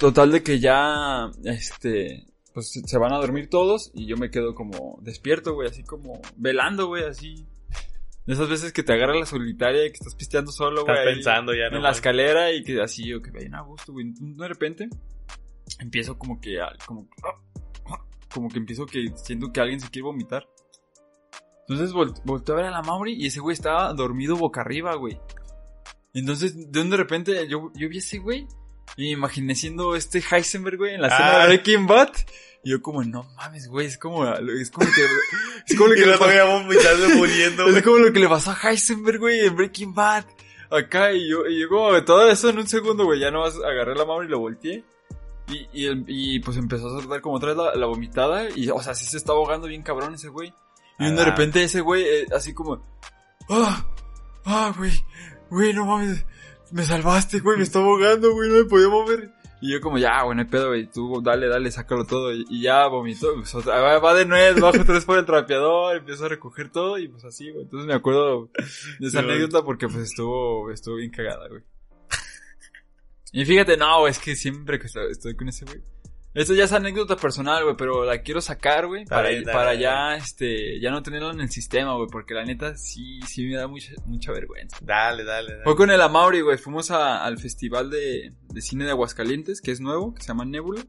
[0.01, 4.55] Total de que ya, este, pues se van a dormir todos y yo me quedo
[4.55, 7.47] como despierto, güey, así como velando, güey, así.
[8.27, 10.97] De esas veces que te agarra la solitaria y que estás pisteando solo, güey.
[10.97, 14.07] Estás pensando ya, En la escalera y que así, yo que vayan a gusto, güey.
[14.19, 14.89] De repente,
[15.79, 17.09] empiezo como que, como,
[18.33, 20.49] como que empiezo que siento que alguien se quiere vomitar.
[21.69, 25.19] Entonces volteé a ver a la Mauri y ese güey estaba dormido boca arriba, güey.
[26.15, 28.47] Entonces, de de repente, yo, yo vi a ese güey
[28.97, 31.47] y me imaginé siendo este Heisenberg, güey, en la escena de ah.
[31.47, 32.11] Breaking Bad.
[32.63, 35.05] Y yo como, no mames, güey, es como, es como que,
[35.67, 39.19] es como lo que le pasó, muriendo, Es como lo que le pasó a Heisenberg,
[39.19, 40.25] güey, en Breaking Bad.
[40.71, 43.95] Acá, y yo, y yo como, todo eso en un segundo, güey, ya nomás agarré
[43.95, 44.85] la mano y lo volteé.
[45.49, 48.49] Y, y, y pues empezó a soltar como otra vez la, la vomitada.
[48.57, 50.53] Y, o sea, sí se está ahogando bien cabrón ese güey.
[50.99, 52.83] Y de repente ese güey, eh, así como,
[53.49, 53.87] ¡Ah!
[54.45, 54.93] ¡Ah, güey!
[55.51, 56.25] Güey, no mames.
[56.73, 59.31] Me salvaste, güey, me estaba ahogando, güey, no me podía mover.
[59.61, 62.33] Y yo como, ya, güey, no hay pedo, güey, tú dale, dale, sácalo todo.
[62.33, 66.71] Y, ya vomitó, pues, va de nuez, bajo tres por el trapeador, empiezo a recoger
[66.71, 67.65] todo y pues así, güey.
[67.65, 68.51] Entonces me acuerdo
[68.99, 71.63] de esa anécdota porque pues estuvo, estuvo bien cagada, güey.
[73.33, 75.83] Y fíjate, no, es que siempre que estoy con ese güey,
[76.37, 80.79] esto ya es anécdota personal, güey, pero la quiero sacar, güey, para, para, ya, este,
[80.81, 83.93] ya no tenerlo en el sistema, güey, porque la neta sí, sí me da mucha,
[84.05, 84.77] mucha vergüenza.
[84.83, 85.65] Dale, dale, dale.
[85.65, 89.81] Fue con el Amauri, güey, fuimos al festival de, de cine de Aguascalientes, que es
[89.81, 90.83] nuevo, que se llama Nebula.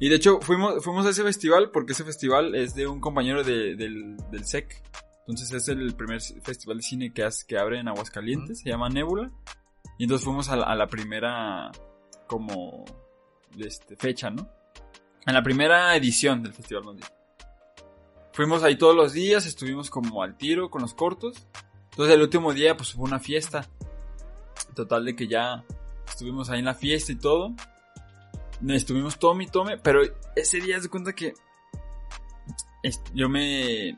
[0.00, 3.44] Y de hecho, fuimos, fuimos a ese festival porque ese festival es de un compañero
[3.44, 4.82] de, del, del SEC.
[5.28, 9.30] Entonces es el primer festival de cine que, que abre en Aguascalientes, se llama Nebula.
[9.96, 11.70] Y entonces fuimos a a la primera,
[12.26, 12.84] como,
[13.58, 14.48] este, fecha, ¿no?
[15.26, 17.10] En la primera edición del Festival Mundial.
[18.32, 21.46] Fuimos ahí todos los días, estuvimos como al tiro con los cortos.
[21.90, 23.68] Entonces el último día pues hubo una fiesta.
[24.74, 25.64] Total de que ya
[26.08, 27.54] estuvimos ahí en la fiesta y todo.
[28.68, 30.02] Estuvimos tome y tome, pero
[30.36, 31.34] ese día se cuenta que
[33.14, 33.96] yo me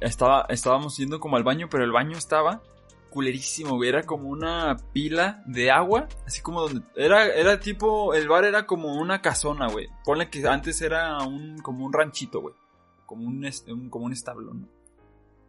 [0.00, 2.62] estaba estábamos yendo como al baño, pero el baño estaba
[3.10, 3.88] culerísimo, güey.
[3.88, 6.82] Era como una pila de agua, así como donde...
[6.94, 9.88] Era, era tipo, el bar era como una casona, güey.
[10.04, 12.54] Ponle que antes era un, como un ranchito, güey.
[13.06, 14.68] Como un, como un establo, ¿no?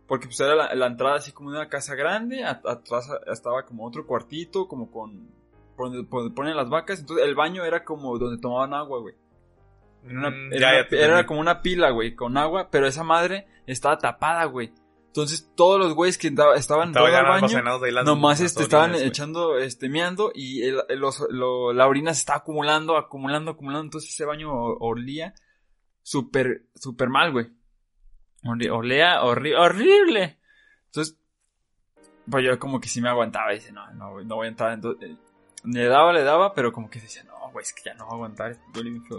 [0.07, 4.67] Porque pues era la, entrada así como una casa grande, atrás estaba como otro cuartito,
[4.67, 5.29] como con...
[5.77, 6.99] donde, ponen las vacas.
[6.99, 9.15] Entonces el baño era como donde tomaban agua, güey.
[10.03, 14.73] Mm, era, como una pila, güey, con agua, pero esa madre estaba tapada, güey.
[15.11, 17.61] Entonces todos los güeyes que estaban en al baño,
[18.05, 20.77] nomás este, estaban echando, este, meando y el,
[21.73, 23.83] la orina se estaba acumulando, acumulando, acumulando.
[23.87, 25.33] Entonces ese baño olía
[26.01, 27.51] súper, súper mal, güey.
[28.45, 30.39] Olía horrible.
[30.85, 31.19] Entonces,
[32.29, 34.71] pues yo como que sí me aguantaba y dice, no, no, no voy a entrar.
[34.71, 35.17] Entonces, eh,
[35.65, 38.13] le daba, le daba, pero como que decía, no, güey, es que ya no voy
[38.13, 38.57] a aguantar.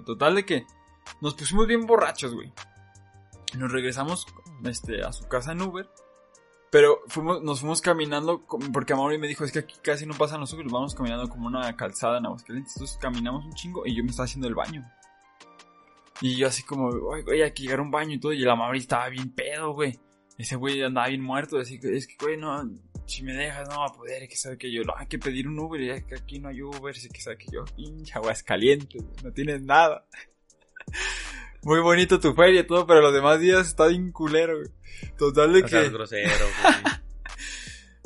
[0.07, 0.64] Total de que
[1.20, 2.51] nos pusimos bien borrachos, güey.
[3.59, 4.26] Nos regresamos
[4.65, 5.89] este, a su casa en Uber.
[6.71, 10.41] Pero fuimos, nos fuimos caminando, porque Amaury me dijo, es que aquí casi no pasan
[10.41, 12.75] los Uber, vamos caminando como una calzada en Aguascalientes.
[12.77, 14.83] Entonces caminamos un chingo y yo me estaba haciendo el baño.
[16.23, 18.33] Y yo así como, güey, hay que llegar a un baño y todo.
[18.33, 19.99] Y la Amaury estaba bien pedo, güey.
[20.39, 21.59] Ese güey andaba bien muerto.
[21.59, 22.71] Así que, es que, güey, no,
[23.07, 24.29] si me dejas, no va a poder.
[24.29, 25.81] Que sabe que yo, no, hay que pedir un Uber.
[25.81, 26.95] Y es que aquí no hay Uber.
[26.95, 30.07] Que sabe que yo, pinche Aguascalientes, no tienes nada.
[31.63, 34.71] muy bonito tu feria y todo, pero los demás días está bien culero, güey.
[35.17, 35.89] Total de que.
[35.89, 36.75] grosero, güey.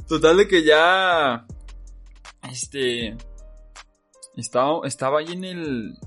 [0.09, 1.47] Total de que ya.
[2.51, 3.17] Este.
[4.37, 5.99] Estaba, estaba ahí en el.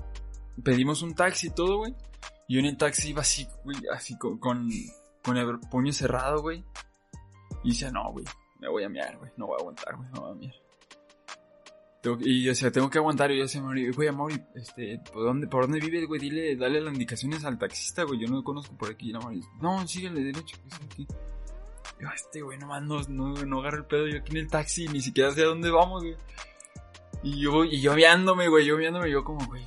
[0.62, 1.94] Pedimos un taxi y todo, güey.
[2.48, 4.68] Y en el taxi iba así, güey, así con, con,
[5.36, 6.64] el puño cerrado, güey.
[7.62, 8.24] Y dice, no, güey,
[8.58, 9.30] me voy a miar, güey.
[9.36, 10.69] No voy a aguantar, güey, no voy a miar
[12.20, 13.30] y yo decía, tengo que aguantar.
[13.30, 13.62] Y yo decía,
[13.94, 16.20] güey, amor, este, ¿por dónde, ¿por dónde vives, güey?
[16.20, 18.20] Dile, dale las indicaciones al taxista, güey.
[18.20, 19.12] Yo no lo conozco por aquí.
[19.12, 19.20] No,
[19.60, 21.06] no síguele derecho, que aquí.
[22.00, 24.06] Yo, este, güey, nomás no, no, no agarro el pedo.
[24.06, 26.16] Yo aquí en el taxi, ni siquiera sé a dónde vamos, güey.
[27.22, 29.62] Y yo, y yo viándome, güey, yo viándome, yo como, güey,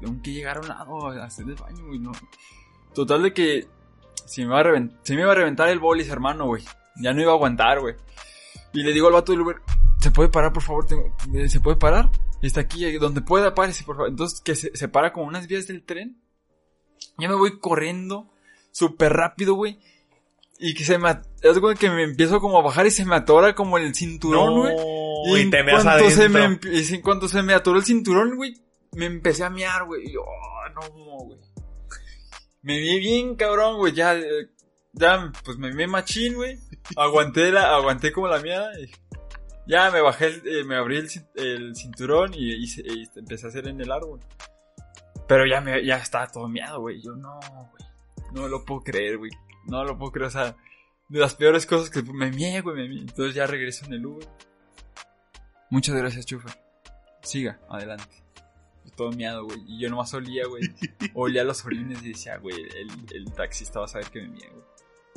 [0.00, 2.12] tengo que llegar a un lado a hacer el baño, güey, no.
[2.94, 3.66] Total de que
[4.26, 6.62] se me iba a reventar, se me iba a reventar el bolis, hermano, güey.
[6.96, 7.94] Ya no iba a aguantar, güey.
[8.74, 9.56] Y le digo al vato del Uber,
[10.02, 10.86] ¿se puede parar, por favor?
[11.48, 12.10] ¿Se puede parar?
[12.42, 14.10] Está aquí, donde pueda, párese, por favor.
[14.10, 16.20] Entonces, que se, para como unas vías del tren.
[17.18, 18.32] Ya me voy corriendo,
[18.72, 19.78] súper rápido, güey.
[20.58, 21.10] Y que se me,
[21.42, 24.60] es como que me empiezo como a bajar y se me atora como el cinturón,
[24.60, 24.74] güey.
[25.26, 28.54] y, en te cuanto se me, y en cuanto se me atoró el cinturón, güey,
[28.92, 30.08] me empecé a miar, güey.
[30.08, 31.38] Y yo, oh, no, güey.
[32.62, 33.92] Me vi bien cabrón, güey.
[33.92, 34.16] Ya,
[34.92, 36.58] ya, pues me vi machín, güey.
[36.96, 38.68] Aguanté la, aguanté como la mía.
[38.80, 39.01] Y
[39.66, 42.64] ya me bajé, eh, me abrí el, cinturón y,
[43.16, 44.20] empecé a hacer en el árbol.
[45.28, 47.00] Pero ya me, ya estaba todo miado, güey.
[47.00, 48.32] Yo no, güey.
[48.32, 49.30] No lo puedo creer, güey.
[49.66, 50.56] No lo puedo creer, o sea,
[51.08, 53.00] de las peores cosas que me mié, güey, me mié.
[53.00, 54.28] Entonces ya regreso en el Uber.
[55.70, 56.54] Muchas gracias, chufa.
[57.22, 58.22] Siga, adelante.
[58.96, 59.58] Todo miado, güey.
[59.66, 60.62] Y yo nomás olía, güey.
[61.14, 64.48] Olía los orines y decía, güey, el, el taxista va a saber que me mié,
[64.50, 64.64] güey.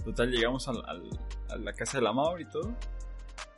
[0.06, 0.84] Total, llegamos al,
[1.50, 2.78] a la casa de la Maur y todo.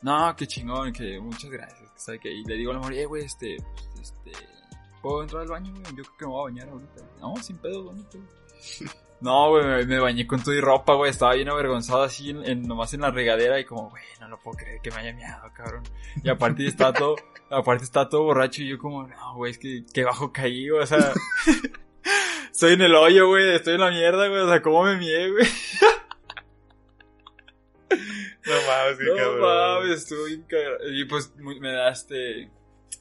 [0.02, 1.88] No, qué chingón, que muchas gracias.
[1.98, 2.30] ¿sabe que?
[2.30, 3.56] Y le digo al amor, eh, güey, este,
[3.94, 4.32] pues, este,
[5.02, 5.84] ¿puedo entrar al baño, güey?
[5.96, 7.02] Yo creo que me voy a bañar ahorita.
[7.20, 8.18] No, sin pedo, bonito.
[9.20, 11.10] No, güey, me, bañé con tu y ropa, güey.
[11.10, 14.58] Estaba bien avergonzado así, en, nomás en la regadera y como, güey, no lo puedo
[14.58, 15.82] creer que me haya miado, cabrón.
[16.22, 17.16] Y aparte está todo,
[17.50, 20.86] aparte está todo borracho y yo como, no, güey, es que, que bajo caí, o
[20.86, 21.12] sea,
[22.52, 25.32] estoy en el hoyo, güey, estoy en la mierda, güey, o sea, ¿cómo me mié,
[25.32, 25.48] güey?
[28.68, 29.40] No mames, qué No cabrón.
[29.40, 30.76] mames, estuvo bien cagado.
[30.90, 32.50] Y pues muy- me da este.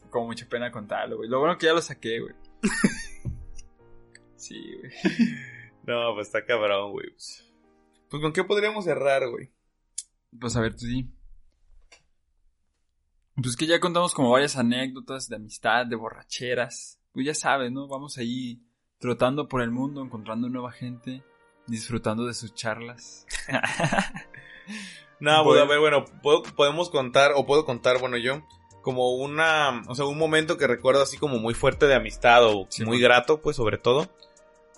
[0.10, 1.30] Como mucha pena contarlo, güey.
[1.30, 2.34] Lo bueno que ya lo saqué, güey.
[4.36, 4.92] Sí, güey.
[5.86, 7.08] No, pues está cabrón, güey.
[8.10, 9.52] Pues con qué podríamos cerrar, güey.
[10.40, 11.10] Pues a ver, tú di.
[13.36, 17.00] Pues que ya contamos como varias anécdotas de amistad, de borracheras.
[17.14, 17.88] Pues ya sabes, ¿no?
[17.88, 18.62] Vamos ahí
[19.00, 21.24] trotando por el mundo, encontrando nueva gente,
[21.68, 23.26] disfrutando de sus charlas.
[25.20, 25.62] No, pues Bueno.
[25.64, 28.42] a ver, bueno, puedo- podemos contar, o puedo contar, bueno, yo,
[28.82, 32.68] como una, o sea, un momento que recuerdo así como muy fuerte de amistad o
[32.70, 34.08] Sí, muy grato, pues sobre todo,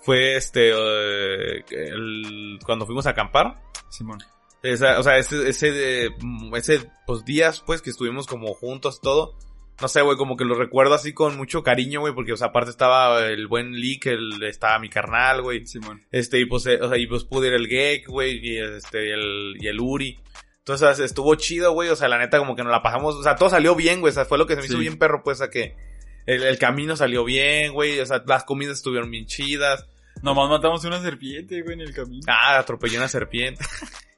[0.02, 3.60] fue este, eh, el- cuando fuimos a acampar.
[3.90, 4.18] Simón.
[4.62, 9.34] Esa- o sea, ese, ese, mm, ese, pues días, pues, que estuvimos como juntos todo.
[9.80, 12.48] No sé, güey, como que lo recuerdo así con mucho cariño, güey, porque, o sea,
[12.48, 15.66] aparte estaba el buen que el- estaba mi carnal, güey.
[15.66, 16.04] Simón.
[16.10, 19.08] Este, y pues, eh, o sea, y pues pude ir el Geek, güey, y este,
[19.08, 20.18] y el, y el Uri.
[20.58, 23.34] Entonces, estuvo chido, güey, o sea, la neta como que nos la pasamos, o sea,
[23.36, 25.40] todo salió bien, güey, o sea, fue lo que se me hizo bien perro, pues,
[25.40, 25.74] a que
[26.26, 29.86] el, el camino salió bien, güey, o sea, las comidas estuvieron bien chidas.
[30.22, 32.22] Nomás matamos una serpiente, güey, en el camino.
[32.28, 33.64] Ah, atropellé una serpiente.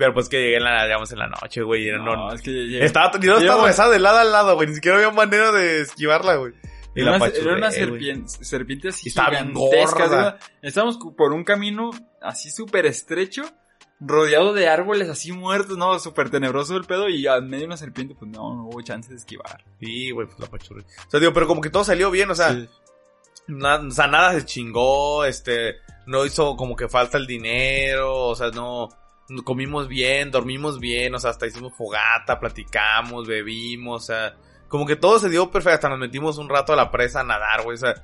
[0.00, 2.50] Pero pues que llegué en la, digamos, en la noche, güey, no, no, es que
[2.50, 5.52] llega- estaba, y no estaba atravesada de lado a lado, güey, ni siquiera había manera
[5.52, 6.54] de esquivarla, güey.
[6.94, 10.38] Y Era la una, era una serpiente, serpiente así estaba gigantesca.
[10.62, 11.90] Estábamos por un camino
[12.22, 13.42] así súper estrecho,
[14.00, 17.76] rodeado de árboles así muertos, no, súper tenebroso el pedo, y en medio de una
[17.76, 19.62] serpiente, pues no, no hubo chance de esquivar.
[19.80, 20.80] Sí, güey, pues la apachurré.
[21.06, 22.66] O sea, digo, pero como que todo salió bien, o sea, Sí.
[23.48, 25.74] na- o sea, nada se chingó, este,
[26.06, 28.88] no hizo como que falta el dinero, o sea, no
[29.44, 34.36] comimos bien, dormimos bien, o sea, hasta hicimos fogata, platicamos, bebimos, o sea,
[34.68, 37.24] como que todo se dio perfecto, hasta nos metimos un rato a la presa a
[37.24, 37.94] nadar, güey, o sea,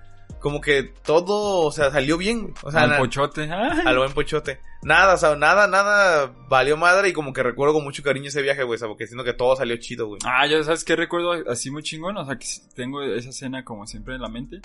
[0.40, 3.50] como que todo, o sea, salió bien, o sea, Al pochote.
[3.50, 4.60] Al buen pochote.
[4.82, 8.42] Nada, o sea, nada, nada valió madre y como que recuerdo con mucho cariño ese
[8.42, 10.20] viaje, güey, o sea, porque siento que todo salió chido, güey.
[10.24, 13.86] Ah, ya sabes qué recuerdo así muy chingón, o sea, que tengo esa escena como
[13.86, 14.60] siempre en la mente.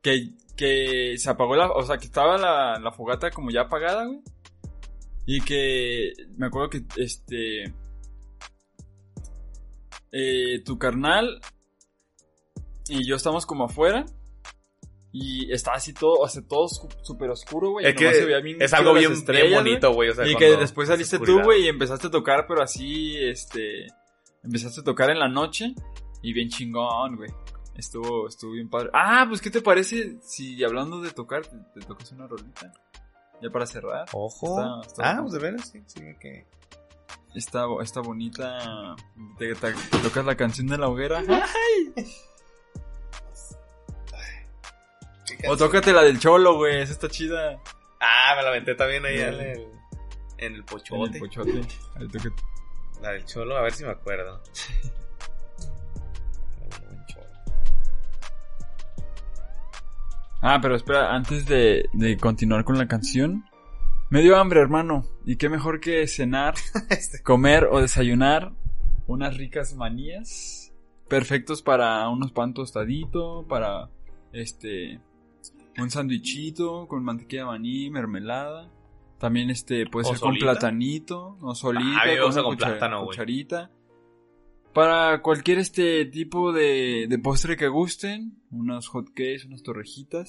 [0.00, 4.04] Que, que se apagó la, o sea, que estaba la, la fogata como ya apagada,
[4.04, 4.20] güey.
[5.30, 7.64] Y que me acuerdo que, este,
[10.10, 11.42] eh, tu carnal
[12.88, 14.06] y yo estamos como afuera.
[15.12, 17.84] Y está así todo, sea, todo súper oscuro, güey.
[17.84, 19.12] Es que nomás se veía bien es algo bien,
[19.52, 22.46] bonito, güey, o sea, Y que después es saliste tú, güey, y empezaste a tocar,
[22.48, 23.86] pero así, este,
[24.42, 25.74] empezaste a tocar en la noche
[26.22, 27.30] y bien chingón, güey.
[27.76, 28.88] Estuvo, estuvo bien padre.
[28.94, 32.72] Ah, pues, ¿qué te parece si hablando de tocar, te, te tocas una rolita?
[33.42, 34.06] Ya para cerrar.
[34.12, 34.60] Ojo.
[34.82, 36.46] Está- está ah, pues de veras, sí, sí, que...
[37.34, 38.96] Esta, esta bonita,
[39.38, 41.22] te, te- te tocas la canción de la hoguera.
[45.46, 47.60] O tócate la del cholo, güey, esa está chida.
[48.00, 49.68] Ah, me la aventé también ahí en el, en el
[50.38, 51.18] En el pochote.
[51.18, 51.50] pochote.
[51.96, 52.08] Ahí.
[53.02, 54.40] La del cholo, a ver si me acuerdo.
[60.40, 63.44] Ah, pero espera, antes de, de continuar con la canción.
[64.10, 65.04] Me dio hambre, hermano.
[65.26, 66.54] Y qué mejor que cenar,
[66.90, 68.52] Este- comer o desayunar
[69.06, 70.72] unas ricas manías.
[71.08, 73.88] Perfectos para unos pan tostadito, para
[74.32, 75.00] este
[75.78, 78.70] un sandwichito con mantequilla de maní, mermelada.
[79.18, 83.70] También este puede ¿O ser con platanito, o solita, Ah, con con cuchara- plátano, cucharita.
[84.78, 90.28] Para cualquier este tipo de, de postre que gusten, unos hot cakes, unas torrejitas.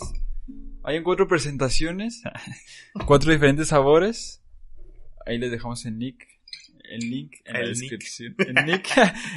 [0.83, 2.23] Hay en cuatro presentaciones,
[3.05, 4.41] cuatro diferentes sabores.
[5.27, 6.23] Ahí les dejamos el link,
[6.83, 7.69] el link en la nick.
[7.69, 8.35] descripción.
[8.39, 8.89] El, nick,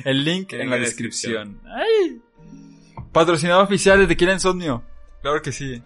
[0.07, 1.61] el link en la descripción.
[1.67, 2.19] ¡Ay!
[3.13, 4.83] Patrocinado oficial de Tequila Insomnio.
[5.21, 5.83] Claro que sí.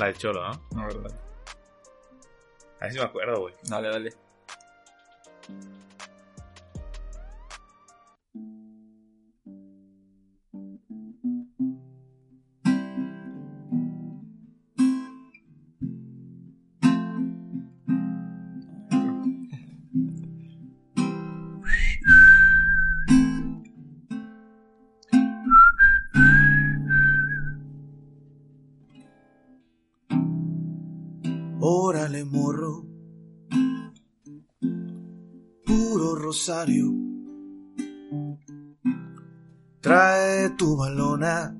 [0.00, 0.66] La del cholo, ¿no?
[0.74, 1.20] No, verdad.
[2.80, 3.54] A ver si me acuerdo, güey.
[3.68, 4.31] Dale, dale.
[5.48, 5.91] うん。
[36.32, 36.86] Rosario.
[39.82, 41.54] Trae tu balona.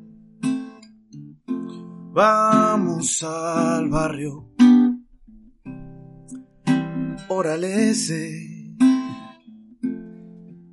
[2.14, 4.48] Vamos al barrio.
[7.28, 8.18] Órale ese.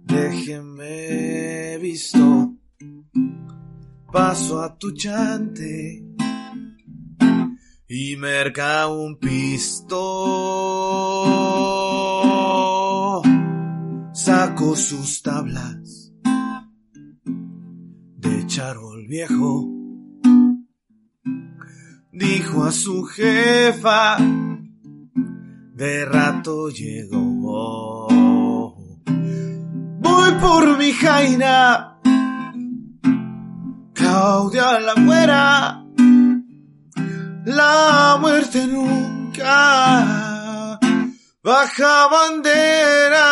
[0.05, 2.55] Déjeme visto.
[4.13, 6.05] Paso a tu chante
[7.89, 10.78] y merca un pisto.
[14.29, 16.13] Sacó sus tablas
[18.17, 19.67] de charol viejo.
[22.11, 24.17] Dijo a su jefa,
[25.73, 28.07] de rato llegó.
[29.99, 31.99] Voy por mi jaina,
[33.93, 35.85] Claudia la muera,
[37.45, 40.18] la muerte nunca
[41.49, 43.25] baja bandera.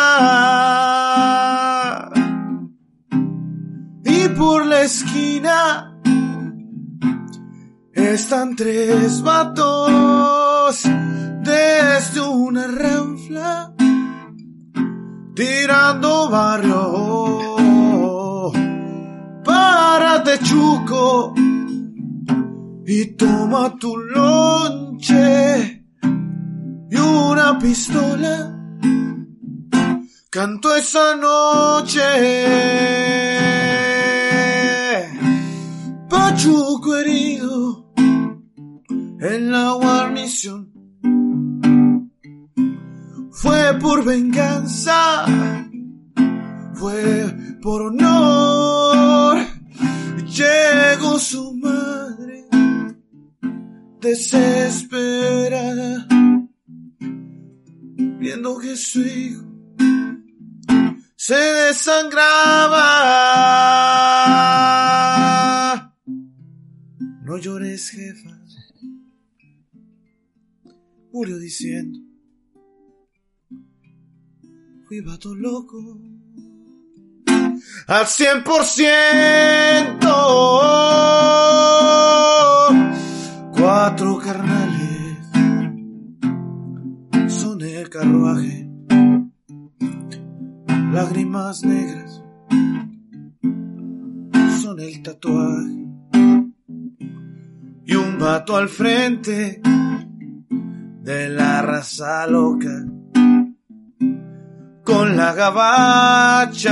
[4.04, 6.00] Y por la esquina
[7.92, 10.82] están tres vatos
[11.44, 13.72] desde una ranfla
[15.36, 16.82] tirando barrio.
[19.44, 21.34] Párate, chuco,
[22.84, 25.77] y toma tu lonche
[26.90, 28.54] y una pistola.
[30.30, 32.00] Canto esa noche.
[36.08, 37.92] Pachuco herido
[39.20, 40.68] en la guarnición
[43.40, 45.24] fue por venganza,
[46.74, 49.38] fue por honor.
[50.26, 52.46] Llegó su madre
[54.00, 56.06] desesperada,
[58.18, 59.44] viendo que su hijo
[61.16, 62.14] se desangraba.
[67.22, 68.38] No llores, jefa,
[71.12, 72.08] murió diciendo
[74.88, 75.76] fui vato loco.
[77.88, 80.08] Al cien por ciento.
[83.52, 84.57] Cuatro carnales
[87.88, 88.68] carruaje.
[90.92, 92.22] Lágrimas negras
[94.62, 95.86] son el tatuaje.
[97.84, 99.60] Y un vato al frente
[101.02, 102.84] de la raza loca
[104.84, 106.68] con la gabacha.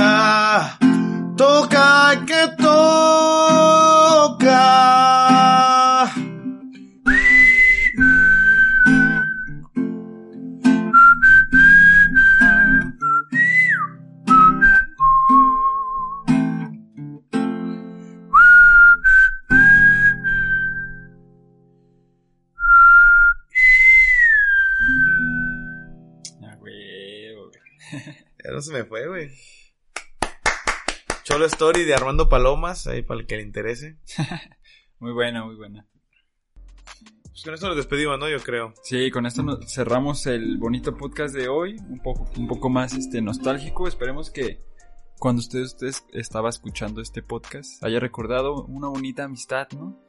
[1.35, 2.77] Toca que toca.
[28.57, 29.29] No se me fue, güey.
[31.21, 33.99] Cholo Story de Armando Palomas, ahí para el que le interese.
[34.99, 35.85] Muy buena, muy buena.
[37.29, 38.27] Pues con esto nos despedimos, ¿no?
[38.27, 38.73] Yo creo.
[38.81, 42.93] Sí, con esto nos cerramos el bonito podcast de hoy, un poco, un poco más
[42.93, 43.87] este nostálgico.
[43.87, 44.65] Esperemos que
[45.19, 50.01] cuando usted, usted estaba escuchando este podcast haya recordado una bonita amistad, ¿no?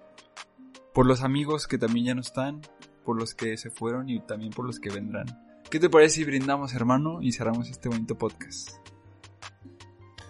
[0.94, 2.62] Por los amigos que también ya no están,
[3.04, 5.47] por los que se fueron y también por los que vendrán.
[5.70, 8.70] ¿Qué te parece si brindamos, hermano, y cerramos este bonito podcast?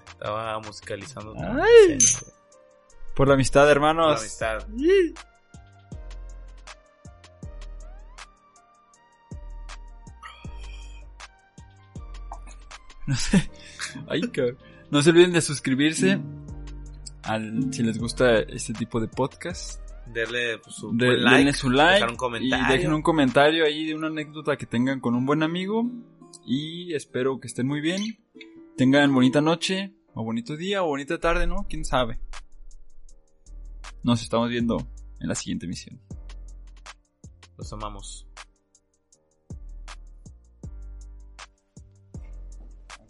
[0.08, 1.34] Estaba musicalizando.
[1.36, 1.86] Ay.
[1.86, 1.98] güey.
[3.14, 4.20] Por la amistad, La hermanos.
[4.20, 4.66] amistad.
[13.06, 13.50] No sé.
[14.08, 14.58] Ay, cabrón.
[14.90, 16.18] No se olviden de suscribirse
[17.22, 19.80] al, si les gusta este tipo de podcast.
[20.12, 23.64] Denle pues, su De- buen like, denle su like dejar un y dejen un comentario
[23.64, 25.84] ahí de una anécdota que tengan con un buen amigo.
[26.46, 28.00] Y espero que estén muy bien.
[28.76, 31.66] Tengan bonita noche, o bonito día, o bonita tarde, ¿no?
[31.68, 32.20] ¿Quién sabe?
[34.02, 34.78] Nos estamos viendo
[35.20, 36.00] en la siguiente emisión.
[37.56, 38.26] Los amamos.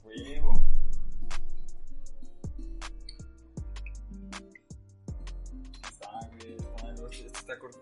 [0.05, 0.48] huevo.
[7.49, 7.73] Está, güey,